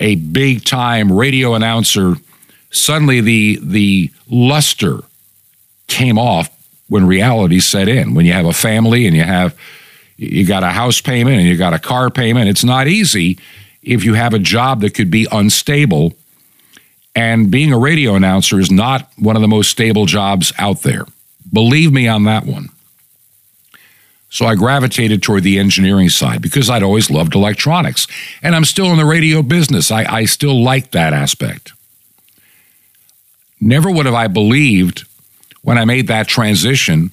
a 0.01 0.17
big 0.17 0.65
time 0.65 1.13
radio 1.13 1.55
announcer, 1.55 2.15
suddenly 2.71 3.21
the 3.21 3.59
the 3.63 4.11
luster 4.29 5.01
came 5.87 6.19
off 6.19 6.49
when 6.89 7.07
reality 7.07 7.61
set 7.61 7.89
in. 7.89 8.15
When 8.15 8.27
you 8.27 8.33
have 8.33 8.47
a 8.47 8.53
family 8.53 9.07
and 9.07 9.15
you 9.15 9.23
have 9.23 9.57
you 10.17 10.47
got 10.47 10.63
a 10.63 10.71
house 10.71 11.01
payment 11.01 11.37
and 11.39 11.47
you 11.47 11.57
got 11.57 11.75
a 11.75 11.79
car 11.79 12.11
payment, 12.11 12.49
it's 12.49 12.65
not 12.65 12.89
easy 12.89 13.39
if 13.83 14.05
you 14.05 14.15
have 14.15 14.35
a 14.35 14.39
job 14.39 14.81
that 14.81 14.95
could 14.95 15.11
be 15.11 15.27
unstable. 15.31 16.15
And 17.15 17.51
being 17.51 17.73
a 17.73 17.79
radio 17.79 18.15
announcer 18.15 18.61
is 18.61 18.71
not 18.71 19.11
one 19.19 19.37
of 19.37 19.43
the 19.43 19.49
most 19.49 19.71
stable 19.71 20.07
jobs 20.07 20.53
out 20.59 20.83
there. 20.83 21.07
Believe 21.53 21.93
me 21.93 22.07
on 22.07 22.25
that 22.25 22.47
one. 22.47 22.69
So 24.31 24.47
I 24.47 24.55
gravitated 24.55 25.23
toward 25.23 25.43
the 25.43 25.59
engineering 25.59 26.09
side 26.09 26.41
because 26.41 26.71
I'd 26.71 26.85
always 26.85 27.11
loved 27.11 27.35
electronics. 27.35 28.07
And 28.43 28.55
I'm 28.55 28.65
still 28.65 28.87
in 28.87 28.97
the 28.97 29.05
radio 29.05 29.43
business. 29.43 29.91
I, 29.91 30.05
I 30.05 30.25
still 30.25 30.63
like 30.63 30.93
that 30.93 31.13
aspect. 31.13 31.73
Never 33.61 33.91
would 33.91 34.07
have 34.07 34.15
I 34.15 34.29
believed 34.29 35.05
when 35.63 35.79
I 35.79 35.85
made 35.85 36.07
that 36.07 36.29
transition 36.29 37.11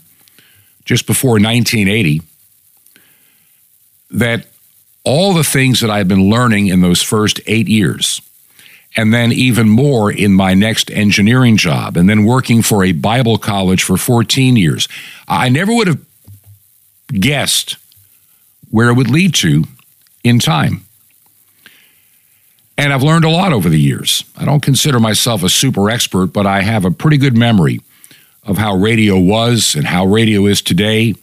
just 0.86 1.08
before 1.08 1.32
1980 1.32 2.22
that 4.12 4.48
all 5.04 5.34
the 5.34 5.44
things 5.44 5.82
that 5.82 5.90
I've 5.90 6.08
been 6.08 6.30
learning 6.30 6.68
in 6.68 6.82
those 6.82 7.02
first 7.02 7.42
eight 7.46 7.68
years, 7.68 8.22
and 8.96 9.14
then 9.14 9.32
even 9.32 9.68
more 9.68 10.12
in 10.12 10.34
my 10.34 10.54
next 10.54 10.92
engineering 10.92 11.58
job, 11.58 11.98
and 11.98 12.10
then 12.10 12.24
working 12.26 12.62
for 12.62 12.84
a 12.84 12.94
Bible 12.94 13.38
college 13.38 13.84
for 13.84 13.98
14 13.98 14.56
years, 14.56 14.88
I 15.28 15.50
never 15.50 15.74
would 15.74 15.88
have 15.88 16.07
guessed 17.08 17.78
where 18.70 18.90
it 18.90 18.94
would 18.94 19.10
lead 19.10 19.34
to 19.36 19.64
in 20.24 20.40
time. 20.40 20.86
And 22.78 22.94
I've 22.94 23.04
learned 23.04 23.26
a 23.26 23.30
lot 23.30 23.54
over 23.54 23.70
the 23.70 23.80
years. 23.80 24.24
I 24.38 24.46
don't 24.46 24.62
consider 24.62 25.00
myself 25.00 25.42
a 25.42 25.50
super 25.50 25.90
expert, 25.90 26.28
but 26.28 26.46
I 26.46 26.62
have 26.62 26.86
a 26.86 26.92
pretty 26.92 27.18
good 27.18 27.36
memory 27.36 27.80
of 28.44 28.58
how 28.58 28.76
radio 28.76 29.20
was 29.20 29.76
and 29.76 29.86
how 29.86 30.06
radio 30.06 30.46
is 30.46 30.62
today 30.62 31.16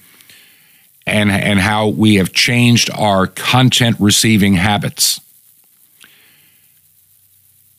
and, 1.07 1.31
and 1.31 1.61
how 1.61 1.89
we 1.89 2.17
have 2.17 2.33
changed 2.33 2.91
our 2.93 3.27
content 3.27 3.97
receiving 4.01 4.55
habits. 4.55 5.21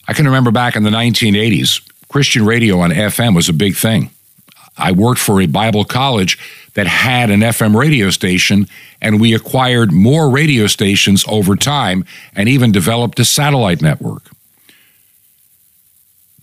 I 0.07 0.13
can 0.13 0.25
remember 0.25 0.51
back 0.51 0.75
in 0.75 0.83
the 0.83 0.89
1980s, 0.89 1.81
Christian 2.07 2.45
radio 2.45 2.79
on 2.79 2.91
FM 2.91 3.35
was 3.35 3.49
a 3.49 3.53
big 3.53 3.75
thing. 3.75 4.11
I 4.77 4.91
worked 4.91 5.19
for 5.21 5.41
a 5.41 5.45
Bible 5.45 5.85
college 5.85 6.37
that 6.73 6.87
had 6.87 7.29
an 7.29 7.39
FM 7.39 7.75
radio 7.75 8.09
station, 8.09 8.67
and 9.01 9.21
we 9.21 9.33
acquired 9.33 9.91
more 9.91 10.29
radio 10.29 10.67
stations 10.67 11.23
over 11.27 11.55
time 11.55 12.05
and 12.35 12.49
even 12.49 12.71
developed 12.71 13.19
a 13.19 13.25
satellite 13.25 13.81
network. 13.81 14.23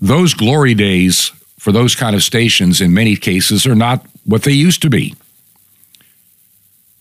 Those 0.01 0.35
glory 0.35 0.75
days 0.75 1.33
for 1.59 1.71
those 1.71 1.95
kind 1.95 2.17
of 2.17 2.25
stations, 2.25 2.81
in 2.81 2.93
many 2.93 3.15
cases, 3.15 3.67
are 3.67 3.75
not 3.75 4.05
what 4.25 4.43
they 4.43 4.53
used 4.53 4.83
to 4.83 4.91
be. 4.91 5.15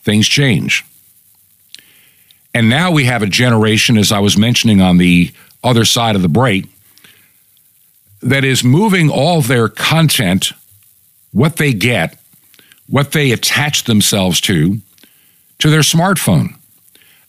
Things 0.04 0.28
change. 0.28 0.86
And 2.54 2.70
now 2.70 2.92
we 2.92 3.06
have 3.06 3.24
a 3.24 3.28
generation, 3.28 3.98
as 3.98 4.12
I 4.12 4.20
was 4.20 4.38
mentioning 4.38 4.82
on 4.82 4.98
the 4.98 5.32
other 5.64 5.86
side 5.86 6.16
of 6.16 6.22
the 6.22 6.28
break, 6.28 6.66
that 8.22 8.44
is 8.44 8.64
moving 8.64 9.10
all 9.10 9.42
their 9.42 9.68
content, 9.68 10.52
what 11.32 11.58
they 11.58 11.74
get, 11.74 12.18
what 12.88 13.12
they 13.12 13.32
attach 13.32 13.86
themselves 13.86 14.42
to, 14.42 14.80
to 15.60 15.70
their 15.70 15.82
smartphone. 15.82 16.56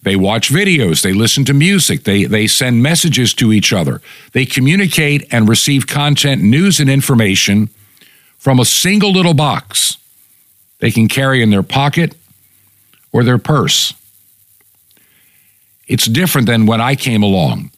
They 0.03 0.16
watch 0.16 0.50
videos, 0.50 1.03
they 1.03 1.12
listen 1.12 1.44
to 1.44 1.55
music, 1.55 2.03
they, 2.03 2.24
they 2.24 2.48
send 2.48 2.82
messages 2.82 3.32
to 3.34 3.53
each 3.53 3.72
other, 3.72 4.00
they 4.32 4.44
communicate 4.44 5.32
and 5.32 5.48
receive 5.48 5.86
content, 5.86 6.42
news, 6.42 6.80
and 6.80 6.90
information 6.90 7.68
from 8.36 8.59
a 8.59 8.64
single 8.64 9.12
little 9.12 9.34
box 9.34 9.98
they 10.80 10.90
can 10.90 11.07
carry 11.07 11.44
in 11.44 11.50
their 11.50 11.62
pocket 11.62 12.16
or 13.12 13.22
their 13.22 13.38
purse. 13.38 13.94
It's 15.86 16.07
different 16.07 16.48
than 16.48 16.66
when 16.66 16.80
I 16.80 16.96
came 16.96 17.22
along 17.22 17.70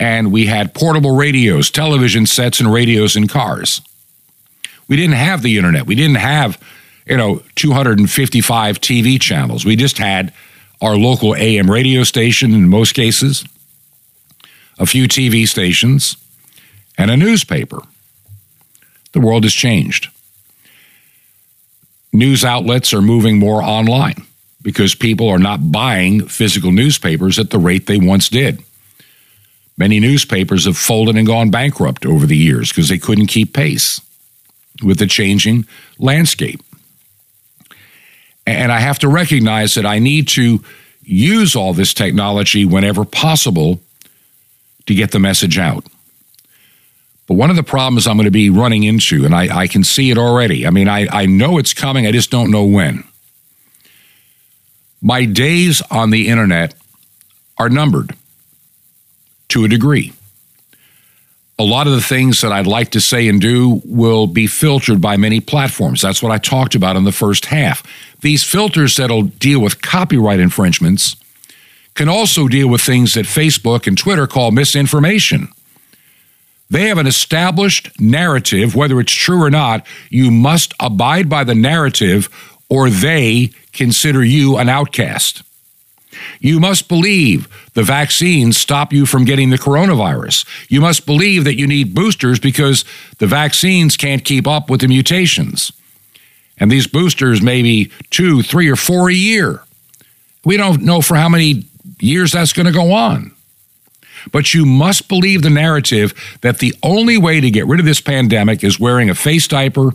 and 0.00 0.32
we 0.32 0.46
had 0.46 0.72
portable 0.72 1.14
radios, 1.14 1.70
television 1.70 2.24
sets, 2.24 2.58
and 2.58 2.72
radios 2.72 3.16
in 3.16 3.28
cars. 3.28 3.82
We 4.88 4.96
didn't 4.96 5.16
have 5.16 5.42
the 5.42 5.56
internet. 5.58 5.86
We 5.86 5.94
didn't 5.94 6.16
have, 6.16 6.60
you 7.06 7.16
know, 7.16 7.42
255 7.54 8.80
TV 8.80 9.20
channels. 9.20 9.64
We 9.64 9.76
just 9.76 9.98
had 9.98 10.32
our 10.80 10.96
local 10.96 11.36
AM 11.36 11.70
radio 11.70 12.04
station 12.04 12.54
in 12.54 12.68
most 12.68 12.94
cases, 12.94 13.44
a 14.78 14.86
few 14.86 15.06
TV 15.06 15.46
stations, 15.46 16.16
and 16.96 17.10
a 17.10 17.16
newspaper. 17.16 17.82
The 19.12 19.20
world 19.20 19.44
has 19.44 19.52
changed. 19.52 20.08
News 22.12 22.44
outlets 22.44 22.94
are 22.94 23.02
moving 23.02 23.38
more 23.38 23.62
online 23.62 24.24
because 24.62 24.94
people 24.94 25.28
are 25.28 25.38
not 25.38 25.70
buying 25.70 26.26
physical 26.26 26.72
newspapers 26.72 27.38
at 27.38 27.50
the 27.50 27.58
rate 27.58 27.86
they 27.86 27.98
once 27.98 28.28
did. 28.28 28.62
Many 29.76 30.00
newspapers 30.00 30.64
have 30.64 30.76
folded 30.76 31.16
and 31.16 31.26
gone 31.26 31.50
bankrupt 31.50 32.06
over 32.06 32.26
the 32.26 32.36
years 32.36 32.70
because 32.70 32.88
they 32.88 32.98
couldn't 32.98 33.26
keep 33.26 33.52
pace 33.52 34.00
with 34.82 34.98
the 34.98 35.06
changing 35.06 35.66
landscape. 35.98 36.60
And 38.46 38.72
I 38.72 38.80
have 38.80 38.98
to 39.00 39.08
recognize 39.08 39.74
that 39.74 39.84
I 39.84 39.98
need 39.98 40.28
to 40.28 40.62
use 41.02 41.54
all 41.54 41.74
this 41.74 41.92
technology 41.92 42.64
whenever 42.64 43.04
possible 43.04 43.80
to 44.86 44.94
get 44.94 45.10
the 45.10 45.18
message 45.18 45.58
out. 45.58 45.84
But 47.26 47.34
one 47.34 47.50
of 47.50 47.56
the 47.56 47.62
problems 47.62 48.06
I'm 48.06 48.16
going 48.16 48.24
to 48.24 48.30
be 48.30 48.48
running 48.48 48.84
into, 48.84 49.26
and 49.26 49.34
I, 49.34 49.54
I 49.54 49.66
can 49.66 49.84
see 49.84 50.10
it 50.10 50.16
already, 50.16 50.66
I 50.66 50.70
mean, 50.70 50.88
I, 50.88 51.06
I 51.08 51.26
know 51.26 51.58
it's 51.58 51.74
coming, 51.74 52.06
I 52.06 52.12
just 52.12 52.30
don't 52.30 52.50
know 52.50 52.64
when. 52.64 53.04
My 55.02 55.26
days 55.26 55.82
on 55.90 56.10
the 56.10 56.28
internet 56.28 56.74
are 57.58 57.68
numbered 57.68 58.14
to 59.48 59.64
a 59.64 59.68
degree. 59.68 60.14
A 61.60 61.64
lot 61.64 61.88
of 61.88 61.92
the 61.92 62.00
things 62.00 62.40
that 62.42 62.52
I'd 62.52 62.68
like 62.68 62.90
to 62.90 63.00
say 63.00 63.26
and 63.26 63.40
do 63.40 63.82
will 63.84 64.28
be 64.28 64.46
filtered 64.46 65.00
by 65.00 65.16
many 65.16 65.40
platforms. 65.40 66.00
That's 66.02 66.22
what 66.22 66.30
I 66.30 66.38
talked 66.38 66.76
about 66.76 66.94
in 66.94 67.04
the 67.04 67.12
first 67.12 67.46
half. 67.46 67.82
These 68.20 68.44
filters 68.44 68.96
that'll 68.96 69.22
deal 69.22 69.60
with 69.60 69.82
copyright 69.82 70.38
infringements 70.38 71.16
can 71.94 72.08
also 72.08 72.46
deal 72.46 72.68
with 72.68 72.80
things 72.80 73.14
that 73.14 73.26
Facebook 73.26 73.88
and 73.88 73.98
Twitter 73.98 74.28
call 74.28 74.52
misinformation. 74.52 75.48
They 76.70 76.86
have 76.88 76.98
an 76.98 77.06
established 77.06 77.98
narrative, 78.00 78.76
whether 78.76 79.00
it's 79.00 79.12
true 79.12 79.42
or 79.42 79.50
not. 79.50 79.84
You 80.10 80.30
must 80.30 80.74
abide 80.78 81.28
by 81.28 81.42
the 81.42 81.54
narrative, 81.54 82.28
or 82.68 82.90
they 82.90 83.50
consider 83.72 84.22
you 84.22 84.58
an 84.58 84.68
outcast. 84.68 85.42
You 86.40 86.60
must 86.60 86.88
believe 86.88 87.48
the 87.74 87.82
vaccines 87.82 88.56
stop 88.56 88.92
you 88.92 89.06
from 89.06 89.24
getting 89.24 89.50
the 89.50 89.58
coronavirus. 89.58 90.46
You 90.68 90.80
must 90.80 91.06
believe 91.06 91.44
that 91.44 91.58
you 91.58 91.66
need 91.66 91.94
boosters 91.94 92.40
because 92.40 92.84
the 93.18 93.26
vaccines 93.26 93.96
can't 93.96 94.24
keep 94.24 94.46
up 94.46 94.70
with 94.70 94.80
the 94.80 94.88
mutations. 94.88 95.72
And 96.58 96.70
these 96.70 96.86
boosters 96.86 97.40
may 97.42 97.62
be 97.62 97.90
two, 98.10 98.42
three, 98.42 98.68
or 98.68 98.76
four 98.76 99.10
a 99.10 99.14
year. 99.14 99.62
We 100.44 100.56
don't 100.56 100.82
know 100.82 101.00
for 101.00 101.16
how 101.16 101.28
many 101.28 101.64
years 102.00 102.32
that's 102.32 102.52
going 102.52 102.66
to 102.66 102.72
go 102.72 102.92
on. 102.92 103.32
But 104.32 104.52
you 104.54 104.66
must 104.66 105.08
believe 105.08 105.42
the 105.42 105.50
narrative 105.50 106.12
that 106.40 106.58
the 106.58 106.74
only 106.82 107.16
way 107.16 107.40
to 107.40 107.50
get 107.50 107.66
rid 107.66 107.80
of 107.80 107.86
this 107.86 108.00
pandemic 108.00 108.64
is 108.64 108.80
wearing 108.80 109.08
a 109.08 109.14
face 109.14 109.46
diaper 109.46 109.92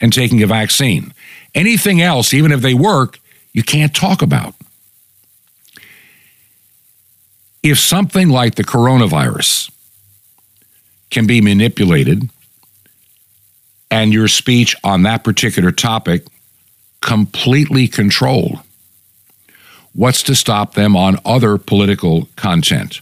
and 0.00 0.12
taking 0.12 0.42
a 0.42 0.46
vaccine. 0.46 1.12
Anything 1.54 2.00
else, 2.00 2.32
even 2.32 2.52
if 2.52 2.60
they 2.60 2.74
work, 2.74 3.18
you 3.52 3.62
can't 3.62 3.94
talk 3.94 4.22
about. 4.22 4.54
If 7.68 7.80
something 7.80 8.28
like 8.28 8.54
the 8.54 8.62
coronavirus 8.62 9.72
can 11.10 11.26
be 11.26 11.40
manipulated 11.40 12.30
and 13.90 14.12
your 14.12 14.28
speech 14.28 14.76
on 14.84 15.02
that 15.02 15.24
particular 15.24 15.72
topic 15.72 16.26
completely 17.00 17.88
controlled, 17.88 18.60
what's 19.94 20.22
to 20.22 20.36
stop 20.36 20.74
them 20.74 20.94
on 20.94 21.18
other 21.24 21.58
political 21.58 22.28
content 22.36 23.00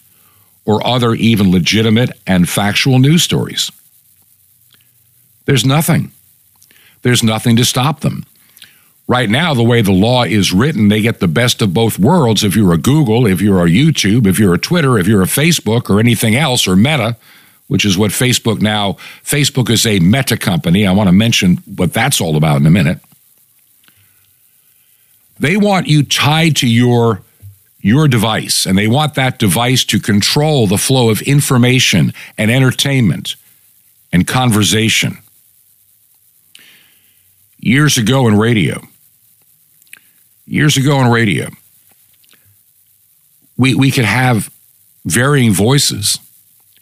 or 0.64 0.86
other 0.86 1.12
even 1.12 1.50
legitimate 1.50 2.12
and 2.26 2.48
factual 2.48 2.98
news 2.98 3.22
stories? 3.22 3.70
There's 5.44 5.66
nothing. 5.66 6.10
There's 7.02 7.22
nothing 7.22 7.56
to 7.56 7.66
stop 7.66 8.00
them. 8.00 8.24
Right 9.06 9.28
now, 9.28 9.52
the 9.52 9.62
way 9.62 9.82
the 9.82 9.92
law 9.92 10.24
is 10.24 10.52
written, 10.52 10.88
they 10.88 11.02
get 11.02 11.20
the 11.20 11.28
best 11.28 11.60
of 11.60 11.74
both 11.74 11.98
worlds. 11.98 12.42
If 12.42 12.56
you're 12.56 12.72
a 12.72 12.78
Google, 12.78 13.26
if 13.26 13.40
you're 13.40 13.64
a 13.64 13.68
YouTube, 13.68 14.26
if 14.26 14.38
you're 14.38 14.54
a 14.54 14.58
Twitter, 14.58 14.98
if 14.98 15.06
you're 15.06 15.22
a 15.22 15.26
Facebook 15.26 15.90
or 15.90 16.00
anything 16.00 16.34
else 16.34 16.66
or 16.66 16.74
Meta, 16.74 17.16
which 17.68 17.84
is 17.84 17.98
what 17.98 18.12
Facebook 18.12 18.62
now, 18.62 18.94
Facebook 19.22 19.68
is 19.68 19.86
a 19.86 19.98
meta 20.00 20.36
company. 20.36 20.86
I 20.86 20.92
want 20.92 21.08
to 21.08 21.12
mention 21.12 21.56
what 21.76 21.92
that's 21.92 22.20
all 22.20 22.36
about 22.36 22.60
in 22.60 22.66
a 22.66 22.70
minute. 22.70 22.98
They 25.38 25.56
want 25.56 25.86
you 25.86 26.02
tied 26.02 26.56
to 26.56 26.68
your 26.68 27.22
your 27.80 28.08
device 28.08 28.64
and 28.64 28.78
they 28.78 28.88
want 28.88 29.14
that 29.14 29.38
device 29.38 29.84
to 29.84 30.00
control 30.00 30.66
the 30.66 30.78
flow 30.78 31.10
of 31.10 31.20
information 31.20 32.14
and 32.38 32.50
entertainment 32.50 33.36
and 34.10 34.26
conversation. 34.26 35.18
Years 37.58 37.98
ago 37.98 38.26
in 38.26 38.38
radio, 38.38 38.80
years 40.46 40.76
ago 40.76 40.96
on 40.96 41.10
radio, 41.10 41.48
we, 43.56 43.74
we 43.74 43.90
could 43.90 44.04
have 44.04 44.50
varying 45.04 45.52
voices 45.52 46.18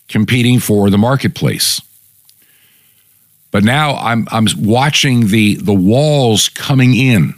competing 0.08 0.58
for 0.58 0.90
the 0.90 0.98
marketplace. 0.98 1.80
But 3.50 3.64
now 3.64 3.96
I'm, 3.96 4.26
I'm 4.30 4.46
watching 4.58 5.28
the, 5.28 5.56
the 5.56 5.74
walls 5.74 6.48
coming 6.48 6.94
in 6.94 7.34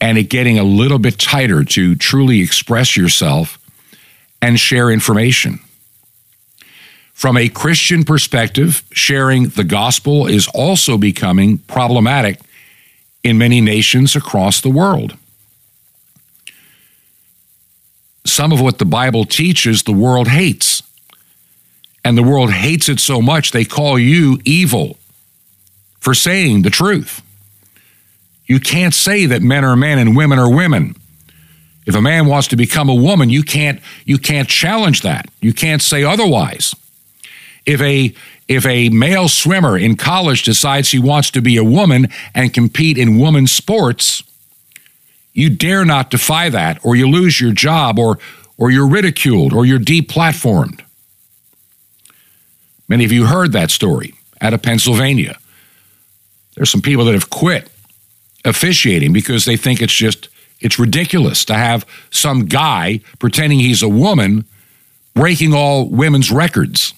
and 0.00 0.18
it 0.18 0.24
getting 0.24 0.58
a 0.58 0.64
little 0.64 0.98
bit 0.98 1.18
tighter 1.18 1.64
to 1.64 1.94
truly 1.94 2.40
express 2.40 2.96
yourself 2.96 3.58
and 4.40 4.58
share 4.58 4.90
information. 4.90 5.60
From 7.12 7.36
a 7.36 7.48
Christian 7.48 8.04
perspective, 8.04 8.84
sharing 8.92 9.48
the 9.48 9.64
gospel 9.64 10.26
is 10.26 10.46
also 10.54 10.96
becoming 10.96 11.58
problematic 11.58 12.40
in 13.28 13.38
many 13.38 13.60
nations 13.60 14.16
across 14.16 14.60
the 14.60 14.70
world. 14.70 15.16
Some 18.24 18.52
of 18.52 18.60
what 18.60 18.78
the 18.78 18.84
Bible 18.84 19.24
teaches, 19.24 19.82
the 19.82 19.92
world 19.92 20.28
hates. 20.28 20.82
And 22.04 22.16
the 22.16 22.22
world 22.22 22.52
hates 22.52 22.88
it 22.88 23.00
so 23.00 23.20
much, 23.20 23.50
they 23.50 23.64
call 23.64 23.98
you 23.98 24.38
evil 24.44 24.96
for 26.00 26.14
saying 26.14 26.62
the 26.62 26.70
truth. 26.70 27.22
You 28.46 28.60
can't 28.60 28.94
say 28.94 29.26
that 29.26 29.42
men 29.42 29.64
are 29.64 29.76
men 29.76 29.98
and 29.98 30.16
women 30.16 30.38
are 30.38 30.50
women. 30.50 30.94
If 31.86 31.94
a 31.94 32.00
man 32.00 32.26
wants 32.26 32.48
to 32.48 32.56
become 32.56 32.88
a 32.88 32.94
woman, 32.94 33.30
you 33.30 33.42
can't 33.42 33.80
you 34.04 34.18
can't 34.18 34.48
challenge 34.48 35.02
that. 35.02 35.28
You 35.40 35.52
can't 35.52 35.82
say 35.82 36.04
otherwise. 36.04 36.74
If 37.66 37.80
a 37.82 38.14
if 38.48 38.64
a 38.64 38.88
male 38.88 39.28
swimmer 39.28 39.76
in 39.76 39.96
college 39.96 40.42
decides 40.42 40.90
he 40.90 40.98
wants 40.98 41.30
to 41.32 41.42
be 41.42 41.58
a 41.58 41.64
woman 41.64 42.08
and 42.34 42.52
compete 42.52 42.96
in 42.96 43.18
women's 43.18 43.52
sports, 43.52 44.22
you 45.34 45.50
dare 45.50 45.84
not 45.84 46.10
defy 46.10 46.48
that, 46.48 46.84
or 46.84 46.96
you 46.96 47.08
lose 47.08 47.40
your 47.40 47.52
job, 47.52 47.98
or, 47.98 48.18
or 48.56 48.70
you're 48.70 48.88
ridiculed, 48.88 49.52
or 49.52 49.66
you're 49.66 49.78
deplatformed. 49.78 50.80
Many 52.88 53.04
of 53.04 53.12
you 53.12 53.26
heard 53.26 53.52
that 53.52 53.70
story 53.70 54.14
out 54.40 54.54
of 54.54 54.62
Pennsylvania. 54.62 55.38
There's 56.54 56.70
some 56.70 56.82
people 56.82 57.04
that 57.04 57.14
have 57.14 57.30
quit 57.30 57.70
officiating 58.44 59.12
because 59.12 59.44
they 59.44 59.56
think 59.56 59.82
it's 59.82 59.94
just 59.94 60.28
it's 60.60 60.78
ridiculous 60.78 61.44
to 61.44 61.54
have 61.54 61.86
some 62.10 62.46
guy 62.46 63.00
pretending 63.18 63.60
he's 63.60 63.82
a 63.82 63.88
woman 63.88 64.44
breaking 65.14 65.54
all 65.54 65.88
women's 65.88 66.32
records. 66.32 66.94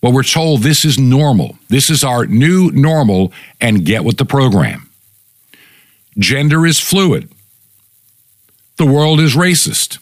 But 0.00 0.12
we're 0.12 0.22
told 0.22 0.62
this 0.62 0.84
is 0.84 0.98
normal. 0.98 1.58
This 1.68 1.90
is 1.90 2.04
our 2.04 2.26
new 2.26 2.70
normal, 2.70 3.32
and 3.60 3.84
get 3.84 4.04
with 4.04 4.16
the 4.16 4.24
program. 4.24 4.88
Gender 6.18 6.66
is 6.66 6.78
fluid. 6.80 7.28
the 8.78 8.86
world 8.86 9.20
is 9.20 9.34
racist. 9.34 9.98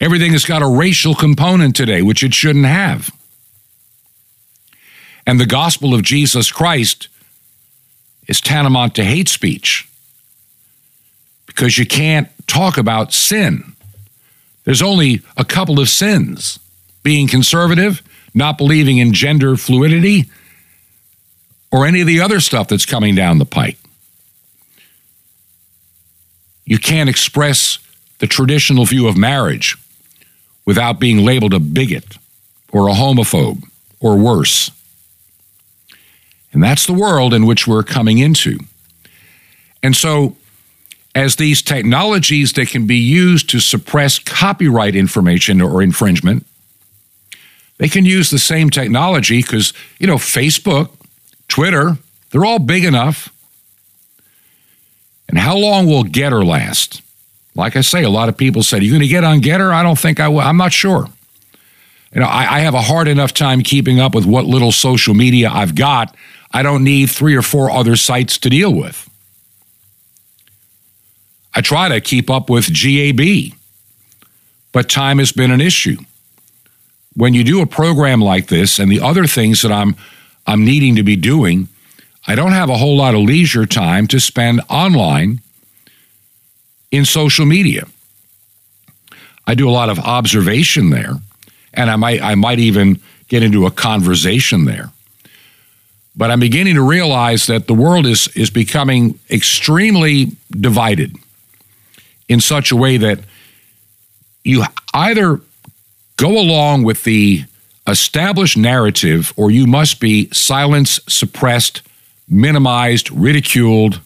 Everything 0.00 0.32
has 0.32 0.44
got 0.44 0.62
a 0.62 0.66
racial 0.66 1.14
component 1.14 1.76
today, 1.76 2.00
which 2.00 2.24
it 2.24 2.32
shouldn't 2.32 2.64
have. 2.64 3.10
And 5.26 5.38
the 5.38 5.46
gospel 5.46 5.94
of 5.94 6.02
Jesus 6.02 6.50
Christ 6.50 7.08
is 8.26 8.40
tantamount 8.40 8.94
to 8.96 9.04
hate 9.04 9.28
speech 9.28 9.88
because 11.46 11.76
you 11.76 11.86
can't 11.86 12.28
talk 12.46 12.78
about 12.78 13.12
sin. 13.12 13.74
There's 14.64 14.82
only 14.82 15.22
a 15.36 15.44
couple 15.44 15.80
of 15.80 15.88
sins 15.88 16.58
being 17.02 17.28
conservative, 17.28 18.02
not 18.34 18.58
believing 18.58 18.98
in 18.98 19.12
gender 19.12 19.56
fluidity, 19.56 20.30
or 21.70 21.86
any 21.86 22.00
of 22.00 22.06
the 22.06 22.20
other 22.20 22.40
stuff 22.40 22.68
that's 22.68 22.86
coming 22.86 23.14
down 23.14 23.38
the 23.38 23.46
pike. 23.46 23.78
You 26.64 26.78
can't 26.78 27.08
express 27.08 27.78
the 28.18 28.26
traditional 28.26 28.84
view 28.84 29.08
of 29.08 29.16
marriage 29.16 29.76
without 30.64 31.00
being 31.00 31.18
labeled 31.18 31.54
a 31.54 31.58
bigot 31.58 32.18
or 32.72 32.88
a 32.88 32.92
homophobe 32.92 33.64
or 34.00 34.16
worse. 34.16 34.70
And 36.52 36.62
that's 36.62 36.86
the 36.86 36.92
world 36.92 37.32
in 37.32 37.46
which 37.46 37.66
we're 37.66 37.82
coming 37.82 38.18
into. 38.18 38.58
And 39.82 39.96
so, 39.96 40.36
as 41.14 41.36
these 41.36 41.60
technologies 41.60 42.52
that 42.52 42.68
can 42.68 42.86
be 42.86 42.96
used 42.96 43.50
to 43.50 43.60
suppress 43.60 44.18
copyright 44.18 44.94
information 44.94 45.60
or 45.60 45.82
infringement, 45.82 46.46
they 47.82 47.88
can 47.88 48.04
use 48.04 48.30
the 48.30 48.38
same 48.38 48.70
technology 48.70 49.42
because, 49.42 49.72
you 49.98 50.06
know, 50.06 50.14
Facebook, 50.14 50.90
Twitter, 51.48 51.98
they're 52.30 52.44
all 52.44 52.60
big 52.60 52.84
enough. 52.84 53.34
And 55.28 55.36
how 55.36 55.56
long 55.56 55.86
will 55.86 56.04
Gettr 56.04 56.46
last? 56.46 57.02
Like 57.56 57.74
I 57.74 57.80
say, 57.80 58.04
a 58.04 58.08
lot 58.08 58.28
of 58.28 58.36
people 58.36 58.62
said, 58.62 58.82
Are 58.82 58.84
you 58.84 58.92
going 58.92 59.02
to 59.02 59.08
get 59.08 59.24
on 59.24 59.40
Gettr? 59.40 59.72
I 59.72 59.82
don't 59.82 59.98
think 59.98 60.20
I 60.20 60.28
will. 60.28 60.42
I'm 60.42 60.56
not 60.56 60.72
sure. 60.72 61.08
You 62.14 62.20
know, 62.20 62.28
I, 62.28 62.58
I 62.58 62.60
have 62.60 62.74
a 62.74 62.82
hard 62.82 63.08
enough 63.08 63.34
time 63.34 63.62
keeping 63.62 63.98
up 63.98 64.14
with 64.14 64.26
what 64.26 64.44
little 64.44 64.70
social 64.70 65.14
media 65.14 65.50
I've 65.50 65.74
got. 65.74 66.14
I 66.52 66.62
don't 66.62 66.84
need 66.84 67.10
three 67.10 67.34
or 67.34 67.42
four 67.42 67.68
other 67.68 67.96
sites 67.96 68.38
to 68.38 68.48
deal 68.48 68.72
with. 68.72 69.10
I 71.52 71.62
try 71.62 71.88
to 71.88 72.00
keep 72.00 72.30
up 72.30 72.48
with 72.48 72.72
GAB, 72.72 73.58
but 74.70 74.88
time 74.88 75.18
has 75.18 75.32
been 75.32 75.50
an 75.50 75.60
issue. 75.60 75.96
When 77.14 77.34
you 77.34 77.44
do 77.44 77.60
a 77.60 77.66
program 77.66 78.20
like 78.20 78.46
this 78.46 78.78
and 78.78 78.90
the 78.90 79.00
other 79.00 79.26
things 79.26 79.62
that 79.62 79.72
I'm 79.72 79.96
I'm 80.46 80.64
needing 80.64 80.96
to 80.96 81.02
be 81.02 81.16
doing, 81.16 81.68
I 82.26 82.34
don't 82.34 82.52
have 82.52 82.70
a 82.70 82.76
whole 82.76 82.96
lot 82.96 83.14
of 83.14 83.20
leisure 83.20 83.66
time 83.66 84.06
to 84.08 84.18
spend 84.18 84.60
online 84.68 85.40
in 86.90 87.04
social 87.04 87.46
media. 87.46 87.86
I 89.46 89.54
do 89.54 89.68
a 89.68 89.72
lot 89.72 89.88
of 89.88 89.98
observation 89.98 90.90
there, 90.90 91.14
and 91.74 91.90
I 91.90 91.96
might 91.96 92.22
I 92.22 92.34
might 92.34 92.58
even 92.58 93.00
get 93.28 93.42
into 93.42 93.66
a 93.66 93.70
conversation 93.70 94.64
there. 94.64 94.90
But 96.14 96.30
I'm 96.30 96.40
beginning 96.40 96.74
to 96.74 96.82
realize 96.82 97.46
that 97.46 97.66
the 97.66 97.74
world 97.74 98.06
is 98.06 98.28
is 98.36 98.50
becoming 98.50 99.18
extremely 99.30 100.32
divided 100.50 101.16
in 102.28 102.40
such 102.40 102.70
a 102.70 102.76
way 102.76 102.98
that 102.98 103.20
you 104.44 104.64
either 104.94 105.40
go 106.22 106.38
along 106.38 106.84
with 106.84 107.02
the 107.02 107.44
established 107.88 108.56
narrative 108.56 109.34
or 109.36 109.50
you 109.50 109.66
must 109.66 109.98
be 109.98 110.28
silenced, 110.32 111.10
suppressed, 111.10 111.82
minimized, 112.28 113.10
ridiculed, 113.10 114.00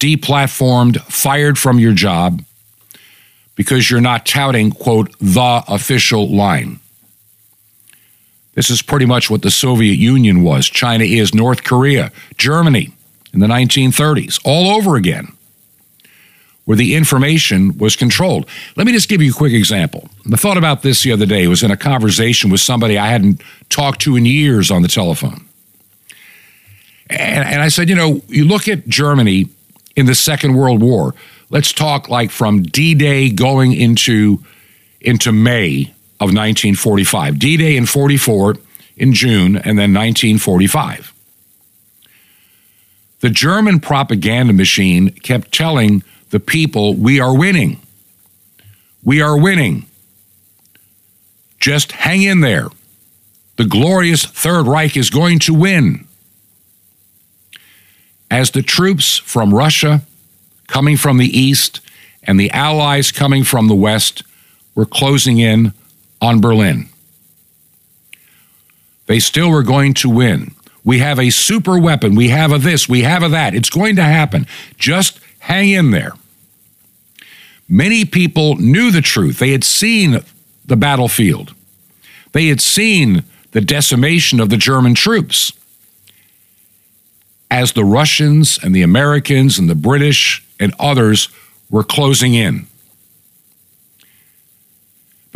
deplatformed, 0.00 1.00
fired 1.02 1.56
from 1.56 1.78
your 1.78 1.92
job 1.92 2.42
because 3.54 3.88
you're 3.88 4.00
not 4.00 4.26
touting, 4.26 4.72
quote, 4.72 5.14
the 5.20 5.62
official 5.68 6.28
line. 6.28 6.80
This 8.54 8.68
is 8.68 8.82
pretty 8.82 9.06
much 9.06 9.30
what 9.30 9.42
the 9.42 9.50
Soviet 9.52 9.98
Union 9.98 10.42
was. 10.42 10.66
China 10.66 11.04
is 11.04 11.32
North 11.32 11.62
Korea, 11.62 12.10
Germany 12.38 12.92
in 13.32 13.38
the 13.38 13.46
1930s, 13.46 14.40
all 14.44 14.74
over 14.74 14.96
again, 14.96 15.28
where 16.66 16.76
the 16.76 16.94
information 16.94 17.78
was 17.78 17.96
controlled. 17.96 18.46
Let 18.74 18.86
me 18.86 18.92
just 18.92 19.08
give 19.08 19.22
you 19.22 19.30
a 19.30 19.34
quick 19.34 19.52
example. 19.52 20.08
I 20.30 20.36
thought 20.36 20.58
about 20.58 20.82
this 20.82 21.02
the 21.02 21.12
other 21.12 21.24
day. 21.24 21.46
Was 21.46 21.62
in 21.62 21.70
a 21.70 21.76
conversation 21.76 22.50
with 22.50 22.60
somebody 22.60 22.98
I 22.98 23.06
hadn't 23.06 23.40
talked 23.70 24.02
to 24.02 24.16
in 24.16 24.26
years 24.26 24.70
on 24.70 24.82
the 24.82 24.88
telephone. 24.88 25.46
And, 27.08 27.48
and 27.48 27.62
I 27.62 27.68
said, 27.68 27.88
you 27.88 27.94
know, 27.94 28.20
you 28.28 28.44
look 28.44 28.68
at 28.68 28.86
Germany 28.88 29.46
in 29.94 30.06
the 30.06 30.14
Second 30.14 30.54
World 30.54 30.82
War. 30.82 31.14
Let's 31.50 31.72
talk 31.72 32.08
like 32.08 32.32
from 32.32 32.64
D 32.64 32.94
Day 32.94 33.30
going 33.30 33.72
into, 33.72 34.42
into 35.00 35.30
May 35.30 35.92
of 36.18 36.34
1945. 36.34 37.38
D 37.38 37.56
Day 37.56 37.76
in 37.76 37.86
44 37.86 38.56
in 38.96 39.12
June, 39.12 39.56
and 39.56 39.78
then 39.78 39.94
1945. 39.94 41.12
The 43.20 43.30
German 43.30 43.78
propaganda 43.78 44.52
machine 44.52 45.10
kept 45.10 45.52
telling 45.52 46.02
the 46.30 46.40
people, 46.40 46.94
We 46.94 47.20
are 47.20 47.36
winning. 47.36 47.80
We 49.02 49.20
are 49.20 49.38
winning. 49.38 49.86
Just 51.60 51.92
hang 51.92 52.22
in 52.22 52.40
there. 52.40 52.68
The 53.56 53.64
glorious 53.64 54.24
Third 54.24 54.66
Reich 54.66 54.96
is 54.96 55.10
going 55.10 55.38
to 55.40 55.54
win. 55.54 56.06
As 58.30 58.50
the 58.50 58.62
troops 58.62 59.18
from 59.18 59.54
Russia, 59.54 60.02
coming 60.66 60.96
from 60.96 61.18
the 61.18 61.38
east, 61.38 61.80
and 62.24 62.38
the 62.38 62.50
Allies 62.50 63.12
coming 63.12 63.44
from 63.44 63.68
the 63.68 63.74
west 63.74 64.22
were 64.74 64.84
closing 64.84 65.38
in 65.38 65.72
on 66.20 66.40
Berlin. 66.40 66.88
They 69.06 69.20
still 69.20 69.50
were 69.50 69.62
going 69.62 69.94
to 69.94 70.10
win. 70.10 70.52
We 70.84 70.98
have 70.98 71.18
a 71.18 71.30
super 71.30 71.78
weapon. 71.78 72.14
We 72.14 72.28
have 72.28 72.52
a 72.52 72.58
this. 72.58 72.88
We 72.88 73.02
have 73.02 73.22
a 73.22 73.28
that. 73.28 73.54
It's 73.54 73.70
going 73.70 73.96
to 73.96 74.02
happen. 74.02 74.46
Just 74.76 75.20
hang 75.46 75.70
in 75.70 75.90
there. 75.90 76.12
Many 77.68 78.04
people 78.04 78.56
knew 78.56 78.90
the 78.90 79.00
truth. 79.00 79.38
They 79.38 79.50
had 79.50 79.64
seen 79.64 80.20
the 80.64 80.76
battlefield, 80.76 81.54
they 82.32 82.48
had 82.48 82.60
seen 82.60 83.24
the 83.52 83.60
decimation 83.60 84.40
of 84.40 84.50
the 84.50 84.56
German 84.56 84.94
troops. 84.94 85.52
As 87.48 87.72
the 87.72 87.84
Russians 87.84 88.58
and 88.60 88.74
the 88.74 88.82
Americans 88.82 89.58
and 89.58 89.70
the 89.70 89.76
British 89.76 90.44
and 90.58 90.74
others 90.80 91.28
were 91.70 91.84
closing 91.84 92.34
in 92.34 92.66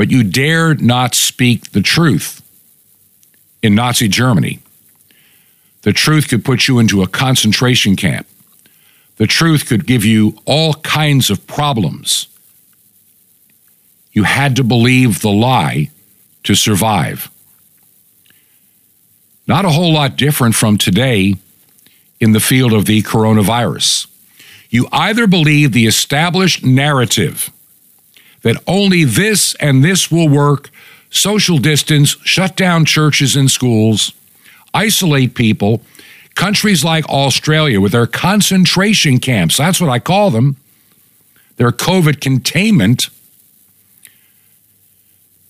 but 0.01 0.11
you 0.11 0.25
dared 0.25 0.81
not 0.81 1.15
speak 1.15 1.73
the 1.73 1.83
truth 1.83 2.41
in 3.63 3.75
Nazi 3.75 4.09
Germany. 4.09 4.61
The 5.83 5.93
truth 5.93 6.27
could 6.31 6.43
put 6.43 6.69
you 6.69 6.79
into 6.79 7.03
a 7.03 7.07
concentration 7.07 7.97
camp. 7.97 8.27
The 9.21 9.27
truth 9.27 9.67
could 9.67 9.87
give 9.87 10.03
you 10.03 10.39
all 10.47 10.73
kinds 10.73 11.29
of 11.29 11.47
problems. 11.47 12.27
You 14.13 14.23
had 14.23 14.57
to 14.57 14.65
believe 14.65 15.21
the 15.21 15.29
lie 15.29 15.91
to 16.45 16.55
survive. 16.55 17.31
Not 19.47 19.67
a 19.67 19.71
whole 19.73 19.93
lot 19.93 20.17
different 20.17 20.55
from 20.55 20.79
today 20.79 21.35
in 22.19 22.33
the 22.33 22.41
field 22.41 22.73
of 22.73 22.87
the 22.87 23.03
coronavirus. 23.03 24.07
You 24.71 24.89
either 24.91 25.27
believe 25.27 25.73
the 25.73 25.87
established 25.87 26.65
narrative 26.65 27.51
that 28.41 28.57
only 28.67 29.05
this 29.05 29.55
and 29.57 29.85
this 29.85 30.11
will 30.11 30.31
work 30.31 30.71
social 31.11 31.59
distance, 31.59 32.17
shut 32.25 32.57
down 32.57 32.87
churches 32.87 33.37
and 33.37 33.51
schools, 33.51 34.15
isolate 34.73 35.35
people. 35.35 35.83
Countries 36.41 36.83
like 36.83 37.07
Australia 37.11 37.83
with 37.83 37.93
their 37.93 38.07
concentration 38.07 39.19
camps, 39.19 39.59
that's 39.59 39.79
what 39.79 39.91
I 39.91 39.99
call 39.99 40.31
them, 40.31 40.57
their 41.59 41.71
COVID 41.71 42.23
containment. 42.23 43.11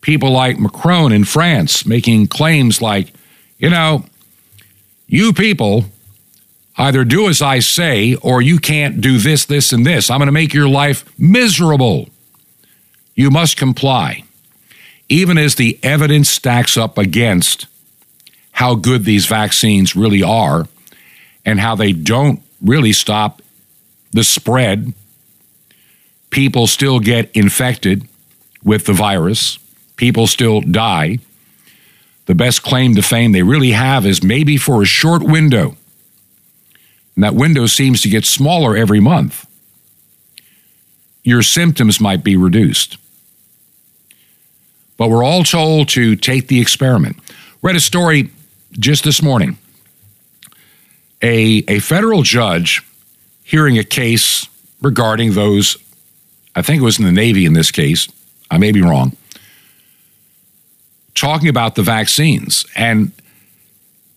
People 0.01 0.32
like 0.32 0.59
Macron 0.59 1.12
in 1.12 1.22
France 1.22 1.86
making 1.86 2.26
claims 2.26 2.82
like, 2.82 3.12
you 3.57 3.70
know, 3.70 4.05
you 5.07 5.32
people 5.32 5.84
either 6.76 7.05
do 7.05 7.28
as 7.28 7.41
I 7.41 7.61
say 7.61 8.16
or 8.16 8.43
you 8.43 8.59
can't 8.59 9.01
do 9.01 9.18
this, 9.18 9.45
this, 9.45 9.72
and 9.72 9.86
this. 9.86 10.11
I'm 10.11 10.18
going 10.18 10.26
to 10.26 10.32
make 10.32 10.53
your 10.53 10.68
life 10.68 11.05
miserable. 11.16 12.09
You 13.14 13.30
must 13.30 13.57
comply, 13.57 14.24
even 15.09 15.38
as 15.38 15.55
the 15.55 15.78
evidence 15.84 16.28
stacks 16.28 16.76
up 16.76 16.99
against 16.99 17.68
how 18.51 18.74
good 18.74 19.05
these 19.05 19.26
vaccines 19.26 19.95
really 19.95 20.24
are 20.24 20.66
and 21.45 21.61
how 21.61 21.74
they 21.74 21.93
don't 21.93 22.41
really 22.61 22.93
stop 22.93 23.43
the 24.12 24.24
spread. 24.24 24.93
People 26.30 26.66
still 26.66 27.01
get 27.01 27.30
infected 27.34 28.07
with 28.62 28.86
the 28.86 28.93
virus, 28.93 29.59
people 29.97 30.26
still 30.26 30.61
die. 30.61 31.18
The 32.26 32.34
best 32.34 32.62
claim 32.62 32.95
to 32.95 33.03
fame 33.03 33.32
they 33.32 33.43
really 33.43 33.72
have 33.72 34.07
is 34.07 34.22
maybe 34.22 34.57
for 34.57 34.82
a 34.82 34.86
short 34.86 35.22
window. 35.22 35.76
And 37.16 37.24
that 37.24 37.34
window 37.34 37.66
seems 37.66 38.03
to 38.03 38.09
get 38.09 38.24
smaller 38.24 38.76
every 38.76 39.01
month 39.01 39.47
your 41.22 41.43
symptoms 41.43 42.01
might 42.01 42.24
be 42.24 42.36
reduced. 42.36 42.97
But 44.97 45.09
we're 45.09 45.24
all 45.24 45.45
told 45.45 45.88
to 45.91 46.16
take 46.16 46.49
the 46.49 46.61
experiment. 46.61 47.16
Read 47.62 47.76
a 47.76 47.80
story 47.80 48.30
just 48.72 49.05
this 49.05 49.22
morning. 49.22 49.59
A, 51.23 51.64
a 51.68 51.79
federal 51.81 52.23
judge 52.23 52.83
hearing 53.43 53.79
a 53.79 53.85
case 53.85 54.49
regarding 54.81 55.35
those, 55.35 55.77
I 56.55 56.62
think 56.62 56.81
it 56.81 56.85
was 56.85 56.99
in 56.99 57.05
the 57.05 57.12
Navy 57.12 57.45
in 57.45 57.53
this 57.53 57.71
case, 57.71 58.09
I 58.51 58.59
may 58.59 58.73
be 58.73 58.83
wrong, 58.83 59.16
talking 61.14 61.49
about 61.49 61.75
the 61.75 61.83
vaccines. 61.83 62.64
And 62.75 63.12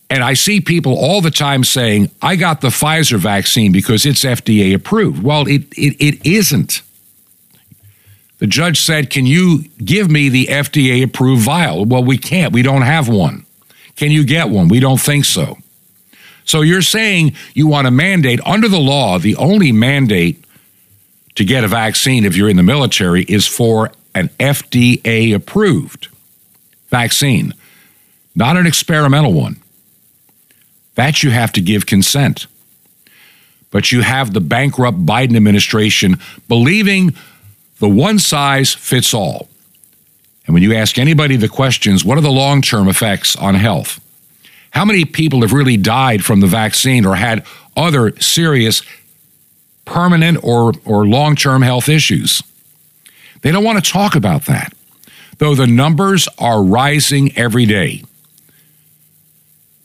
and 0.09 0.23
I 0.23 0.35
see 0.35 0.61
people 0.61 0.95
all 0.95 1.21
the 1.21 1.31
time 1.31 1.63
saying, 1.63 2.11
I 2.21 2.35
got 2.35 2.61
the 2.61 2.67
Pfizer 2.67 3.17
vaccine 3.17 3.71
because 3.71 4.05
it's 4.05 4.23
FDA 4.23 4.75
approved. 4.75 5.23
Well, 5.23 5.47
it, 5.47 5.63
it, 5.75 5.95
it 5.99 6.23
isn't. 6.23 6.83
The 8.37 8.45
judge 8.45 8.79
said, 8.81 9.09
Can 9.09 9.25
you 9.25 9.63
give 9.83 10.11
me 10.11 10.29
the 10.29 10.45
FDA 10.45 11.03
approved 11.03 11.41
vial? 11.41 11.85
Well, 11.85 12.03
we 12.03 12.19
can't. 12.19 12.53
We 12.53 12.61
don't 12.61 12.83
have 12.83 13.09
one. 13.09 13.47
Can 13.95 14.11
you 14.11 14.23
get 14.23 14.49
one? 14.49 14.67
We 14.67 14.79
don't 14.79 14.99
think 14.99 15.25
so. 15.25 15.57
So 16.45 16.61
you're 16.61 16.81
saying 16.81 17.35
you 17.53 17.67
want 17.67 17.87
a 17.87 17.91
mandate 17.91 18.39
under 18.45 18.67
the 18.67 18.79
law, 18.79 19.19
the 19.19 19.35
only 19.35 19.71
mandate 19.71 20.43
to 21.35 21.45
get 21.45 21.63
a 21.63 21.67
vaccine 21.67 22.25
if 22.25 22.35
you're 22.35 22.49
in 22.49 22.57
the 22.57 22.63
military 22.63 23.23
is 23.23 23.47
for 23.47 23.91
an 24.13 24.29
FDA 24.39 25.33
approved 25.33 26.09
vaccine, 26.89 27.53
not 28.35 28.55
an 28.55 28.67
experimental 28.67 29.33
one. 29.33 29.57
That 30.95 31.23
you 31.23 31.31
have 31.31 31.51
to 31.53 31.61
give 31.61 31.87
consent. 31.87 32.45
But 33.71 33.91
you 33.91 34.01
have 34.01 34.33
the 34.33 34.41
bankrupt 34.41 35.03
Biden 35.03 35.35
administration 35.35 36.19
believing 36.47 37.15
the 37.79 37.89
one 37.89 38.19
size 38.19 38.71
fits 38.71 39.13
all. 39.13 39.49
And 40.45 40.53
when 40.53 40.61
you 40.61 40.75
ask 40.75 40.99
anybody 40.99 41.35
the 41.35 41.49
questions, 41.49 42.05
what 42.05 42.19
are 42.19 42.21
the 42.21 42.29
long 42.29 42.61
term 42.61 42.87
effects 42.87 43.35
on 43.35 43.55
health? 43.55 43.99
How 44.73 44.85
many 44.85 45.05
people 45.05 45.41
have 45.41 45.53
really 45.53 45.77
died 45.77 46.25
from 46.25 46.39
the 46.39 46.47
vaccine 46.47 47.05
or 47.05 47.15
had 47.15 47.45
other 47.77 48.19
serious 48.19 48.81
permanent 49.85 50.43
or, 50.43 50.73
or 50.83 51.05
long 51.05 51.35
term 51.35 51.61
health 51.61 51.87
issues? 51.87 52.41
They 53.41 53.51
don't 53.51 53.63
want 53.63 53.83
to 53.83 53.91
talk 53.91 54.15
about 54.15 54.45
that, 54.45 54.73
though 55.37 55.53
the 55.53 55.67
numbers 55.67 56.27
are 56.39 56.63
rising 56.63 57.37
every 57.37 57.67
day. 57.67 58.03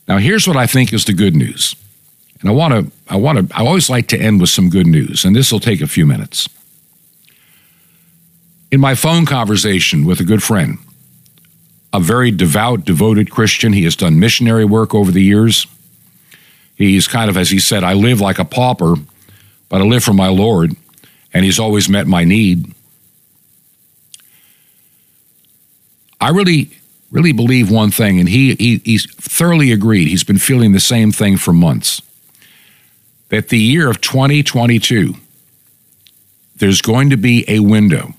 Now, 0.07 0.17
here's 0.17 0.47
what 0.47 0.57
I 0.57 0.65
think 0.65 0.91
is 0.91 1.05
the 1.05 1.13
good 1.13 1.35
news. 1.35 1.75
And 2.41 2.49
I 2.49 2.53
want 2.53 2.73
to, 2.73 2.91
I 3.13 3.17
want 3.17 3.47
to, 3.49 3.55
I 3.55 3.63
always 3.63 3.91
like 3.91 4.07
to 4.07 4.17
end 4.17 4.41
with 4.41 4.49
some 4.49 4.71
good 4.71 4.87
news, 4.87 5.23
and 5.23 5.35
this 5.35 5.51
will 5.51 5.59
take 5.59 5.81
a 5.81 5.87
few 5.87 6.07
minutes. 6.07 6.49
In 8.71 8.79
my 8.79 8.95
phone 8.95 9.27
conversation 9.27 10.03
with 10.05 10.19
a 10.19 10.23
good 10.23 10.41
friend, 10.41 10.79
a 11.91 11.99
very 11.99 12.31
devout, 12.31 12.85
devoted 12.85 13.31
Christian, 13.31 13.73
he 13.73 13.83
has 13.83 13.95
done 13.95 14.19
missionary 14.19 14.65
work 14.65 14.93
over 14.93 15.11
the 15.11 15.23
years. 15.23 15.65
He's 16.75 17.07
kind 17.07 17.29
of, 17.29 17.37
as 17.37 17.49
he 17.49 17.59
said, 17.59 17.83
I 17.83 17.93
live 17.93 18.21
like 18.21 18.39
a 18.39 18.45
pauper, 18.45 18.95
but 19.67 19.81
I 19.81 19.83
live 19.83 20.03
for 20.03 20.13
my 20.13 20.27
Lord, 20.27 20.75
and 21.33 21.43
he's 21.43 21.59
always 21.59 21.89
met 21.89 22.07
my 22.07 22.23
need. 22.23 22.73
I 26.21 26.29
really 26.29 26.69
really 27.11 27.31
believe 27.31 27.71
one 27.71 27.91
thing, 27.91 28.19
and 28.19 28.29
he, 28.29 28.55
he 28.55 28.81
he's 28.83 29.11
thoroughly 29.15 29.71
agreed. 29.71 30.07
He's 30.07 30.23
been 30.23 30.37
feeling 30.37 30.71
the 30.71 30.79
same 30.79 31.11
thing 31.11 31.37
for 31.37 31.53
months. 31.53 32.01
That 33.29 33.49
the 33.49 33.59
year 33.59 33.89
of 33.89 34.01
2022, 34.01 35.15
there's 36.55 36.81
going 36.81 37.09
to 37.09 37.17
be 37.17 37.45
a 37.47 37.59
window, 37.59 38.13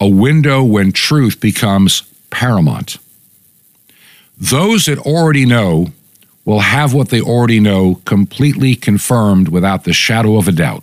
a 0.00 0.08
window 0.08 0.62
when 0.62 0.92
truth 0.92 1.40
becomes 1.40 2.02
paramount. 2.30 2.96
Those 4.38 4.86
that 4.86 4.98
already 4.98 5.44
know 5.44 5.88
will 6.44 6.60
have 6.60 6.94
what 6.94 7.10
they 7.10 7.20
already 7.20 7.60
know 7.60 7.96
completely 8.06 8.74
confirmed 8.74 9.48
without 9.48 9.84
the 9.84 9.92
shadow 9.92 10.38
of 10.38 10.48
a 10.48 10.52
doubt. 10.52 10.82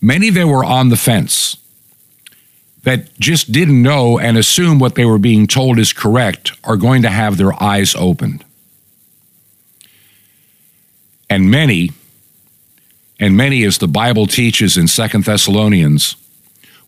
Many 0.00 0.28
that 0.30 0.46
were 0.46 0.64
on 0.64 0.90
the 0.90 0.96
fence 0.96 1.56
that 2.82 3.18
just 3.18 3.50
didn't 3.50 3.82
know 3.82 4.18
and 4.18 4.36
assume 4.36 4.78
what 4.78 4.94
they 4.94 5.06
were 5.06 5.18
being 5.18 5.46
told 5.46 5.78
is 5.78 5.94
correct 5.94 6.52
are 6.64 6.76
going 6.76 7.00
to 7.00 7.08
have 7.08 7.38
their 7.38 7.60
eyes 7.62 7.94
opened. 7.94 8.44
And 11.30 11.50
many, 11.50 11.90
and 13.18 13.34
many, 13.34 13.64
as 13.64 13.78
the 13.78 13.88
Bible 13.88 14.26
teaches 14.26 14.76
in 14.76 14.86
Second 14.86 15.24
Thessalonians, 15.24 16.16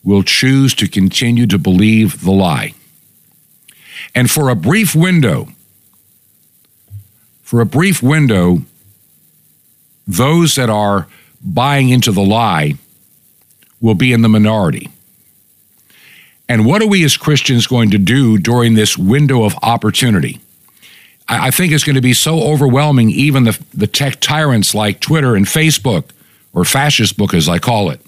will 0.07 0.23
choose 0.23 0.73
to 0.73 0.87
continue 0.87 1.45
to 1.45 1.57
believe 1.57 2.23
the 2.23 2.31
lie. 2.31 2.73
And 4.15 4.31
for 4.31 4.47
a 4.47 4.55
brief 4.55 4.95
window, 4.95 5.49
for 7.43 7.59
a 7.59 7.65
brief 7.65 8.01
window, 8.01 8.59
those 10.07 10.55
that 10.55 10.69
are 10.69 11.07
buying 11.43 11.89
into 11.89 12.13
the 12.13 12.21
lie 12.21 12.75
will 13.81 13.95
be 13.95 14.13
in 14.13 14.21
the 14.21 14.29
minority. 14.29 14.89
And 16.47 16.65
what 16.65 16.81
are 16.81 16.87
we 16.87 17.03
as 17.03 17.17
Christians 17.17 17.67
going 17.67 17.91
to 17.91 17.97
do 17.97 18.37
during 18.37 18.75
this 18.75 18.97
window 18.97 19.43
of 19.43 19.55
opportunity? 19.61 20.39
I, 21.27 21.51
think 21.51 21.73
it's 21.73 21.83
going 21.83 21.97
to 21.97 22.01
be 22.01 22.13
so 22.13 22.43
overwhelming, 22.43 23.09
even 23.09 23.43
the, 23.43 23.59
the 23.73 23.87
tech 23.87 24.21
tyrants 24.21 24.73
like 24.73 25.01
Twitter 25.01 25.35
and 25.35 25.45
Facebook, 25.45 26.11
or 26.53 26.63
fascist 26.63 27.17
book 27.17 27.33
as 27.33 27.49
I 27.49 27.59
call 27.59 27.89
it, 27.89 27.99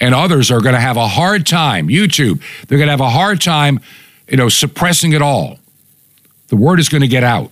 and 0.00 0.14
others 0.14 0.50
are 0.50 0.60
going 0.60 0.74
to 0.74 0.80
have 0.80 0.96
a 0.96 1.06
hard 1.06 1.46
time, 1.46 1.88
YouTube, 1.88 2.42
they're 2.66 2.78
going 2.78 2.88
to 2.88 2.92
have 2.92 3.00
a 3.00 3.10
hard 3.10 3.40
time, 3.40 3.80
you 4.28 4.36
know, 4.36 4.48
suppressing 4.48 5.12
it 5.12 5.22
all. 5.22 5.58
The 6.48 6.56
word 6.56 6.80
is 6.80 6.88
going 6.88 7.02
to 7.02 7.08
get 7.08 7.22
out. 7.22 7.50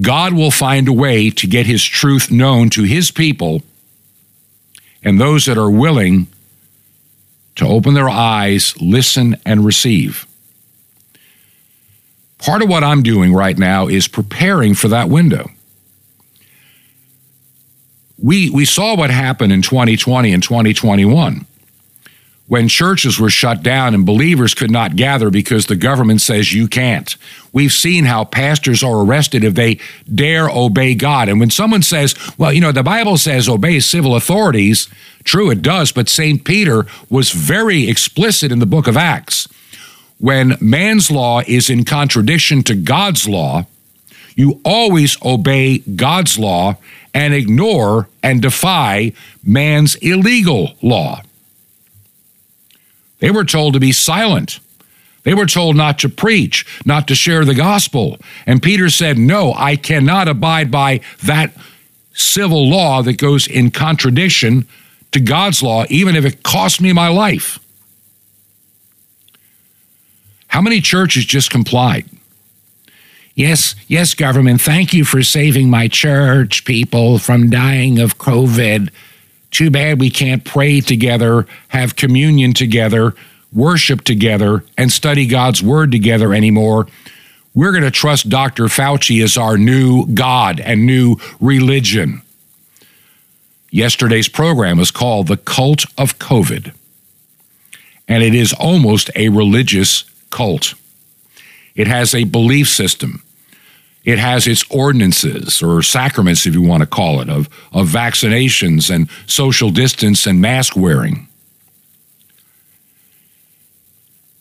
God 0.00 0.32
will 0.32 0.50
find 0.50 0.86
a 0.88 0.92
way 0.92 1.30
to 1.30 1.46
get 1.46 1.66
his 1.66 1.84
truth 1.84 2.30
known 2.30 2.70
to 2.70 2.84
his 2.84 3.10
people 3.10 3.62
and 5.02 5.20
those 5.20 5.46
that 5.46 5.58
are 5.58 5.70
willing 5.70 6.28
to 7.56 7.66
open 7.66 7.94
their 7.94 8.08
eyes, 8.08 8.74
listen, 8.80 9.36
and 9.44 9.64
receive. 9.64 10.26
Part 12.38 12.62
of 12.62 12.68
what 12.68 12.84
I'm 12.84 13.02
doing 13.02 13.34
right 13.34 13.58
now 13.58 13.86
is 13.86 14.08
preparing 14.08 14.74
for 14.74 14.88
that 14.88 15.08
window. 15.08 15.50
We, 18.22 18.50
we 18.50 18.64
saw 18.64 18.96
what 18.96 19.10
happened 19.10 19.52
in 19.52 19.62
2020 19.62 20.32
and 20.32 20.42
2021 20.42 21.46
when 22.50 22.66
churches 22.66 23.20
were 23.20 23.30
shut 23.30 23.62
down 23.62 23.94
and 23.94 24.04
believers 24.04 24.54
could 24.54 24.72
not 24.72 24.96
gather 24.96 25.30
because 25.30 25.66
the 25.66 25.76
government 25.76 26.20
says 26.20 26.52
you 26.52 26.66
can't. 26.66 27.16
We've 27.52 27.72
seen 27.72 28.06
how 28.06 28.24
pastors 28.24 28.82
are 28.82 29.04
arrested 29.04 29.44
if 29.44 29.54
they 29.54 29.78
dare 30.12 30.50
obey 30.50 30.96
God. 30.96 31.28
And 31.28 31.38
when 31.38 31.50
someone 31.50 31.82
says, 31.82 32.16
well, 32.36 32.52
you 32.52 32.60
know, 32.60 32.72
the 32.72 32.82
Bible 32.82 33.18
says 33.18 33.48
obey 33.48 33.78
civil 33.78 34.16
authorities, 34.16 34.88
true, 35.22 35.48
it 35.50 35.62
does, 35.62 35.92
but 35.92 36.08
St. 36.08 36.44
Peter 36.44 36.86
was 37.08 37.30
very 37.30 37.88
explicit 37.88 38.50
in 38.50 38.58
the 38.58 38.66
book 38.66 38.88
of 38.88 38.96
Acts. 38.96 39.46
When 40.18 40.58
man's 40.60 41.08
law 41.08 41.42
is 41.46 41.70
in 41.70 41.84
contradiction 41.84 42.64
to 42.64 42.74
God's 42.74 43.28
law, 43.28 43.66
you 44.34 44.60
always 44.64 45.16
obey 45.22 45.78
God's 45.78 46.36
law 46.36 46.78
and 47.14 47.34
ignore 47.34 48.08
and 48.22 48.42
defy 48.42 49.12
man's 49.42 49.96
illegal 49.96 50.72
law. 50.82 51.22
They 53.18 53.30
were 53.30 53.44
told 53.44 53.74
to 53.74 53.80
be 53.80 53.92
silent. 53.92 54.60
They 55.22 55.34
were 55.34 55.46
told 55.46 55.76
not 55.76 55.98
to 56.00 56.08
preach, 56.08 56.66
not 56.86 57.06
to 57.08 57.14
share 57.14 57.44
the 57.44 57.54
gospel. 57.54 58.18
And 58.46 58.62
Peter 58.62 58.88
said, 58.88 59.18
No, 59.18 59.52
I 59.54 59.76
cannot 59.76 60.28
abide 60.28 60.70
by 60.70 61.00
that 61.24 61.54
civil 62.14 62.68
law 62.68 63.02
that 63.02 63.18
goes 63.18 63.46
in 63.46 63.70
contradiction 63.70 64.66
to 65.12 65.20
God's 65.20 65.62
law, 65.62 65.84
even 65.90 66.16
if 66.16 66.24
it 66.24 66.42
costs 66.42 66.80
me 66.80 66.92
my 66.92 67.08
life. 67.08 67.58
How 70.48 70.60
many 70.60 70.80
churches 70.80 71.24
just 71.24 71.50
complied? 71.50 72.06
Yes, 73.34 73.74
yes, 73.86 74.14
government, 74.14 74.60
thank 74.60 74.92
you 74.92 75.04
for 75.04 75.22
saving 75.22 75.70
my 75.70 75.88
church 75.88 76.64
people 76.64 77.18
from 77.18 77.48
dying 77.48 77.98
of 77.98 78.18
COVID. 78.18 78.90
Too 79.50 79.70
bad 79.70 80.00
we 80.00 80.10
can't 80.10 80.44
pray 80.44 80.80
together, 80.80 81.46
have 81.68 81.96
communion 81.96 82.52
together, 82.54 83.14
worship 83.52 84.02
together, 84.02 84.64
and 84.76 84.92
study 84.92 85.26
God's 85.26 85.62
word 85.62 85.90
together 85.92 86.34
anymore. 86.34 86.86
We're 87.54 87.72
going 87.72 87.84
to 87.84 87.90
trust 87.90 88.28
Dr. 88.28 88.64
Fauci 88.64 89.22
as 89.22 89.36
our 89.36 89.56
new 89.56 90.06
God 90.06 90.60
and 90.60 90.86
new 90.86 91.16
religion. 91.40 92.22
Yesterday's 93.70 94.28
program 94.28 94.78
was 94.78 94.90
called 94.90 95.28
The 95.28 95.36
Cult 95.36 95.84
of 95.96 96.18
COVID, 96.18 96.72
and 98.08 98.22
it 98.22 98.34
is 98.34 98.52
almost 98.52 99.10
a 99.14 99.28
religious 99.28 100.04
cult. 100.30 100.74
It 101.74 101.86
has 101.86 102.14
a 102.14 102.24
belief 102.24 102.68
system. 102.68 103.22
It 104.04 104.18
has 104.18 104.46
its 104.46 104.64
ordinances 104.70 105.62
or 105.62 105.82
sacraments, 105.82 106.46
if 106.46 106.54
you 106.54 106.62
want 106.62 106.82
to 106.82 106.86
call 106.86 107.20
it, 107.20 107.28
of, 107.28 107.48
of 107.72 107.88
vaccinations 107.88 108.92
and 108.92 109.08
social 109.26 109.70
distance 109.70 110.26
and 110.26 110.40
mask 110.40 110.74
wearing. 110.74 111.28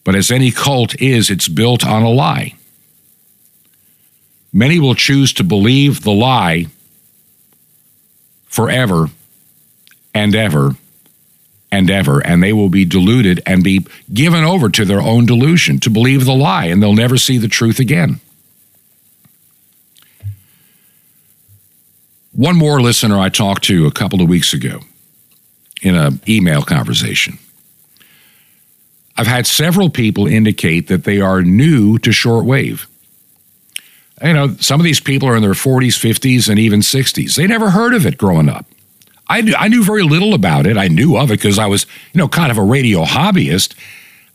But 0.03 0.15
as 0.15 0.32
any 0.32 0.51
cult 0.51 0.99
is, 1.01 1.30
it's 1.30 1.47
built 1.47 1.86
on 1.86 2.03
a 2.03 2.09
lie. 2.09 2.55
Many 4.51 4.80
will 4.80 4.95
choose 4.95 5.34
to 5.34 5.43
believe 5.43 6.01
the 6.01 6.11
lie 6.11 6.67
forever 8.45 9.09
and 10.13 10.34
ever 10.34 10.75
and 11.72 11.89
ever, 11.89 12.26
and 12.26 12.41
they 12.41 12.53
will 12.53 12.70
be 12.70 12.86
deluded 12.86 13.41
and 13.45 13.63
be 13.63 13.86
given 14.11 14.43
over 14.43 14.70
to 14.70 14.86
their 14.86 15.01
own 15.01 15.26
delusion 15.26 15.80
to 15.80 15.89
believe 15.89 16.26
the 16.26 16.34
lie, 16.34 16.65
and 16.65 16.82
they'll 16.82 16.93
never 16.93 17.17
see 17.17 17.38
the 17.38 17.47
truth 17.47 17.80
again. 17.80 18.20
One 22.32 22.55
more 22.55 22.82
listener 22.82 23.20
I 23.20 23.30
talked 23.30 23.63
to 23.65 23.86
a 23.86 23.91
couple 23.91 24.22
of 24.22 24.30
weeks 24.30 24.53
ago 24.53 24.80
in 25.82 25.95
an 25.95 26.22
email 26.28 26.61
conversation. 26.61 27.38
I've 29.17 29.28
had 29.28 29.45
several 29.45 29.89
people 29.89 30.28
indicate 30.28 30.88
that 30.88 31.03
they 31.03 31.20
are 31.20 31.41
new 31.41 31.97
to 31.99 32.11
shortwave. 32.11 32.86
You 34.24 34.34
know, 34.34 34.55
some 34.59 34.80
of 34.80 34.86
these 34.86 34.99
people 35.01 35.28
are 35.28 35.36
in 35.36 35.41
their 35.41 35.51
40s, 35.51 35.97
50s, 35.97 36.49
and 36.49 36.57
even 36.57 36.80
60s. 36.80 37.36
They 37.36 37.47
never 37.47 37.70
heard 37.70 37.93
of 37.93 38.05
it 38.05 38.17
growing 38.17 38.47
up. 38.47 38.65
I 39.30 39.41
knew, 39.41 39.53
I 39.55 39.67
knew 39.67 39.84
very 39.84 40.03
little 40.03 40.34
about 40.34 40.65
it. 40.65 40.75
I 40.75 40.88
knew 40.88 41.15
of 41.15 41.30
it 41.30 41.36
because 41.36 41.59
I 41.59 41.67
was, 41.67 41.86
you 42.13 42.17
know, 42.17 42.27
kind 42.27 42.51
of 42.51 42.57
a 42.57 42.63
radio 42.63 43.03
hobbyist, 43.03 43.75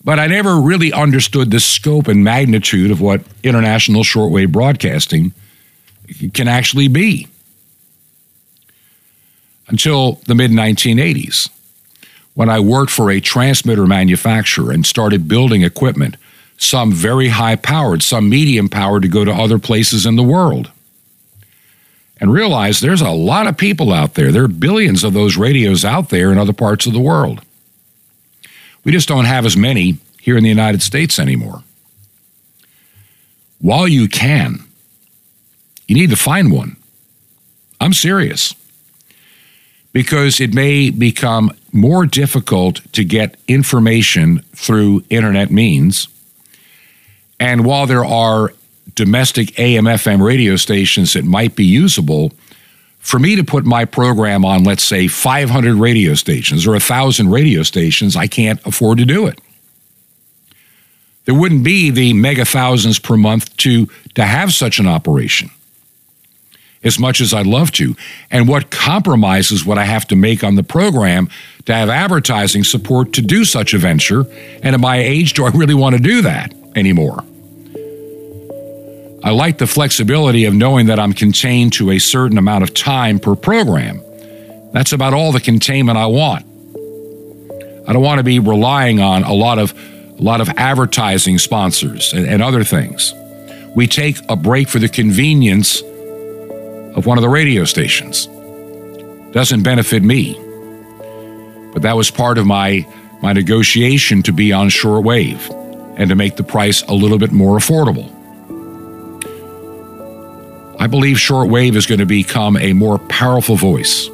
but 0.05 0.20
I 0.20 0.28
never 0.28 0.61
really 0.61 0.92
understood 0.92 1.51
the 1.51 1.59
scope 1.59 2.07
and 2.07 2.22
magnitude 2.22 2.92
of 2.92 3.01
what 3.01 3.22
international 3.42 4.05
shortwave 4.05 4.53
broadcasting 4.53 5.32
can 6.32 6.47
actually 6.47 6.86
be. 6.86 7.26
Until 9.66 10.20
the 10.26 10.34
mid 10.34 10.53
1980s, 10.53 11.49
when 12.34 12.49
I 12.49 12.61
worked 12.61 12.92
for 12.92 13.11
a 13.11 13.20
transmitter 13.20 13.86
manufacturer 13.86 14.70
and 14.70 14.86
started 14.86 15.26
building 15.26 15.62
equipment, 15.62 16.16
some 16.57 16.92
very 16.92 17.28
high 17.28 17.57
powered, 17.57 18.03
some 18.03 18.28
medium 18.28 18.68
powered 18.68 19.03
to 19.03 19.09
go 19.09 19.24
to 19.24 19.32
other 19.32 19.59
places 19.59 20.07
in 20.07 20.14
the 20.16 20.22
world 20.22 20.70
and 22.21 22.33
realize 22.33 22.81
there's 22.81 23.01
a 23.01 23.11
lot 23.11 23.47
of 23.47 23.57
people 23.57 23.93
out 23.93 24.15
there. 24.15 24.31
There 24.31 24.45
are 24.45 24.49
billions 24.49 25.05
of 25.05 25.12
those 25.12 25.37
radios 25.37 25.85
out 25.85 26.11
there 26.11 26.31
in 26.31 26.39
other 26.39 26.53
parts 26.53 26.87
of 26.87 26.93
the 26.93 27.01
world. 27.01 27.43
We 28.85 28.93
just 28.93 29.09
don't 29.09 29.25
have 29.25 29.47
as 29.47 29.57
many 29.57 29.99
here 30.21 30.37
in 30.37 30.43
the 30.43 30.49
United 30.49 30.83
States 30.83 31.19
anymore. 31.19 31.62
While 33.61 33.89
you 33.89 34.09
can, 34.09 34.65
you 35.89 35.95
need 35.95 36.11
to 36.11 36.17
find 36.17 36.53
one. 36.53 36.77
I'm 37.81 37.93
serious. 37.93 38.55
Because 39.93 40.41
it 40.41 40.53
may 40.53 40.91
become 40.91 41.53
more 41.73 42.05
difficult 42.07 42.81
to 42.93 43.05
get 43.05 43.37
information 43.49 44.41
through 44.55 45.05
internet 45.09 45.51
means. 45.51 46.09
And 47.39 47.65
while 47.65 47.87
there 47.87 48.05
are 48.05 48.53
domestic 48.95 49.59
AM 49.59 49.85
FM 49.85 50.24
radio 50.24 50.57
stations 50.57 51.12
that 51.14 51.24
might 51.24 51.57
be 51.57 51.64
usable, 51.64 52.32
for 52.99 53.18
me 53.18 53.37
to 53.37 53.45
put 53.45 53.64
my 53.64 53.85
program 53.85 54.45
on, 54.45 54.64
let's 54.64 54.85
say, 54.85 55.09
500 55.09 55.74
radio 55.74 56.14
stations 56.14 56.66
or 56.66 56.70
1,000 56.70 57.30
radio 57.30 57.62
stations, 57.62 58.16
I 58.16 58.26
can't 58.26 58.64
afford 58.66 58.99
to 58.99 59.05
do 59.05 59.26
it. 59.26 59.39
There 61.24 61.35
wouldn't 61.35 61.64
be 61.64 61.91
the 61.91 62.12
mega 62.12 62.45
thousands 62.45 62.99
per 62.99 63.16
month 63.16 63.57
to, 63.59 63.87
to 64.14 64.24
have 64.24 64.53
such 64.53 64.78
an 64.78 64.87
operation 64.87 65.51
as 66.82 66.99
much 66.99 67.20
as 67.20 67.32
I'd 67.32 67.47
love 67.47 67.72
to. 67.72 67.97
And 68.30 68.47
what 68.47 68.70
compromises 68.70 69.64
what 69.64 69.78
I 69.78 69.85
have 69.85 70.07
to 70.09 70.16
make 70.16 70.45
on 70.45 70.55
the 70.55 70.62
program 70.62 71.28
to 71.64 71.74
have 71.74 71.89
advertising 71.89 72.62
support 72.62 73.14
to 73.14 73.22
do 73.22 73.45
such 73.45 73.72
a 73.72 73.78
venture? 73.78 74.26
And 74.62 74.74
at 74.74 74.80
my 74.80 74.99
age, 74.99 75.32
do 75.32 75.47
I 75.47 75.51
really 75.51 75.74
want 75.74 75.97
to 75.97 76.03
do 76.03 76.22
that 76.22 76.55
anymore? 76.76 77.24
I 79.25 79.31
like 79.31 79.57
the 79.57 79.66
flexibility 79.66 80.45
of 80.45 80.53
knowing 80.53 80.89
that 80.89 81.01
I'm 81.01 81.14
contained 81.14 81.72
to 81.75 81.93
a 81.93 81.99
certain 81.99 82.37
amount 82.37 82.62
of 82.62 82.75
time 82.75 83.18
per 83.18 83.35
program. 83.35 84.03
That's 84.72 84.93
about 84.93 85.14
all 85.14 85.33
the 85.33 85.41
containment 85.41 85.97
I 85.97 86.05
want. 86.05 86.45
I 87.89 87.95
don't 87.95 88.03
want 88.03 88.18
to 88.18 88.22
be 88.22 88.39
relying 88.39 89.01
on 89.01 89.25
a 89.25 89.33
lot 89.33 89.59
of 89.59 89.72
a 90.18 90.22
lot 90.22 90.43
of 90.43 90.51
advertising 90.51 91.39
sponsors 91.39 92.12
and, 92.12 92.27
and 92.27 92.43
other 92.43 92.64
things. 92.64 93.14
We 93.75 93.87
take 93.87 94.18
a 94.29 94.37
break 94.37 94.68
for 94.68 94.79
the 94.79 94.91
convenience 94.91 95.81
of 96.95 97.07
one 97.07 97.16
of 97.16 97.22
the 97.22 97.31
radio 97.31 97.64
stations. 97.64 98.27
Doesn't 99.33 99.62
benefit 99.62 100.03
me. 100.03 100.35
But 101.72 101.81
that 101.81 101.97
was 101.97 102.11
part 102.11 102.37
of 102.37 102.45
my 102.45 102.87
my 103.22 103.33
negotiation 103.33 104.22
to 104.25 104.33
be 104.33 104.53
on 104.53 104.68
shortwave 104.68 105.51
and 105.97 106.11
to 106.11 106.14
make 106.14 106.37
the 106.37 106.45
price 106.45 106.83
a 106.83 106.93
little 106.93 107.18
bit 107.18 107.33
more 107.33 107.57
affordable. 107.57 108.14
I 110.85 110.87
believe 110.87 111.16
shortwave 111.16 111.76
is 111.76 111.87
going 111.87 112.01
to 112.01 112.05
become 112.05 112.59
a 112.59 112.74
more 112.74 112.99
powerful 112.99 113.57
voice. 113.57 114.07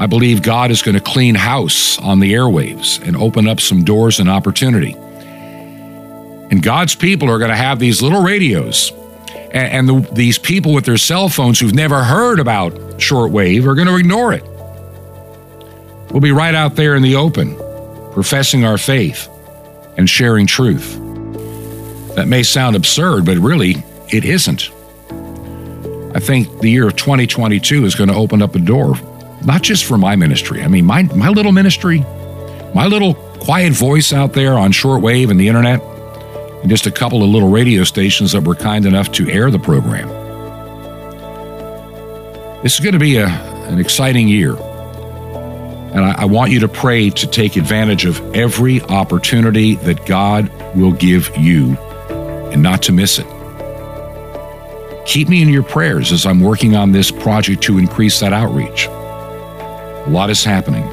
I 0.00 0.06
believe 0.06 0.42
God 0.42 0.72
is 0.72 0.82
going 0.82 0.96
to 0.96 1.00
clean 1.00 1.36
house 1.36 2.00
on 2.00 2.18
the 2.18 2.32
airwaves 2.32 3.00
and 3.06 3.16
open 3.16 3.46
up 3.46 3.60
some 3.60 3.84
doors 3.84 4.18
and 4.18 4.28
opportunity. 4.28 4.94
And 6.50 6.60
God's 6.60 6.96
people 6.96 7.30
are 7.30 7.38
going 7.38 7.52
to 7.52 7.56
have 7.56 7.78
these 7.78 8.02
little 8.02 8.24
radios. 8.24 8.90
And, 9.52 9.88
the, 9.88 10.00
these 10.12 10.36
people 10.36 10.74
with 10.74 10.84
their 10.84 10.96
cell 10.96 11.28
phones 11.28 11.60
who've 11.60 11.72
never 11.72 12.02
heard 12.02 12.40
about 12.40 12.72
shortwave 12.98 13.64
are 13.64 13.76
going 13.76 13.86
to 13.86 13.94
ignore 13.94 14.32
it. 14.32 14.42
We'll 16.10 16.20
be 16.20 16.32
right 16.32 16.56
out 16.56 16.74
there 16.74 16.96
in 16.96 17.04
the 17.04 17.14
open, 17.14 17.54
professing 18.12 18.64
our 18.64 18.78
faith 18.78 19.28
and 19.96 20.10
sharing 20.10 20.48
truth. 20.48 20.96
That 22.16 22.26
may 22.26 22.42
sound 22.42 22.74
absurd, 22.74 23.26
but 23.26 23.36
really, 23.38 23.76
it 24.08 24.24
isn't. 24.24 24.73
I 26.14 26.20
think 26.20 26.60
the 26.60 26.70
year 26.70 26.86
of 26.86 26.94
2022 26.94 27.84
is 27.84 27.96
going 27.96 28.08
to 28.08 28.14
open 28.14 28.40
up 28.40 28.54
a 28.54 28.60
door, 28.60 28.94
not 29.44 29.62
just 29.62 29.84
for 29.84 29.98
my 29.98 30.14
ministry. 30.14 30.62
I 30.62 30.68
mean, 30.68 30.84
my, 30.84 31.02
my 31.14 31.28
little 31.28 31.50
ministry, 31.50 32.00
my 32.72 32.86
little 32.86 33.14
quiet 33.14 33.72
voice 33.72 34.12
out 34.12 34.32
there 34.32 34.54
on 34.54 34.70
shortwave 34.70 35.30
and 35.30 35.40
the 35.40 35.48
internet, 35.48 35.82
and 35.82 36.70
just 36.70 36.86
a 36.86 36.92
couple 36.92 37.24
of 37.24 37.30
little 37.30 37.50
radio 37.50 37.82
stations 37.82 38.30
that 38.30 38.44
were 38.44 38.54
kind 38.54 38.86
enough 38.86 39.10
to 39.12 39.28
air 39.28 39.50
the 39.50 39.58
program. 39.58 40.08
This 42.62 42.74
is 42.74 42.80
going 42.80 42.92
to 42.92 43.00
be 43.00 43.16
a, 43.16 43.26
an 43.26 43.80
exciting 43.80 44.28
year. 44.28 44.52
And 44.52 46.04
I, 46.04 46.22
I 46.22 46.24
want 46.26 46.52
you 46.52 46.60
to 46.60 46.68
pray 46.68 47.10
to 47.10 47.26
take 47.26 47.56
advantage 47.56 48.04
of 48.04 48.20
every 48.36 48.80
opportunity 48.82 49.74
that 49.76 50.06
God 50.06 50.48
will 50.76 50.92
give 50.92 51.36
you 51.36 51.76
and 52.52 52.62
not 52.62 52.82
to 52.84 52.92
miss 52.92 53.18
it. 53.18 53.26
Keep 55.06 55.28
me 55.28 55.42
in 55.42 55.48
your 55.48 55.62
prayers 55.62 56.12
as 56.12 56.24
I'm 56.24 56.40
working 56.40 56.74
on 56.74 56.92
this 56.92 57.10
project 57.10 57.62
to 57.64 57.78
increase 57.78 58.20
that 58.20 58.32
outreach. 58.32 58.86
A 58.86 60.06
lot 60.08 60.30
is 60.30 60.42
happening. 60.42 60.90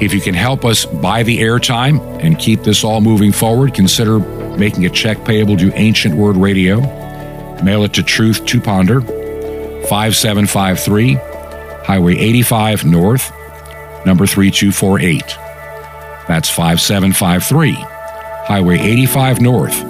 If 0.00 0.14
you 0.14 0.20
can 0.20 0.34
help 0.34 0.64
us 0.64 0.86
buy 0.86 1.24
the 1.24 1.40
airtime 1.40 2.00
and 2.22 2.38
keep 2.38 2.62
this 2.62 2.84
all 2.84 3.00
moving 3.00 3.32
forward, 3.32 3.74
consider 3.74 4.20
making 4.56 4.86
a 4.86 4.90
check 4.90 5.24
payable 5.24 5.56
to 5.58 5.72
Ancient 5.74 6.14
Word 6.14 6.36
Radio. 6.36 6.80
Mail 7.62 7.84
it 7.84 7.92
to 7.94 8.02
Truth 8.02 8.46
to 8.46 8.60
Ponder, 8.60 9.00
5753, 9.00 11.14
Highway 11.84 12.16
85 12.16 12.84
North, 12.84 13.30
number 14.06 14.26
3248. 14.26 15.22
That's 16.28 16.48
5753, 16.48 17.72
Highway 17.72 18.78
85 18.78 19.40
North, 19.40 19.84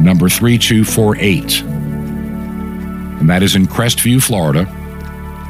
number 0.00 0.28
3248 0.28 1.75
and 3.18 3.30
that 3.30 3.42
is 3.42 3.56
in 3.56 3.66
Crestview, 3.66 4.22
Florida. 4.22 4.68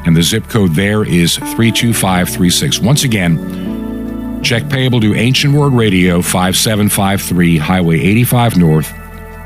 And 0.05 0.15
the 0.15 0.23
zip 0.23 0.47
code 0.47 0.73
there 0.73 1.03
is 1.03 1.35
32536. 1.35 2.79
Once 2.79 3.03
again, 3.03 4.41
check 4.41 4.69
payable 4.69 5.01
to 5.01 5.13
Ancient 5.15 5.53
Word 5.53 5.73
Radio, 5.73 6.21
5753 6.21 7.57
Highway 7.57 7.99
85 7.99 8.55
North, 8.57 8.93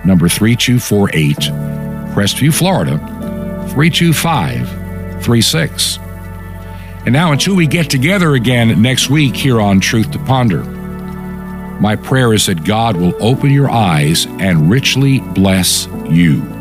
number 0.06 0.30
3248, 0.30 1.38
Crestview, 2.14 2.54
Florida, 2.54 3.00
32536. 3.74 5.98
And 7.04 7.14
now, 7.14 7.32
until 7.32 7.56
we 7.56 7.66
get 7.66 7.90
together 7.90 8.36
again 8.36 8.80
next 8.82 9.10
week 9.10 9.36
here 9.36 9.60
on 9.60 9.80
Truth 9.80 10.12
to 10.12 10.20
Ponder, 10.20 10.64
my 11.82 11.96
prayer 11.96 12.32
is 12.34 12.46
that 12.46 12.64
God 12.64 12.96
will 12.96 13.16
open 13.20 13.50
your 13.50 13.72
eyes 13.72 14.28
and 14.28 14.70
richly 14.70 15.20
bless 15.20 15.88
you. 16.08 16.61